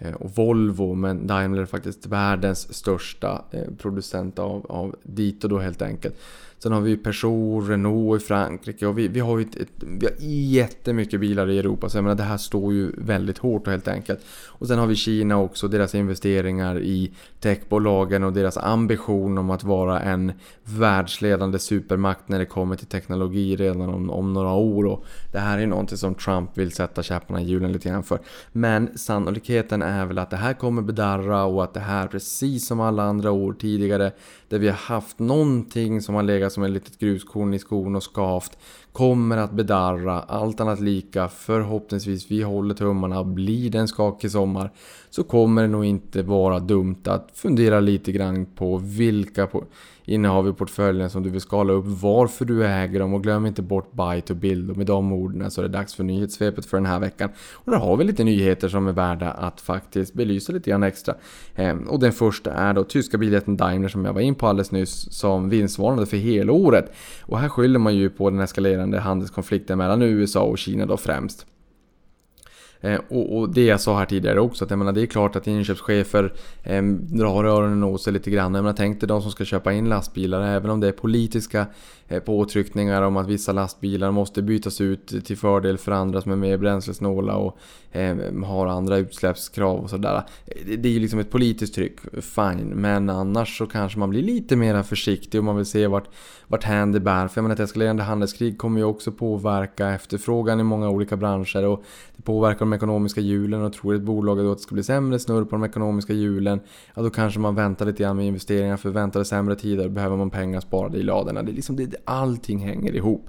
Eh, 0.04 0.12
och 0.12 0.30
Volvo 0.30 0.94
men 0.94 1.26
Daimler 1.26 1.62
är 1.62 1.66
faktiskt 1.66 2.06
världens 2.06 2.74
största 2.74 3.44
eh, 3.50 3.74
producent 3.78 4.38
av, 4.38 4.66
av 4.68 4.96
dit 5.02 5.44
och 5.44 5.50
då 5.50 5.58
helt 5.58 5.82
enkelt. 5.82 6.14
Sen 6.62 6.72
har 6.72 6.80
vi 6.80 6.96
Peugeot, 6.96 7.68
Renault 7.68 8.22
i 8.22 8.26
Frankrike 8.26 8.86
och 8.86 8.98
vi, 8.98 9.08
vi 9.08 9.20
har 9.20 9.38
ju 9.38 9.44
ett, 9.44 9.56
ett, 9.56 9.68
vi 9.80 10.06
har 10.06 10.14
jättemycket 10.58 11.20
bilar 11.20 11.50
i 11.50 11.58
Europa 11.58 11.88
så 11.88 11.96
jag 11.96 12.04
menar 12.04 12.16
det 12.16 12.22
här 12.22 12.36
står 12.36 12.72
ju 12.72 12.92
väldigt 12.98 13.38
hårt 13.38 13.66
helt 13.66 13.88
enkelt. 13.88 14.20
Och 14.46 14.66
sen 14.66 14.78
har 14.78 14.86
vi 14.86 14.94
Kina 14.94 15.38
också, 15.38 15.68
deras 15.68 15.94
investeringar 15.94 16.80
i 16.80 17.12
techbolagen 17.40 18.24
och 18.24 18.32
deras 18.32 18.56
ambition 18.56 19.38
om 19.38 19.50
att 19.50 19.64
vara 19.64 20.00
en 20.00 20.32
världsledande 20.64 21.58
supermakt 21.58 22.28
när 22.28 22.38
det 22.38 22.46
kommer 22.46 22.76
till 22.76 22.86
teknologi 22.86 23.56
redan 23.56 23.80
om, 23.80 24.10
om 24.10 24.32
några 24.32 24.52
år. 24.52 24.86
Och 24.86 25.04
det 25.32 25.38
här 25.38 25.58
är 25.58 25.66
någonting 25.66 25.98
som 25.98 26.14
Trump 26.14 26.58
vill 26.58 26.72
sätta 26.72 27.02
käpparna 27.02 27.40
i 27.40 27.44
hjulen 27.44 27.72
lite 27.72 27.88
grann 27.88 28.02
för. 28.02 28.18
Men 28.52 28.98
sannolikheten 28.98 29.82
är 29.92 30.06
väl 30.06 30.18
att 30.18 30.30
det 30.30 30.36
här 30.36 30.54
kommer 30.54 30.82
bedarra 30.82 31.44
och 31.44 31.64
att 31.64 31.74
det 31.74 31.80
här 31.80 32.06
precis 32.06 32.66
som 32.66 32.80
alla 32.80 33.02
andra 33.02 33.30
år 33.30 33.52
tidigare 33.52 34.12
där 34.48 34.58
vi 34.58 34.68
har 34.68 34.76
haft 34.76 35.18
någonting 35.18 36.00
som 36.00 36.14
har 36.14 36.22
legat 36.22 36.52
som 36.52 36.62
ett 36.62 36.70
litet 36.70 36.98
gruskorn 36.98 37.54
i 37.54 37.58
skon 37.58 37.96
och 37.96 38.02
skavt 38.02 38.58
kommer 38.92 39.36
att 39.36 39.52
bedarra, 39.52 40.20
allt 40.20 40.60
annat 40.60 40.80
lika, 40.80 41.28
förhoppningsvis, 41.28 42.30
vi 42.30 42.42
håller 42.42 42.74
tummarna, 42.74 43.24
blir 43.24 43.70
det 43.70 43.78
en 43.78 43.88
skakig 43.88 44.30
sommar 44.30 44.70
så 45.10 45.24
kommer 45.24 45.62
det 45.62 45.68
nog 45.68 45.84
inte 45.84 46.22
vara 46.22 46.58
dumt 46.58 47.02
att 47.04 47.30
fundera 47.34 47.80
lite 47.80 48.12
grann 48.12 48.46
på 48.46 48.76
vilka 48.76 49.48
innehav 50.04 50.48
i 50.48 50.52
portföljen 50.52 51.10
som 51.10 51.22
du 51.22 51.30
vill 51.30 51.40
skala 51.40 51.72
upp, 51.72 51.84
varför 51.86 52.44
du 52.44 52.66
äger 52.66 53.00
dem 53.00 53.14
och 53.14 53.22
glöm 53.22 53.46
inte 53.46 53.62
bort 53.62 53.92
buy 53.92 54.20
to 54.20 54.34
build 54.34 54.70
och 54.70 54.76
med 54.76 54.86
de 54.86 55.12
orden 55.12 55.50
så 55.50 55.60
är 55.60 55.62
det 55.62 55.78
dags 55.78 55.94
för 55.94 56.04
nyhetssvepet 56.04 56.66
för 56.66 56.76
den 56.76 56.86
här 56.86 56.98
veckan. 56.98 57.30
Och 57.54 57.72
där 57.72 57.78
har 57.78 57.96
vi 57.96 58.04
lite 58.04 58.24
nyheter 58.24 58.68
som 58.68 58.86
är 58.86 58.92
värda 58.92 59.30
att 59.30 59.60
faktiskt 59.60 60.14
belysa 60.14 60.52
lite 60.52 60.70
grann 60.70 60.82
extra. 60.82 61.14
Ehm, 61.54 61.88
och 61.88 62.00
den 62.00 62.12
första 62.12 62.52
är 62.52 62.74
då 62.74 62.84
tyska 62.84 63.18
biljätten 63.18 63.56
Daimler 63.56 63.88
som 63.88 64.04
jag 64.04 64.12
var 64.12 64.20
in 64.20 64.34
på 64.34 64.46
alldeles 64.46 64.72
nyss 64.72 65.12
som 65.12 65.48
vinstvarnade 65.48 66.06
för 66.06 66.16
helåret. 66.16 66.92
Och 67.22 67.38
här 67.38 67.48
skyller 67.48 67.78
man 67.78 67.94
ju 67.94 68.10
på 68.10 68.30
den 68.30 68.40
eskalerande 68.40 69.00
handelskonflikten 69.00 69.78
mellan 69.78 70.02
USA 70.02 70.40
och 70.42 70.58
Kina 70.58 70.86
då 70.86 70.96
främst. 70.96 71.46
Eh, 72.84 73.00
och, 73.08 73.38
och, 73.38 73.54
det 73.54 73.64
jag 73.64 73.80
sa 73.80 73.98
här 73.98 74.06
tidigare 74.06 74.40
också, 74.40 74.64
att 74.64 74.70
jag 74.70 74.78
menar, 74.78 74.92
det 74.92 75.02
är 75.02 75.06
klart 75.06 75.36
att 75.36 75.46
inköpschefer 75.46 76.32
eh, 76.62 76.82
drar 76.92 77.44
öronen 77.44 77.84
åt 77.84 78.02
sig 78.02 78.12
lite 78.12 78.30
grann. 78.30 78.54
Jag 78.54 78.62
menar, 78.62 78.76
tänk 78.76 79.00
dig 79.00 79.08
de 79.08 79.22
som 79.22 79.30
ska 79.30 79.44
köpa 79.44 79.72
in 79.72 79.88
lastbilar, 79.88 80.42
även 80.42 80.70
om 80.70 80.80
det 80.80 80.88
är 80.88 80.92
politiska 80.92 81.66
Eh, 82.08 82.20
påtryckningar 82.20 83.02
om 83.02 83.16
att 83.16 83.28
vissa 83.28 83.52
lastbilar 83.52 84.10
måste 84.10 84.42
bytas 84.42 84.80
ut 84.80 85.24
till 85.24 85.36
fördel 85.36 85.78
för 85.78 85.92
andra 85.92 86.20
som 86.20 86.32
är 86.32 86.36
mer 86.36 86.56
bränslesnåla 86.56 87.36
och 87.36 87.58
eh, 87.92 88.16
har 88.44 88.66
andra 88.66 88.96
utsläppskrav 88.96 89.78
och 89.78 89.90
sådär. 89.90 90.22
Eh, 90.46 90.78
det, 90.78 90.88
är 90.88 90.92
ju 90.92 91.00
liksom 91.00 91.18
ett 91.18 91.30
politiskt 91.30 91.74
tryck, 91.74 91.98
fine. 92.20 92.72
Men 92.74 93.10
annars 93.10 93.58
så 93.58 93.66
kanske 93.66 93.98
man 93.98 94.10
blir 94.10 94.22
lite 94.22 94.56
mer 94.56 94.82
försiktig 94.82 95.40
om 95.40 95.46
man 95.46 95.56
vill 95.56 95.66
se 95.66 95.86
vart, 95.86 96.08
vart 96.46 96.64
hän 96.64 96.92
det 96.92 97.00
bär. 97.00 97.28
För 97.28 97.38
jag 97.38 97.42
menar, 97.42 97.54
ett 97.54 97.60
eskalerande 97.60 98.02
handelskrig 98.02 98.58
kommer 98.58 98.80
ju 98.80 98.84
också 98.84 99.12
påverka 99.12 99.88
efterfrågan 99.88 100.60
i 100.60 100.62
många 100.62 100.90
olika 100.90 101.16
branscher 101.16 101.66
och 101.66 101.84
det 102.16 102.22
påverkar 102.22 102.58
de 102.58 102.72
ekonomiska 102.72 103.20
hjulen 103.20 103.62
och 103.62 103.72
tror 103.72 103.94
ett 103.94 104.02
bolag 104.02 104.38
då 104.38 104.52
att 104.52 104.58
det 104.58 104.62
ska 104.62 104.74
bli 104.74 104.82
sämre 104.82 105.18
snurr 105.18 105.44
på 105.44 105.50
de 105.50 105.64
ekonomiska 105.64 106.12
hjulen, 106.12 106.60
ja 106.94 107.02
då 107.02 107.10
kanske 107.10 107.40
man 107.40 107.54
väntar 107.54 107.86
lite 107.86 108.02
grann 108.02 108.16
med 108.16 108.26
investeringar 108.26 108.76
för 108.76 108.90
väntar 108.90 109.20
det 109.20 109.24
sämre 109.24 109.56
tider 109.56 109.88
behöver 109.88 110.16
man 110.16 110.30
pengar 110.30 110.60
sparade 110.60 110.98
i 110.98 111.02
ladorna. 111.02 111.42
Det 111.42 111.52
är 111.52 111.54
liksom, 111.54 111.76
det, 111.76 111.94
allting 112.04 112.58
hänger 112.58 112.96
ihop. 112.96 113.28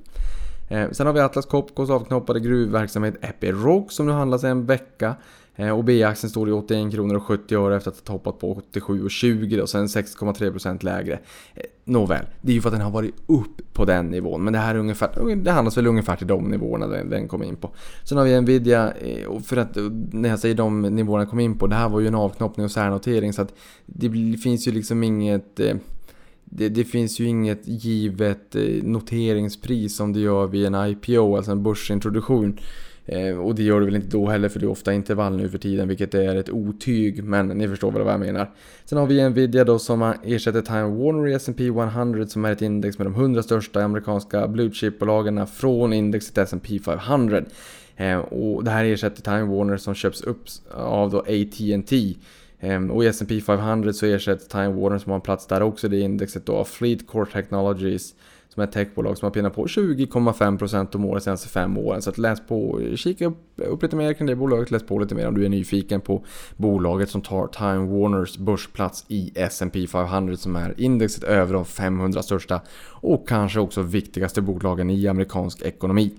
Eh, 0.70 0.92
sen 0.92 1.08
har 1.08 1.14
vi 1.14 1.20
Atlas 1.20 1.46
Copcos 1.46 1.90
avknoppade 1.90 2.40
gruvverksamhet 2.40 3.16
Epiroc 3.22 3.94
som 3.94 4.06
nu 4.06 4.12
handlas 4.12 4.44
en 4.44 4.66
vecka. 4.66 5.16
Eh, 5.56 5.70
och 5.70 5.84
B-aktien 5.84 6.30
står 6.30 6.50
i 6.50 6.52
81 6.52 6.92
kronor 6.92 7.16
och 7.16 7.24
70 7.24 7.56
öre 7.56 7.76
efter 7.76 7.92
att 7.92 8.08
ha 8.08 8.18
toppat 8.18 8.40
på 8.40 8.62
87,20 8.74 9.60
och 9.60 9.70
sen 9.70 9.88
6,3% 9.88 10.84
lägre. 10.84 11.20
Eh, 11.56 11.64
nåväl, 11.84 12.26
det 12.42 12.52
är 12.52 12.56
ju 12.56 12.62
för 12.62 12.70
att 12.70 12.74
den 12.74 12.82
har 12.82 12.92
varit 12.92 13.16
upp 13.28 13.74
på 13.74 13.86
den 13.86 14.08
nivån. 14.10 14.44
Men 14.44 14.54
det 14.54 14.60
här 14.60 14.76
är 14.76 14.80
ungefär, 14.80 15.36
det 15.36 15.52
handlas 15.52 15.78
väl 15.78 15.88
ungefär 15.88 16.16
till 16.16 16.28
de 16.28 16.44
nivåerna 16.44 16.88
den, 16.88 17.10
den 17.10 17.28
kom 17.28 17.44
in 17.44 17.56
på. 17.56 17.72
Sen 18.04 18.18
har 18.18 18.26
vi 18.26 18.42
Nvidia, 18.42 18.94
och 19.28 19.42
för 19.42 19.58
att 19.58 19.78
när 20.12 20.30
jag 20.30 20.40
säger 20.40 20.56
de 20.56 20.82
nivåerna 20.82 21.26
kom 21.26 21.40
in 21.40 21.58
på, 21.58 21.68
det 21.68 21.76
här 21.76 21.90
var 21.90 22.00
ju 22.00 22.08
en 22.08 22.16
avknoppning 22.16 22.64
och 22.64 22.72
särnotering 22.72 23.34
så 23.34 23.42
att 23.42 23.54
det 23.86 24.38
finns 24.44 24.68
ju 24.68 24.72
liksom 24.72 25.04
inget 25.04 25.60
det, 26.46 26.70
det, 26.70 26.84
finns 26.84 27.20
ju 27.20 27.26
inget 27.26 27.68
givet 27.68 28.56
eh, 28.56 28.84
noteringspris 28.84 29.96
som 29.96 30.14
det 30.14 30.20
gör 30.20 30.48
vid 30.48 30.66
en 30.66 30.76
IPO, 30.76 31.36
alltså 31.36 31.52
en 31.52 31.64
börsintroduktion. 31.64 32.60
Eh, 33.06 33.40
och 33.40 33.56
det 33.56 33.64
gör 33.64 33.80
det 33.80 33.86
väl 33.86 33.96
inte 33.96 34.18
då 34.18 34.30
heller 34.30 34.50
för 34.50 34.60
det 34.60 34.66
är 34.66 34.70
ofta 34.70 34.94
intervall 34.94 35.38
nu 35.38 35.50
för 35.50 35.58
tiden 35.58 35.88
vilket 35.88 36.14
är 36.14 36.36
ett 36.36 36.50
otyg 36.50 37.24
men 37.24 37.48
ni 37.48 37.68
förstår 37.68 37.92
väl 37.92 38.04
vad 38.04 38.14
jag 38.14 38.20
menar. 38.20 38.52
Sen 38.86 38.98
har 38.98 39.06
vi 39.06 39.30
Nvidia 39.30 39.64
då 39.64 39.80
som 39.80 40.14
ersätter 40.24 40.62
Time 40.62 41.04
Warner 41.04 41.28
i 41.28 41.34
S&P 41.34 41.68
100 41.68 42.28
som 42.28 42.46
är 42.46 42.52
ett 42.52 42.62
index 42.62 42.98
med 42.98 43.08
de 43.08 43.14
100 43.14 43.44
största 43.44 43.84
amerikanska 43.84 44.48
blue 44.48 44.72
chip-bolagen 44.72 45.48
från 45.48 45.94
indexet 45.94 46.38
S&P 46.38 46.80
500. 46.80 47.42
Eh, 47.96 48.18
och 48.18 48.64
det 48.64 48.72
här 48.72 48.86
ersätter 48.86 49.22
Time 49.22 49.56
Warner 49.56 49.78
som 49.78 49.96
köps 49.96 50.22
upp 50.22 50.44
av 50.72 51.12
då 51.12 51.20
AT&T. 51.20 52.16
Ehm, 52.64 52.92
och 52.92 53.04
i 53.04 53.08
S&P 53.08 53.42
500 53.42 53.94
så 53.94 54.06
ersätts 54.06 54.48
Time 54.48 54.70
Warner 54.70 54.98
som 54.98 55.10
har 55.10 55.16
en 55.16 55.22
plats 55.22 55.48
där 55.48 55.64
också, 55.64 55.88
det 55.88 56.00
indexet 56.00 56.46
då 56.46 56.56
av 56.56 56.66
Fleet 56.66 57.08
Core 57.08 57.26
Technologies 57.26 58.14
som 58.50 58.62
är 58.62 58.68
ett 58.68 58.74
techbolag 58.74 59.18
som 59.18 59.26
har 59.26 59.32
pinnat 59.32 59.56
på 59.56 59.66
20,5% 59.66 60.96
om 60.96 61.06
året 61.06 61.24
senaste 61.24 61.50
fem 61.50 61.78
åren. 61.78 62.02
Så 62.02 62.10
att 62.10 62.18
läs 62.18 62.48
på, 62.48 62.82
kika 62.96 63.26
upp, 63.26 63.38
upp 63.56 63.84
lite 63.84 63.96
mer 63.96 64.14
kring 64.14 64.28
det 64.28 64.36
bolaget, 64.36 64.72
läs 64.72 64.84
på 64.84 65.00
lite 65.00 65.16
mer 65.16 65.28
om 65.28 65.36
du 65.36 65.46
är 65.46 65.50
nyfiken 65.50 66.02
på 66.02 66.26
bolaget 66.58 67.10
som 67.10 67.22
tar 67.22 67.48
Time 67.48 68.00
Warners 68.00 68.38
börsplats 68.38 69.06
i 69.08 69.32
S&P 69.36 69.88
500 69.88 70.36
som 70.38 70.56
är 70.56 70.74
indexet 70.78 71.24
över 71.24 71.54
de 71.54 71.66
500 71.66 72.24
största 72.24 72.62
och 72.90 73.28
kanske 73.28 73.60
också 73.60 73.82
viktigaste 73.82 74.42
bolagen 74.42 74.90
i 74.90 75.08
amerikansk 75.08 75.62
ekonomi. 75.62 76.12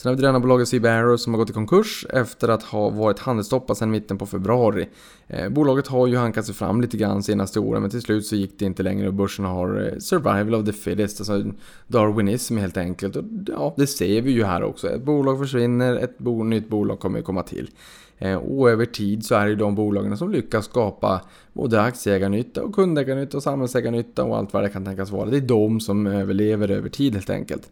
Sen 0.00 0.10
har 0.10 0.16
vi 0.16 0.22
drönarbolaget 0.22 0.68
CB 0.68 0.88
Arrow 0.88 1.16
som 1.16 1.34
har 1.34 1.38
gått 1.38 1.50
i 1.50 1.52
konkurs 1.52 2.06
efter 2.10 2.48
att 2.48 2.62
ha 2.62 2.90
varit 2.90 3.18
handelsstoppat 3.18 3.78
sedan 3.78 3.90
mitten 3.90 4.18
på 4.18 4.26
februari. 4.26 4.88
Eh, 5.28 5.48
bolaget 5.48 5.86
har 5.86 6.06
ju 6.06 6.16
hankat 6.16 6.46
sig 6.46 6.54
fram 6.54 6.80
lite 6.80 6.96
grann 6.96 7.22
senaste 7.22 7.60
åren 7.60 7.82
men 7.82 7.90
till 7.90 8.02
slut 8.02 8.26
så 8.26 8.36
gick 8.36 8.58
det 8.58 8.64
inte 8.64 8.82
längre 8.82 9.08
och 9.08 9.14
börsen 9.14 9.44
har 9.44 9.86
eh, 9.86 9.98
survival 9.98 10.54
of 10.54 10.66
the 10.66 10.72
fittest, 10.72 11.20
alltså 11.20 11.52
darwinism 11.86 12.56
helt 12.56 12.76
enkelt. 12.76 13.16
Och 13.16 13.24
ja, 13.46 13.74
det 13.76 13.86
ser 13.86 14.22
vi 14.22 14.30
ju 14.30 14.44
här 14.44 14.62
också. 14.62 14.88
Ett 14.88 15.02
bolag 15.02 15.38
försvinner, 15.38 15.96
ett 15.96 16.18
bo 16.18 16.44
nytt 16.44 16.68
bolag 16.68 17.00
kommer 17.00 17.22
komma 17.22 17.42
till. 17.42 17.70
Eh, 18.18 18.36
och 18.36 18.70
över 18.70 18.84
tid 18.84 19.24
så 19.24 19.34
är 19.34 19.46
det 19.46 19.54
de 19.54 19.74
bolagen 19.74 20.16
som 20.16 20.30
lyckas 20.30 20.64
skapa 20.64 21.20
både 21.52 21.82
aktieägarnytta 21.82 22.62
och 22.62 22.74
kundägarnytta 22.74 23.36
och 23.36 23.42
samhällsägarnytta 23.42 24.24
och 24.24 24.36
allt 24.36 24.52
vad 24.52 24.62
det 24.62 24.68
kan 24.68 24.84
tänkas 24.84 25.10
vara. 25.10 25.30
Det 25.30 25.36
är 25.36 25.40
de 25.40 25.80
som 25.80 26.06
överlever 26.06 26.70
över 26.70 26.88
tid 26.88 27.14
helt 27.14 27.30
enkelt. 27.30 27.70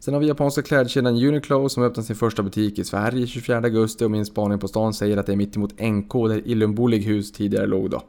Sen 0.00 0.14
har 0.14 0.20
vi 0.20 0.26
japanska 0.26 0.62
klädkedjan 0.62 1.16
Uniqlo 1.16 1.68
som 1.68 1.82
öppnar 1.82 2.04
sin 2.04 2.16
första 2.16 2.42
butik 2.42 2.78
i 2.78 2.84
Sverige 2.84 3.26
24 3.26 3.56
augusti 3.56 4.04
och 4.04 4.10
min 4.10 4.26
spaning 4.26 4.58
på 4.58 4.68
stan 4.68 4.94
säger 4.94 5.16
att 5.16 5.26
det 5.26 5.32
är 5.32 5.36
mittemot 5.36 5.80
NK 5.80 6.12
där 6.12 6.48
Illum 6.48 6.76
Hus 6.92 7.32
tidigare 7.32 7.66
låg 7.66 7.90
då. 7.90 8.02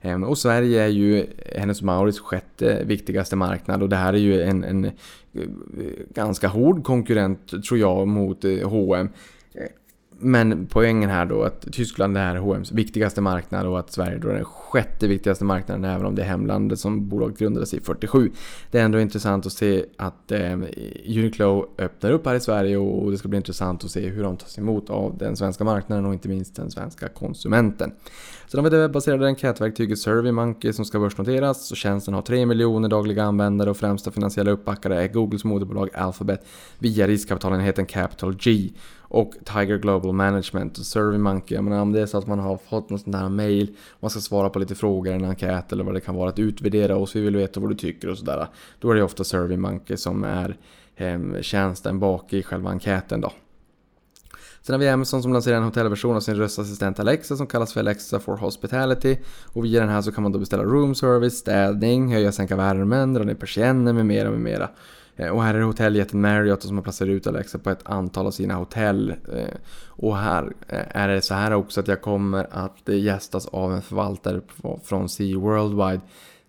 Ehm, 0.00 0.24
och 0.24 0.38
Sverige 0.38 0.82
är 0.82 0.88
ju 0.88 1.26
hennes 1.56 1.82
Mauritz 1.82 2.20
sjätte 2.20 2.84
viktigaste 2.84 3.36
marknad 3.36 3.82
och 3.82 3.88
det 3.88 3.96
här 3.96 4.12
är 4.12 4.18
ju 4.18 4.42
en, 4.42 4.64
en 4.64 4.84
eh, 4.84 4.90
ganska 6.14 6.48
hård 6.48 6.84
konkurrent 6.84 7.64
tror 7.68 7.80
jag 7.80 8.08
mot 8.08 8.44
H&M 8.64 9.08
men 10.22 10.66
poängen 10.66 11.10
här 11.10 11.26
då 11.26 11.42
att 11.42 11.72
Tyskland 11.72 12.16
är 12.16 12.36
H&M's 12.36 12.74
viktigaste 12.74 13.20
marknad 13.20 13.66
och 13.66 13.78
att 13.78 13.92
Sverige 13.92 14.18
då 14.18 14.28
är 14.28 14.34
den 14.34 14.44
sjätte 14.44 15.08
viktigaste 15.08 15.44
marknaden 15.44 15.84
även 15.84 16.06
om 16.06 16.14
det 16.14 16.22
är 16.22 16.26
hemlandet 16.26 16.78
som 16.78 17.08
bolaget 17.08 17.38
grundades 17.38 17.74
i 17.74 17.80
47. 17.80 18.30
Det 18.70 18.78
är 18.78 18.84
ändå 18.84 19.00
intressant 19.00 19.46
att 19.46 19.52
se 19.52 19.84
att 19.96 20.32
eh, 20.32 20.52
Uniqlo 21.06 21.66
öppnar 21.78 22.10
upp 22.10 22.26
här 22.26 22.34
i 22.34 22.40
Sverige 22.40 22.76
och 22.76 23.10
det 23.10 23.18
ska 23.18 23.28
bli 23.28 23.36
intressant 23.36 23.84
att 23.84 23.90
se 23.90 24.08
hur 24.08 24.22
de 24.22 24.36
tas 24.36 24.58
emot 24.58 24.90
av 24.90 25.18
den 25.18 25.36
svenska 25.36 25.64
marknaden 25.64 26.06
och 26.06 26.12
inte 26.12 26.28
minst 26.28 26.56
den 26.56 26.70
svenska 26.70 27.08
konsumenten. 27.08 27.92
Sen 28.48 28.58
har 28.58 28.64
vi 28.64 28.76
det 28.76 28.82
webbaserade 28.82 29.26
enkätverktyget 29.26 29.98
SurveyMonkey 29.98 30.72
som 30.72 30.84
ska 30.84 30.98
börsnoteras 30.98 31.70
och 31.70 31.76
tjänsten 31.76 32.14
har 32.14 32.22
3 32.22 32.46
miljoner 32.46 32.88
dagliga 32.88 33.24
användare 33.24 33.70
och 33.70 33.76
främsta 33.76 34.10
finansiella 34.10 34.50
uppbackare 34.50 35.02
är 35.02 35.08
Googles 35.08 35.44
moderbolag 35.44 35.90
Alphabet 35.94 36.46
via 36.78 37.06
riskkapitalenheten 37.06 37.86
Capital 37.86 38.34
G 38.34 38.70
och 39.12 39.32
Tiger 39.44 39.78
Global 39.78 40.12
Management 40.12 40.78
och 40.78 40.84
SurveyMonkey. 40.84 41.54
Jag 41.54 41.64
menar 41.64 41.82
om 41.82 41.92
det 41.92 42.00
är 42.00 42.06
så 42.06 42.18
att 42.18 42.26
man 42.26 42.38
har 42.38 42.56
fått 42.56 42.90
något 42.90 43.00
sånt 43.00 43.16
här 43.16 43.28
mail, 43.28 43.76
man 44.00 44.10
ska 44.10 44.20
svara 44.20 44.50
på 44.50 44.58
lite 44.58 44.74
frågor, 44.74 45.12
en 45.12 45.24
enkät 45.24 45.72
eller 45.72 45.84
vad 45.84 45.94
det 45.94 46.00
kan 46.00 46.14
vara, 46.14 46.28
att 46.28 46.38
utvärdera 46.38 46.96
oss, 46.96 47.16
vi 47.16 47.20
vill 47.20 47.36
veta 47.36 47.60
vad 47.60 47.70
du 47.70 47.74
tycker 47.74 48.08
och 48.08 48.18
sådär. 48.18 48.46
Då 48.80 48.90
är 48.90 48.94
det 48.94 49.02
ofta 49.02 49.24
SurveyMonkey 49.24 49.96
som 49.96 50.24
är 50.24 50.56
eh, 50.96 51.40
tjänsten 51.40 51.98
bak 51.98 52.32
i 52.32 52.42
själva 52.42 52.70
enkäten 52.70 53.20
då. 53.20 53.32
Sen 54.62 54.74
har 54.74 54.78
vi 54.78 54.88
Amazon 54.88 55.22
som 55.22 55.32
lanserar 55.32 55.56
en 55.56 55.62
hotellversion 55.62 56.16
av 56.16 56.20
sin 56.20 56.36
röstassistent 56.36 57.00
Alexa 57.00 57.36
som 57.36 57.46
kallas 57.46 57.72
för 57.72 57.80
Alexa 57.80 58.20
for 58.20 58.36
Hospitality. 58.36 59.16
Och 59.44 59.64
via 59.64 59.80
den 59.80 59.88
här 59.88 60.02
så 60.02 60.12
kan 60.12 60.22
man 60.22 60.32
då 60.32 60.38
beställa 60.38 60.62
room 60.62 60.94
service, 60.94 61.38
städning, 61.38 62.12
höja 62.12 62.28
och 62.28 62.34
sänka 62.34 62.56
värmen, 62.56 63.14
dra 63.14 63.24
ner 63.24 63.34
persienner 63.34 63.92
med 63.92 64.06
mera 64.06 64.30
med 64.30 64.40
mera. 64.40 64.70
Eh, 65.16 65.28
och 65.28 65.42
här 65.42 65.54
är 65.54 65.58
det 65.58 65.64
hotelljätten 65.64 66.20
Marriott 66.20 66.62
som 66.62 66.76
har 66.76 66.82
placerat 66.82 67.08
ut 67.08 67.26
Alexa 67.26 67.58
på 67.58 67.70
ett 67.70 67.86
antal 67.86 68.26
av 68.26 68.30
sina 68.30 68.54
hotell. 68.54 69.10
Eh, 69.10 69.54
och 69.86 70.16
här 70.16 70.52
eh, 70.68 70.96
är 70.96 71.08
det 71.08 71.22
så 71.22 71.34
här 71.34 71.52
också 71.52 71.80
att 71.80 71.88
jag 71.88 72.02
kommer 72.02 72.46
att 72.50 72.88
gästas 72.88 73.46
av 73.46 73.72
en 73.72 73.82
förvaltare 73.82 74.40
från 74.84 75.08
Sea 75.08 75.38
Worldwide 75.38 76.00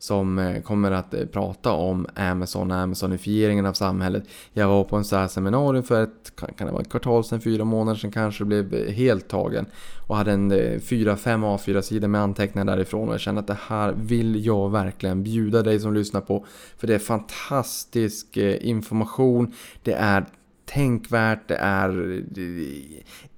som 0.03 0.39
eh, 0.39 0.61
kommer 0.61 0.91
att 0.91 1.13
eh, 1.13 1.25
prata 1.25 1.71
om 1.71 2.07
Amazon 2.15 2.71
och 2.71 2.77
Amazonifieringen 2.77 3.65
av 3.65 3.73
samhället. 3.73 4.23
Jag 4.53 4.67
var 4.67 4.83
på 4.83 4.95
en 4.95 5.05
sån 5.05 5.19
här 5.19 5.27
seminarium 5.27 5.83
för 5.83 6.03
ett, 6.03 6.35
kan 6.35 6.67
det 6.67 6.73
vara 6.73 6.81
ett 6.81 6.89
kvartal 6.89 7.23
sedan, 7.23 7.41
fyra 7.41 7.65
månader 7.65 7.99
sedan 7.99 8.11
kanske, 8.11 8.45
blev 8.45 8.73
eh, 8.73 8.93
helt 8.93 9.27
tagen. 9.27 9.65
Och 10.07 10.15
hade 10.15 10.31
en 10.31 10.79
fyra, 10.79 11.17
fem 11.17 11.43
A4-sidor 11.43 12.07
med 12.07 12.21
anteckningar 12.21 12.65
därifrån 12.65 13.07
och 13.07 13.13
jag 13.13 13.21
kände 13.21 13.41
att 13.41 13.47
det 13.47 13.57
här 13.67 13.93
vill 13.97 14.45
jag 14.45 14.71
verkligen 14.71 15.23
bjuda 15.23 15.61
dig 15.61 15.79
som 15.79 15.93
lyssnar 15.93 16.21
på. 16.21 16.45
För 16.77 16.87
det 16.87 16.95
är 16.95 16.99
fantastisk 16.99 18.37
information, 18.37 19.53
det 19.83 19.93
är 19.93 20.25
tänkvärt, 20.65 21.47
det 21.47 21.55
är 21.55 22.19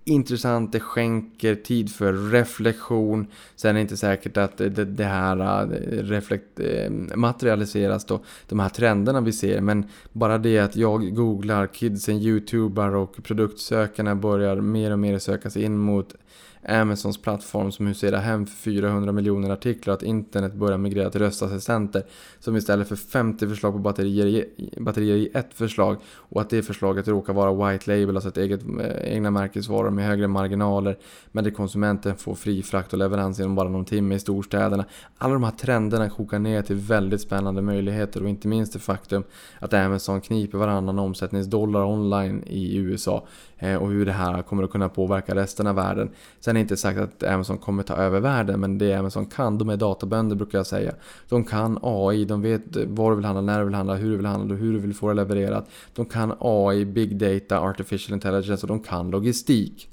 intressant, 0.05 0.71
det 0.71 0.79
skänker 0.79 1.55
tid 1.55 1.91
för 1.91 2.31
reflektion. 2.31 3.27
Sen 3.55 3.69
är 3.69 3.73
det 3.73 3.81
inte 3.81 3.97
säkert 3.97 4.37
att 4.37 4.57
det, 4.57 4.69
det 4.69 5.03
här 5.03 5.63
äh, 5.63 5.67
reflekt, 6.03 6.59
äh, 6.59 6.91
materialiseras 7.15 8.05
då, 8.05 8.19
de 8.47 8.59
här 8.59 8.69
trenderna 8.69 9.21
vi 9.21 9.31
ser. 9.31 9.61
Men 9.61 9.85
bara 10.11 10.37
det 10.37 10.59
att 10.59 10.75
jag 10.75 11.15
googlar, 11.15 11.67
kidsen 11.67 12.17
youtubar 12.17 12.95
och 12.95 13.23
produktsökarna 13.23 14.15
börjar 14.15 14.55
mer 14.55 14.91
och 14.91 14.99
mer 14.99 15.19
söka 15.19 15.49
sig 15.49 15.63
in 15.63 15.77
mot 15.77 16.15
Amazons 16.68 17.22
plattform 17.22 17.72
som 17.72 17.88
huserar 17.88 18.20
hem 18.20 18.45
för 18.45 18.55
400 18.55 19.11
miljoner 19.11 19.49
artiklar 19.49 19.93
att 19.93 20.03
internet 20.03 20.53
börjar 20.53 20.78
migrera 20.78 21.09
till 21.09 21.22
röstassistenter 21.22 22.03
som 22.39 22.55
istället 22.55 22.88
för 22.88 22.95
50 22.95 23.47
förslag 23.47 23.74
på 23.74 23.80
batterier, 23.80 24.45
batterier 24.78 25.16
i 25.16 25.30
ett 25.34 25.53
förslag 25.53 25.97
och 26.05 26.41
att 26.41 26.49
det 26.49 26.63
förslaget 26.63 27.07
råkar 27.07 27.34
vara 27.34 27.72
white 27.72 27.97
label, 27.97 28.16
alltså 28.16 28.30
ett 28.30 28.38
eget, 28.38 28.61
eh, 28.63 29.13
egna 29.13 29.32
märkesvaror 29.32 29.89
med 29.89 30.05
högre 30.05 30.28
marginaler 30.28 30.97
men 31.32 31.43
där 31.43 31.51
konsumenten 31.51 32.16
får 32.16 32.36
fri 32.36 32.63
frakt 32.63 32.93
och 32.93 32.99
leverans 32.99 33.39
inom 33.39 33.55
bara 33.55 33.70
någon 33.70 33.86
timme 33.86 34.16
i 34.16 34.20
storstäderna. 34.20 34.86
Alla 35.18 35.34
de 35.34 35.43
här 35.43 35.51
trenderna 35.51 36.09
kokar 36.09 36.39
ner 36.39 36.61
till 36.61 36.76
väldigt 36.76 37.22
spännande 37.22 37.61
möjligheter 37.61 38.24
och 38.24 38.30
inte 38.30 38.47
minst 38.47 38.74
det 38.74 38.80
faktum 38.80 39.24
att 39.59 39.74
Amazon 39.74 40.22
kniper 40.22 40.57
varannan 40.57 40.99
omsättningsdollar 40.99 41.86
online 41.86 42.43
i 42.47 42.78
USA 42.78 43.28
Eh, 43.59 43.75
och 43.75 43.89
hur 43.89 44.05
det 44.05 44.11
här 44.11 44.41
kommer 44.41 44.63
att 44.63 44.71
kunna 44.71 44.89
påverka 44.89 45.35
resten 45.35 45.67
av 45.67 45.75
världen. 45.75 46.09
Sen 46.39 46.51
är 46.51 46.53
det 46.53 46.61
inte 46.61 46.77
sagt 46.77 46.99
att 46.99 47.23
Amazon 47.23 47.57
kommer 47.57 47.83
ta 47.83 47.95
över 47.95 48.19
världen, 48.19 48.59
men 48.59 48.77
det 48.77 48.93
Amazon 48.93 49.25
kan, 49.25 49.57
de 49.57 49.69
är 49.69 49.77
databönder 49.77 50.35
brukar 50.35 50.59
jag 50.59 50.67
säga. 50.67 50.93
De 51.29 51.43
kan 51.43 51.79
AI, 51.81 52.25
de 52.25 52.41
vet 52.41 52.61
var 52.75 53.09
du 53.09 53.15
vill 53.15 53.25
handla, 53.25 53.41
när 53.41 53.59
du 53.59 53.65
vill 53.65 53.75
handla, 53.75 53.95
hur 53.95 54.11
du 54.11 54.17
vill 54.17 54.25
handla 54.25 54.53
och 54.53 54.59
hur 54.59 54.73
du 54.73 54.79
vill 54.79 54.93
få 54.93 55.07
det 55.07 55.13
levererat. 55.13 55.69
De 55.95 56.05
kan 56.05 56.33
AI, 56.39 56.85
Big 56.85 57.17
Data, 57.17 57.59
Artificial 57.59 58.13
Intelligence 58.13 58.63
och 58.63 58.67
de 58.67 58.79
kan 58.79 59.11
logistik. 59.11 59.89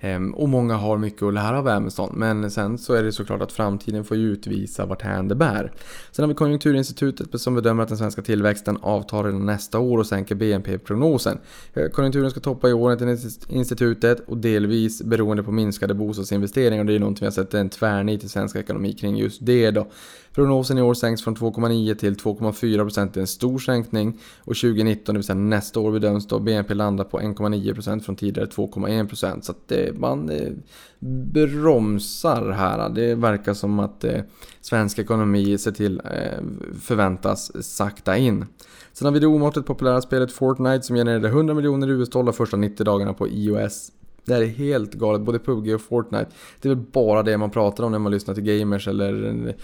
Ehm, 0.00 0.34
och 0.34 0.48
många 0.48 0.76
har 0.76 0.98
mycket 0.98 1.22
att 1.22 1.34
lära 1.34 1.58
av 1.58 1.68
Amazon. 1.68 2.12
Men 2.14 2.50
sen 2.50 2.78
så 2.78 2.94
är 2.94 3.02
det 3.02 3.12
såklart 3.12 3.42
att 3.42 3.52
framtiden 3.52 4.04
får 4.04 4.16
ju 4.16 4.32
utvisa 4.32 4.86
vart 4.86 5.02
hän 5.02 5.28
det 5.28 5.34
bär. 5.34 5.72
Sen 6.10 6.22
har 6.22 6.28
vi 6.28 6.34
Konjunkturinstitutet 6.34 7.40
som 7.40 7.54
bedömer 7.54 7.82
att 7.82 7.88
den 7.88 7.98
svenska 7.98 8.22
tillväxten 8.22 8.78
avtar 8.82 9.24
redan 9.24 9.46
nästa 9.46 9.78
år 9.78 9.98
och 9.98 10.06
sänker 10.06 10.34
BNP-prognosen. 10.34 11.38
Eh, 11.74 11.88
konjunkturen 11.88 12.30
ska 12.30 12.40
toppa 12.40 12.68
i 12.68 12.72
år 12.72 13.02
enligt 13.02 13.46
institutet 13.48 14.20
och 14.26 14.36
delvis 14.36 15.02
beroende 15.02 15.42
på 15.42 15.52
minskade 15.52 15.94
bostadsinvesteringar. 15.94 16.84
Det 16.84 16.92
är 16.92 16.94
ju 16.94 17.00
någonting 17.00 17.20
vi 17.20 17.26
har 17.26 17.32
sett 17.32 17.54
en 17.54 17.68
tvärnit 17.68 18.24
i 18.24 18.28
svensk 18.28 18.56
ekonomi 18.56 18.92
kring 18.92 19.16
just 19.16 19.46
det 19.46 19.70
då. 19.70 19.86
Prognosen 20.34 20.78
i 20.78 20.82
år 20.82 20.94
sänks 20.94 21.22
från 21.22 21.36
2,9 21.36 21.94
till 21.94 22.16
2,4% 22.16 23.10
Det 23.12 23.18
är 23.18 23.20
en 23.20 23.26
stor 23.26 23.58
sänkning. 23.58 24.18
Och 24.40 24.56
2019, 24.56 25.14
det 25.14 25.18
vill 25.18 25.26
säga 25.26 25.38
nästa 25.38 25.80
år 25.80 25.92
bedöms 25.92 26.26
då 26.26 26.38
BNP 26.38 26.74
landa 26.74 27.04
på 27.04 27.20
1,9% 27.20 28.00
från 28.00 28.16
tidigare 28.16 28.48
2,1%. 28.48 29.40
Så 29.40 29.52
att 29.52 29.68
det, 29.68 29.98
man 29.98 30.30
eh, 30.30 30.52
bromsar 30.98 32.50
här. 32.50 32.88
Det 32.88 33.14
verkar 33.14 33.54
som 33.54 33.78
att 33.78 34.04
eh, 34.04 34.20
svensk 34.60 34.98
ekonomi 34.98 35.58
ser 35.58 35.72
till 35.72 36.00
eh, 36.04 36.44
förväntas 36.80 37.64
sakta 37.76 38.16
in. 38.16 38.46
Sen 38.92 39.06
har 39.06 39.12
vi 39.12 39.20
det 39.20 39.26
omåttligt 39.26 39.66
populära 39.66 40.02
spelet 40.02 40.32
Fortnite 40.32 40.82
som 40.82 40.96
genererade 40.96 41.28
100 41.28 41.54
miljoner 41.54 41.88
US-dollar 41.90 42.32
första 42.32 42.56
90 42.56 42.84
dagarna 42.84 43.12
på 43.12 43.28
iOS. 43.28 43.92
Det 44.24 44.34
här 44.34 44.42
är 44.42 44.46
helt 44.46 44.94
galet, 44.94 45.20
både 45.20 45.38
PubG 45.38 45.74
och 45.74 45.80
Fortnite. 45.80 46.30
Det 46.60 46.68
är 46.68 46.74
väl 46.74 46.84
bara 46.92 47.22
det 47.22 47.38
man 47.38 47.50
pratar 47.50 47.84
om 47.84 47.92
när 47.92 47.98
man 47.98 48.12
lyssnar 48.12 48.34
till 48.34 48.44
gamers 48.44 48.88
eller 48.88 49.46
eh, 49.48 49.54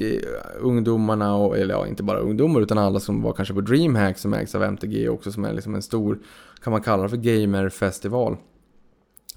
Eh, 0.00 0.18
ungdomarna, 0.60 1.34
och, 1.34 1.58
eller 1.58 1.74
ja, 1.74 1.86
inte 1.86 2.02
bara 2.02 2.18
ungdomar 2.18 2.60
utan 2.60 2.78
alla 2.78 3.00
som 3.00 3.22
var 3.22 3.32
kanske 3.32 3.54
på 3.54 3.60
DreamHack 3.60 4.18
som 4.18 4.34
ägs 4.34 4.54
av 4.54 4.62
MTG 4.62 5.08
också 5.08 5.32
som 5.32 5.44
är 5.44 5.52
liksom 5.52 5.74
en 5.74 5.82
stor, 5.82 6.18
kan 6.62 6.70
man 6.70 6.82
kalla 6.82 7.02
det 7.02 7.08
för 7.08 7.16
gamerfestival. 7.16 8.36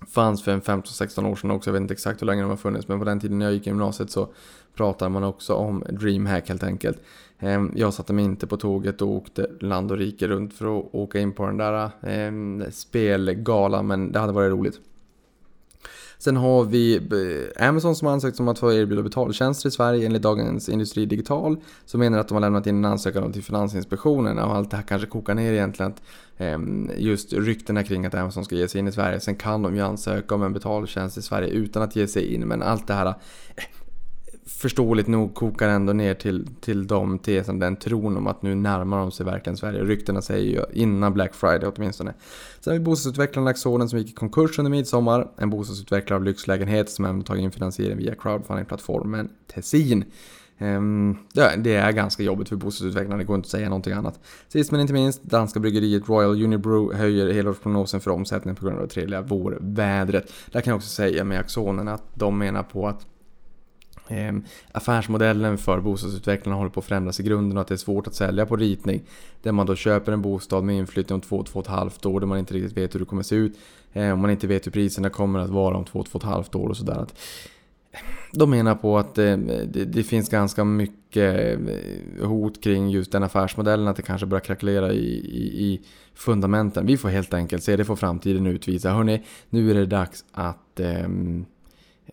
Fanns 0.07 0.43
för 0.43 0.51
en 0.51 0.61
15-16 0.61 1.31
år 1.31 1.35
sedan 1.35 1.51
också, 1.51 1.69
jag 1.69 1.73
vet 1.73 1.81
inte 1.81 1.93
exakt 1.93 2.21
hur 2.21 2.27
länge 2.27 2.41
de 2.41 2.49
har 2.49 2.57
funnits 2.57 2.87
men 2.87 2.99
på 2.99 3.05
den 3.05 3.19
tiden 3.19 3.39
när 3.39 3.45
jag 3.45 3.53
gick 3.53 3.67
i 3.67 3.69
gymnasiet 3.69 4.09
så 4.09 4.27
pratade 4.75 5.09
man 5.09 5.23
också 5.23 5.53
om 5.53 5.83
DreamHack 5.89 6.49
helt 6.49 6.63
enkelt. 6.63 7.01
Ehm, 7.39 7.71
jag 7.75 7.93
satte 7.93 8.13
mig 8.13 8.25
inte 8.25 8.47
på 8.47 8.57
tåget 8.57 9.01
och 9.01 9.07
åkte 9.07 9.49
land 9.59 9.91
och 9.91 9.97
rike 9.97 10.27
runt 10.27 10.53
för 10.53 10.79
att 10.79 10.85
åka 10.91 11.19
in 11.19 11.31
på 11.31 11.45
den 11.45 11.57
där 11.57 11.83
eh, 12.01 12.69
spelgalan 12.71 13.87
men 13.87 14.11
det 14.11 14.19
hade 14.19 14.33
varit 14.33 14.51
roligt. 14.51 14.79
Sen 16.17 16.37
har 16.37 16.63
vi 16.63 16.95
eh, 16.95 17.67
Amazon 17.67 17.95
som 17.95 18.07
ansökt 18.07 18.39
om 18.39 18.47
att 18.47 18.59
få 18.59 18.73
erbjuda 18.73 19.01
betaltjänster 19.01 19.69
i 19.69 19.71
Sverige 19.71 20.05
enligt 20.05 20.21
Dagens 20.21 20.69
Industri 20.69 21.05
Digital. 21.05 21.57
Som 21.85 21.99
menar 21.99 22.17
att 22.17 22.27
de 22.27 22.33
har 22.33 22.41
lämnat 22.41 22.67
in 22.67 22.77
en 22.77 22.85
ansökan 22.85 23.33
till 23.33 23.43
Finansinspektionen 23.43 24.39
och 24.39 24.55
allt 24.55 24.71
det 24.71 24.77
här 24.77 24.83
kanske 24.83 25.07
kokar 25.07 25.35
ner 25.35 25.53
egentligen 25.53 25.91
att 25.91 26.01
ehm, 26.37 26.91
just 26.97 27.33
ryktena 27.33 27.83
kring 27.83 28.05
att 28.05 28.15
Amazon 28.15 28.45
ska 28.45 28.55
ge 28.55 28.67
sig 28.67 28.79
in 28.79 28.87
i 28.87 28.91
Sverige. 28.91 29.19
Sen 29.19 29.35
kan 29.35 29.61
de 29.61 29.75
ju 29.75 29.81
ansöka 29.81 30.35
om 30.35 30.43
en 30.43 30.53
betaltjänst 30.53 31.17
i 31.17 31.21
Sverige 31.21 31.49
utan 31.49 31.83
att 31.83 31.95
ge 31.95 32.07
sig 32.07 32.33
in 32.33 32.47
men 32.47 32.63
allt 32.63 32.87
det 32.87 32.93
här 32.93 33.05
eh, 33.05 33.13
förståeligt 34.45 35.07
nog 35.07 35.33
kokar 35.33 35.69
ändå 35.69 35.93
ner 35.93 36.13
till, 36.13 36.47
till 36.61 36.87
de 36.87 37.19
tesen, 37.19 37.59
den 37.59 37.75
tron 37.75 38.17
om 38.17 38.27
att 38.27 38.41
nu 38.41 38.55
närmar 38.55 38.97
de 38.97 39.11
sig 39.11 39.25
verkligen 39.25 39.57
Sverige. 39.57 39.83
Ryktena 39.83 40.21
säger 40.21 40.51
ju 40.51 40.81
innan 40.81 41.13
Black 41.13 41.35
Friday 41.35 41.71
åtminstone. 41.75 42.13
Sen 42.59 42.73
har 42.73 42.79
vi 42.79 42.85
bostadsutvecklaren 42.85 43.45
Laxonen 43.45 43.89
som 43.89 43.99
gick 43.99 44.09
i 44.09 44.13
konkurs 44.13 44.59
under 44.59 44.71
midsommar. 44.71 45.27
En 45.37 45.49
bostadsutvecklare 45.49 46.17
av 46.17 46.23
lyxlägenhet 46.23 46.89
som 46.89 47.05
även 47.05 47.23
tagit 47.23 47.43
in 47.43 47.51
finansiering 47.51 47.97
via 47.97 48.15
crowdfundingplattformen 48.15 49.29
Tessin. 49.53 50.05
Um, 50.57 51.17
det 51.57 51.75
är 51.75 51.91
ganska 51.91 52.23
jobbigt 52.23 52.49
för 52.49 52.55
bostadsutvecklarna, 52.55 53.17
det 53.17 53.23
går 53.23 53.35
inte 53.35 53.45
att 53.47 53.51
säga 53.51 53.69
någonting 53.69 53.93
annat. 53.93 54.19
Sist 54.47 54.71
men 54.71 54.81
inte 54.81 54.93
minst, 54.93 55.23
danska 55.23 55.59
bryggeriet 55.59 56.09
Royal 56.09 56.43
Unibrew 56.43 56.97
höjer 56.97 57.33
helårsprognosen 57.33 58.01
för 58.01 58.11
omsättningen 58.11 58.55
på 58.55 58.65
grund 58.65 58.77
av 58.77 58.87
det 58.87 58.93
trevliga 58.93 59.21
vårvädret. 59.21 60.33
Där 60.51 60.61
kan 60.61 60.71
jag 60.71 60.77
också 60.77 60.89
säga 60.89 61.23
med 61.23 61.39
Axonen 61.39 61.87
att 61.87 62.03
de 62.13 62.37
menar 62.37 62.63
på 62.63 62.87
att 62.87 63.07
Eh, 64.07 64.33
affärsmodellen 64.71 65.57
för 65.57 65.79
bostadsutvecklarna 65.79 66.57
håller 66.57 66.69
på 66.69 66.79
att 66.79 66.85
förändras 66.85 67.19
i 67.19 67.23
grunden 67.23 67.57
och 67.57 67.61
att 67.61 67.67
det 67.67 67.75
är 67.75 67.77
svårt 67.77 68.07
att 68.07 68.15
sälja 68.15 68.45
på 68.45 68.55
ritning. 68.55 69.01
Där 69.41 69.51
man 69.51 69.65
då 69.65 69.75
köper 69.75 70.11
en 70.11 70.21
bostad 70.21 70.63
med 70.63 70.77
inflyttning 70.77 71.15
om 71.15 71.21
två, 71.21 71.43
två 71.43 71.59
och 71.59 71.65
ett 71.65 71.71
halvt 71.71 72.05
år 72.05 72.19
där 72.19 72.27
man 72.27 72.39
inte 72.39 72.53
riktigt 72.53 72.77
vet 72.77 72.95
hur 72.95 72.99
det 72.99 73.05
kommer 73.05 73.19
att 73.19 73.27
se 73.27 73.35
ut. 73.35 73.57
Eh, 73.93 74.11
och 74.11 74.17
man 74.17 74.31
inte 74.31 74.47
vet 74.47 74.65
hur 74.65 74.71
priserna 74.71 75.09
kommer 75.09 75.39
att 75.39 75.49
vara 75.49 75.77
om 75.77 75.85
två, 75.85 76.03
två 76.03 76.17
och 76.17 76.23
ett 76.23 76.29
halvt 76.29 76.55
år 76.55 76.69
och 76.69 76.77
sådär. 76.77 77.05
de 78.31 78.49
menar 78.49 78.75
på 78.75 78.97
att 78.97 79.17
eh, 79.17 79.37
det, 79.37 79.85
det, 79.85 80.03
finns 80.03 80.29
ganska 80.29 80.63
mycket 80.63 81.59
eh, 82.19 82.27
hot 82.27 82.63
kring 82.63 82.89
just 82.89 83.11
den 83.11 83.23
affärsmodellen, 83.23 83.87
att 83.87 83.95
det 83.95 84.01
kanske 84.01 84.27
börjar 84.27 84.43
krackelera 84.43 84.93
i, 84.93 85.05
i, 85.15 85.65
i 85.65 85.81
fundamenten. 86.13 86.85
Vi 86.85 86.97
får 86.97 87.09
helt 87.09 87.33
enkelt 87.33 87.63
se, 87.63 87.75
det 87.75 87.85
får 87.85 87.95
framtiden 87.95 88.47
utvisa. 88.47 88.91
Hörni, 88.91 89.23
nu 89.49 89.71
är 89.71 89.75
det 89.75 89.85
dags 89.85 90.25
att 90.31 90.79
eh, 90.79 91.07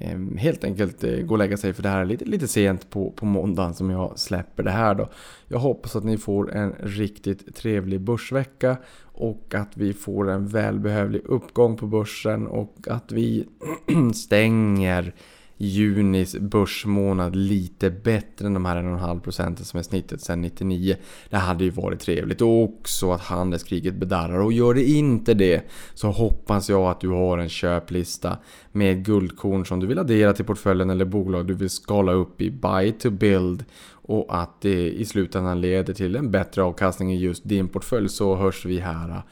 Ehm, 0.01 0.37
helt 0.37 0.65
enkelt 0.65 1.05
eh, 1.05 1.17
gå 1.17 1.35
och 1.35 1.39
lägga 1.39 1.57
sig 1.57 1.73
för 1.73 1.83
det 1.83 1.89
här 1.89 2.01
är 2.01 2.05
lite, 2.05 2.25
lite 2.25 2.49
sent 2.49 2.91
på, 2.91 3.11
på 3.11 3.27
måndagen 3.27 3.75
som 3.75 3.91
jag 3.91 4.19
släpper 4.19 4.63
det 4.63 4.71
här 4.71 4.95
då. 4.95 5.09
Jag 5.49 5.59
hoppas 5.59 5.97
att 5.97 6.05
ni 6.05 6.19
får 6.19 6.53
en 6.53 6.75
riktigt 6.81 7.57
trevlig 7.57 8.01
börsvecka 8.01 8.77
och 9.03 9.55
att 9.55 9.77
vi 9.77 9.93
får 9.93 10.31
en 10.31 10.47
välbehövlig 10.47 11.23
uppgång 11.25 11.77
på 11.77 11.87
börsen 11.87 12.47
och 12.47 12.77
att 12.87 13.13
vi 13.13 13.49
stänger 14.15 15.15
junis 15.63 16.37
börsmånad 16.39 17.37
lite 17.37 17.91
bättre 17.91 18.47
än 18.47 18.55
de 18.55 18.65
här 18.65 18.83
1,5 18.83 19.21
procenten 19.21 19.65
som 19.65 19.79
är 19.79 19.83
snittet 19.83 20.21
sedan 20.21 20.41
99. 20.41 20.97
Det 21.31 21.37
hade 21.37 21.65
ju 21.65 21.71
varit 21.71 22.01
trevligt 22.01 22.41
och 22.41 22.63
också 22.63 23.13
att 23.13 23.21
handelskriget 23.21 23.95
bedarrar. 23.95 24.39
Och 24.39 24.53
gör 24.53 24.75
det 24.75 24.85
inte 24.85 25.35
det 25.35 25.71
så 25.95 26.11
hoppas 26.11 26.69
jag 26.69 26.91
att 26.91 27.01
du 27.01 27.09
har 27.09 27.39
en 27.39 27.49
köplista 27.49 28.39
med 28.73 29.05
guldkorn 29.05 29.67
som 29.67 29.81
du 29.81 29.87
vill 29.87 29.99
addera 29.99 30.33
till 30.33 30.45
portföljen 30.45 30.91
eller 30.91 31.05
bolag 31.05 31.47
du 31.47 31.55
vill 31.55 31.71
skala 31.71 32.13
upp 32.13 32.41
i 32.41 32.51
buy 32.51 32.93
to 32.93 33.11
build. 33.11 33.65
Och 34.05 34.27
att 34.43 34.61
det 34.61 34.91
i 34.91 35.05
slutändan 35.05 35.61
leder 35.61 35.95
till 35.95 36.17
en 36.17 36.31
bättre 36.31 36.63
avkastning 36.63 37.13
i 37.13 37.19
just 37.19 37.49
din 37.49 37.69
portfölj. 37.69 38.09
Så 38.09 38.37
hörs 38.37 38.65
vi 38.65 38.79
här 38.79 39.23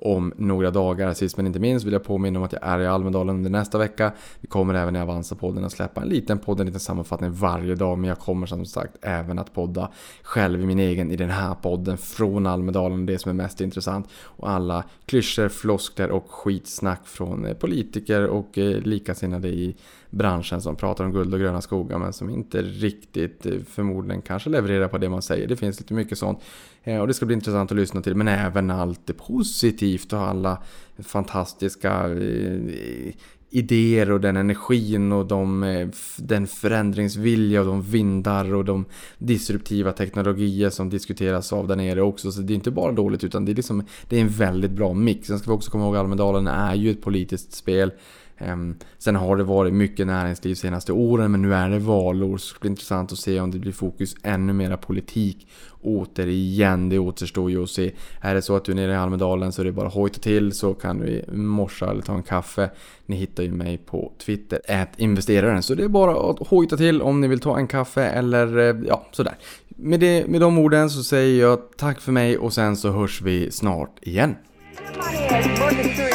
om 0.00 0.32
några 0.36 0.70
dagar. 0.70 1.14
Sist 1.14 1.36
men 1.36 1.46
inte 1.46 1.58
minst 1.58 1.86
vill 1.86 1.92
jag 1.92 2.04
påminna 2.04 2.38
om 2.38 2.44
att 2.44 2.52
jag 2.52 2.62
är 2.62 2.78
i 2.78 2.86
Almedalen 2.86 3.36
under 3.36 3.50
nästa 3.50 3.78
vecka. 3.78 4.12
Vi 4.40 4.48
kommer 4.48 4.74
även 4.74 4.96
i 4.96 4.98
Avanza-podden 4.98 5.64
att 5.64 5.72
släppa 5.72 6.02
en 6.02 6.08
liten 6.08 6.38
podd, 6.38 6.60
en 6.60 6.66
liten 6.66 6.80
sammanfattning 6.80 7.32
varje 7.32 7.74
dag. 7.74 7.98
Men 7.98 8.08
jag 8.08 8.18
kommer 8.18 8.46
som 8.46 8.66
sagt 8.66 8.96
även 9.02 9.38
att 9.38 9.54
podda 9.54 9.90
själv 10.22 10.60
i 10.62 10.66
min 10.66 10.78
egen 10.78 11.10
i 11.10 11.16
den 11.16 11.30
här 11.30 11.54
podden 11.54 11.98
från 11.98 12.46
Almedalen. 12.46 13.06
Det 13.06 13.18
som 13.18 13.30
är 13.30 13.34
mest 13.34 13.60
intressant. 13.60 14.08
Och 14.12 14.50
alla 14.50 14.84
klyschor, 15.06 15.48
floskler 15.48 16.10
och 16.10 16.30
skitsnack 16.30 17.06
från 17.06 17.46
eh, 17.46 17.54
politiker 17.54 18.26
och 18.26 18.58
eh, 18.58 18.80
likasinnade 18.80 19.48
i 19.48 19.76
branschen 20.10 20.60
som 20.60 20.76
pratar 20.76 21.04
om 21.04 21.12
guld 21.12 21.34
och 21.34 21.40
gröna 21.40 21.60
skogar 21.60 21.98
men 21.98 22.12
som 22.12 22.30
inte 22.30 22.62
riktigt 22.62 23.46
eh, 23.46 23.52
förmodligen 23.68 24.22
kanske 24.22 24.50
levererar 24.50 24.88
på 24.88 24.98
det 24.98 25.08
man 25.08 25.22
säger. 25.22 25.48
Det 25.48 25.56
finns 25.56 25.80
lite 25.80 25.94
mycket 25.94 26.18
sånt. 26.18 26.38
Eh, 26.84 27.00
och 27.00 27.06
det 27.06 27.14
ska 27.14 27.26
bli 27.26 27.34
intressant 27.34 27.70
att 27.70 27.76
lyssna 27.76 28.02
till 28.02 28.14
men 28.14 28.28
även 28.28 28.70
allt 28.70 29.00
det 29.06 29.12
positivt 29.12 30.12
och 30.12 30.20
alla 30.20 30.62
fantastiska 30.98 32.08
eh, 32.08 33.12
idéer 33.50 34.10
och 34.10 34.20
den 34.20 34.36
energin 34.36 35.12
och 35.12 35.26
de, 35.26 35.62
eh, 35.62 35.88
den 36.16 36.46
förändringsvilja 36.46 37.60
och 37.60 37.66
de 37.66 37.82
vindar 37.82 38.54
och 38.54 38.64
de 38.64 38.84
disruptiva 39.18 39.92
teknologier 39.92 40.70
som 40.70 40.90
diskuteras 40.90 41.52
av 41.52 41.68
där 41.68 41.76
nere 41.76 42.02
också. 42.02 42.32
Så 42.32 42.40
det 42.40 42.52
är 42.52 42.54
inte 42.54 42.70
bara 42.70 42.92
dåligt 42.92 43.24
utan 43.24 43.44
det 43.44 43.52
är, 43.52 43.56
liksom, 43.56 43.84
det 44.08 44.16
är 44.16 44.20
en 44.20 44.28
väldigt 44.28 44.70
bra 44.70 44.94
mix. 44.94 45.26
Sen 45.26 45.38
ska 45.38 45.50
vi 45.50 45.56
också 45.56 45.70
komma 45.70 45.84
ihåg 45.84 45.96
att 45.96 46.00
Almedalen 46.00 46.46
är 46.46 46.74
ju 46.74 46.90
ett 46.90 47.02
politiskt 47.02 47.52
spel. 47.52 47.92
Ehm, 48.40 48.76
sen 48.98 49.16
har 49.16 49.36
det 49.36 49.44
varit 49.44 49.72
mycket 49.72 50.06
näringsliv 50.06 50.54
de 50.54 50.60
senaste 50.60 50.92
åren 50.92 51.30
men 51.30 51.42
nu 51.42 51.54
är 51.54 51.70
det 51.70 51.78
valår 51.78 52.36
så 52.36 52.54
det 52.54 52.60
blir 52.60 52.70
intressant 52.70 53.12
att 53.12 53.18
se 53.18 53.40
om 53.40 53.50
det 53.50 53.58
blir 53.58 53.72
fokus 53.72 54.16
ännu 54.22 54.52
mera 54.52 54.76
politik 54.76 55.46
återigen. 55.82 56.88
Det 56.88 56.98
återstår 56.98 57.50
ju 57.50 57.62
att 57.62 57.70
se. 57.70 57.92
Är 58.20 58.34
det 58.34 58.42
så 58.42 58.56
att 58.56 58.64
du 58.64 58.72
är 58.72 58.76
nere 58.76 58.92
i 58.92 58.96
Almedalen 58.96 59.52
så 59.52 59.62
är 59.62 59.64
det 59.64 59.72
bara 59.72 59.88
hojta 59.88 60.20
till 60.20 60.52
så 60.52 60.74
kan 60.74 60.98
du 60.98 61.24
morsa 61.32 61.90
eller 61.90 62.02
ta 62.02 62.14
en 62.14 62.22
kaffe. 62.22 62.70
Ni 63.06 63.16
hittar 63.16 63.42
ju 63.42 63.52
mig 63.52 63.78
på 63.78 64.12
Twitter, 64.18 64.60
ät 64.64 64.88
investeraren. 64.96 65.62
Så 65.62 65.74
det 65.74 65.84
är 65.84 65.88
bara 65.88 66.30
att 66.30 66.48
hojta 66.48 66.76
till 66.76 67.02
om 67.02 67.20
ni 67.20 67.28
vill 67.28 67.40
ta 67.40 67.58
en 67.58 67.66
kaffe 67.66 68.04
eller 68.04 68.58
eh, 68.58 68.76
ja, 68.86 69.06
sådär. 69.12 69.34
Med, 69.68 70.00
det, 70.00 70.26
med 70.26 70.40
de 70.40 70.58
orden 70.58 70.90
så 70.90 71.02
säger 71.02 71.40
jag 71.40 71.58
tack 71.76 72.00
för 72.00 72.12
mig 72.12 72.38
och 72.38 72.52
sen 72.52 72.76
så 72.76 72.90
hörs 72.90 73.22
vi 73.22 73.50
snart 73.50 73.98
igen. 74.02 74.34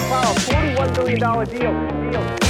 Powell, 0.08 0.36
$41 0.36 0.98
million 0.98 1.20
deal. 1.50 2.12
deal. 2.12 2.45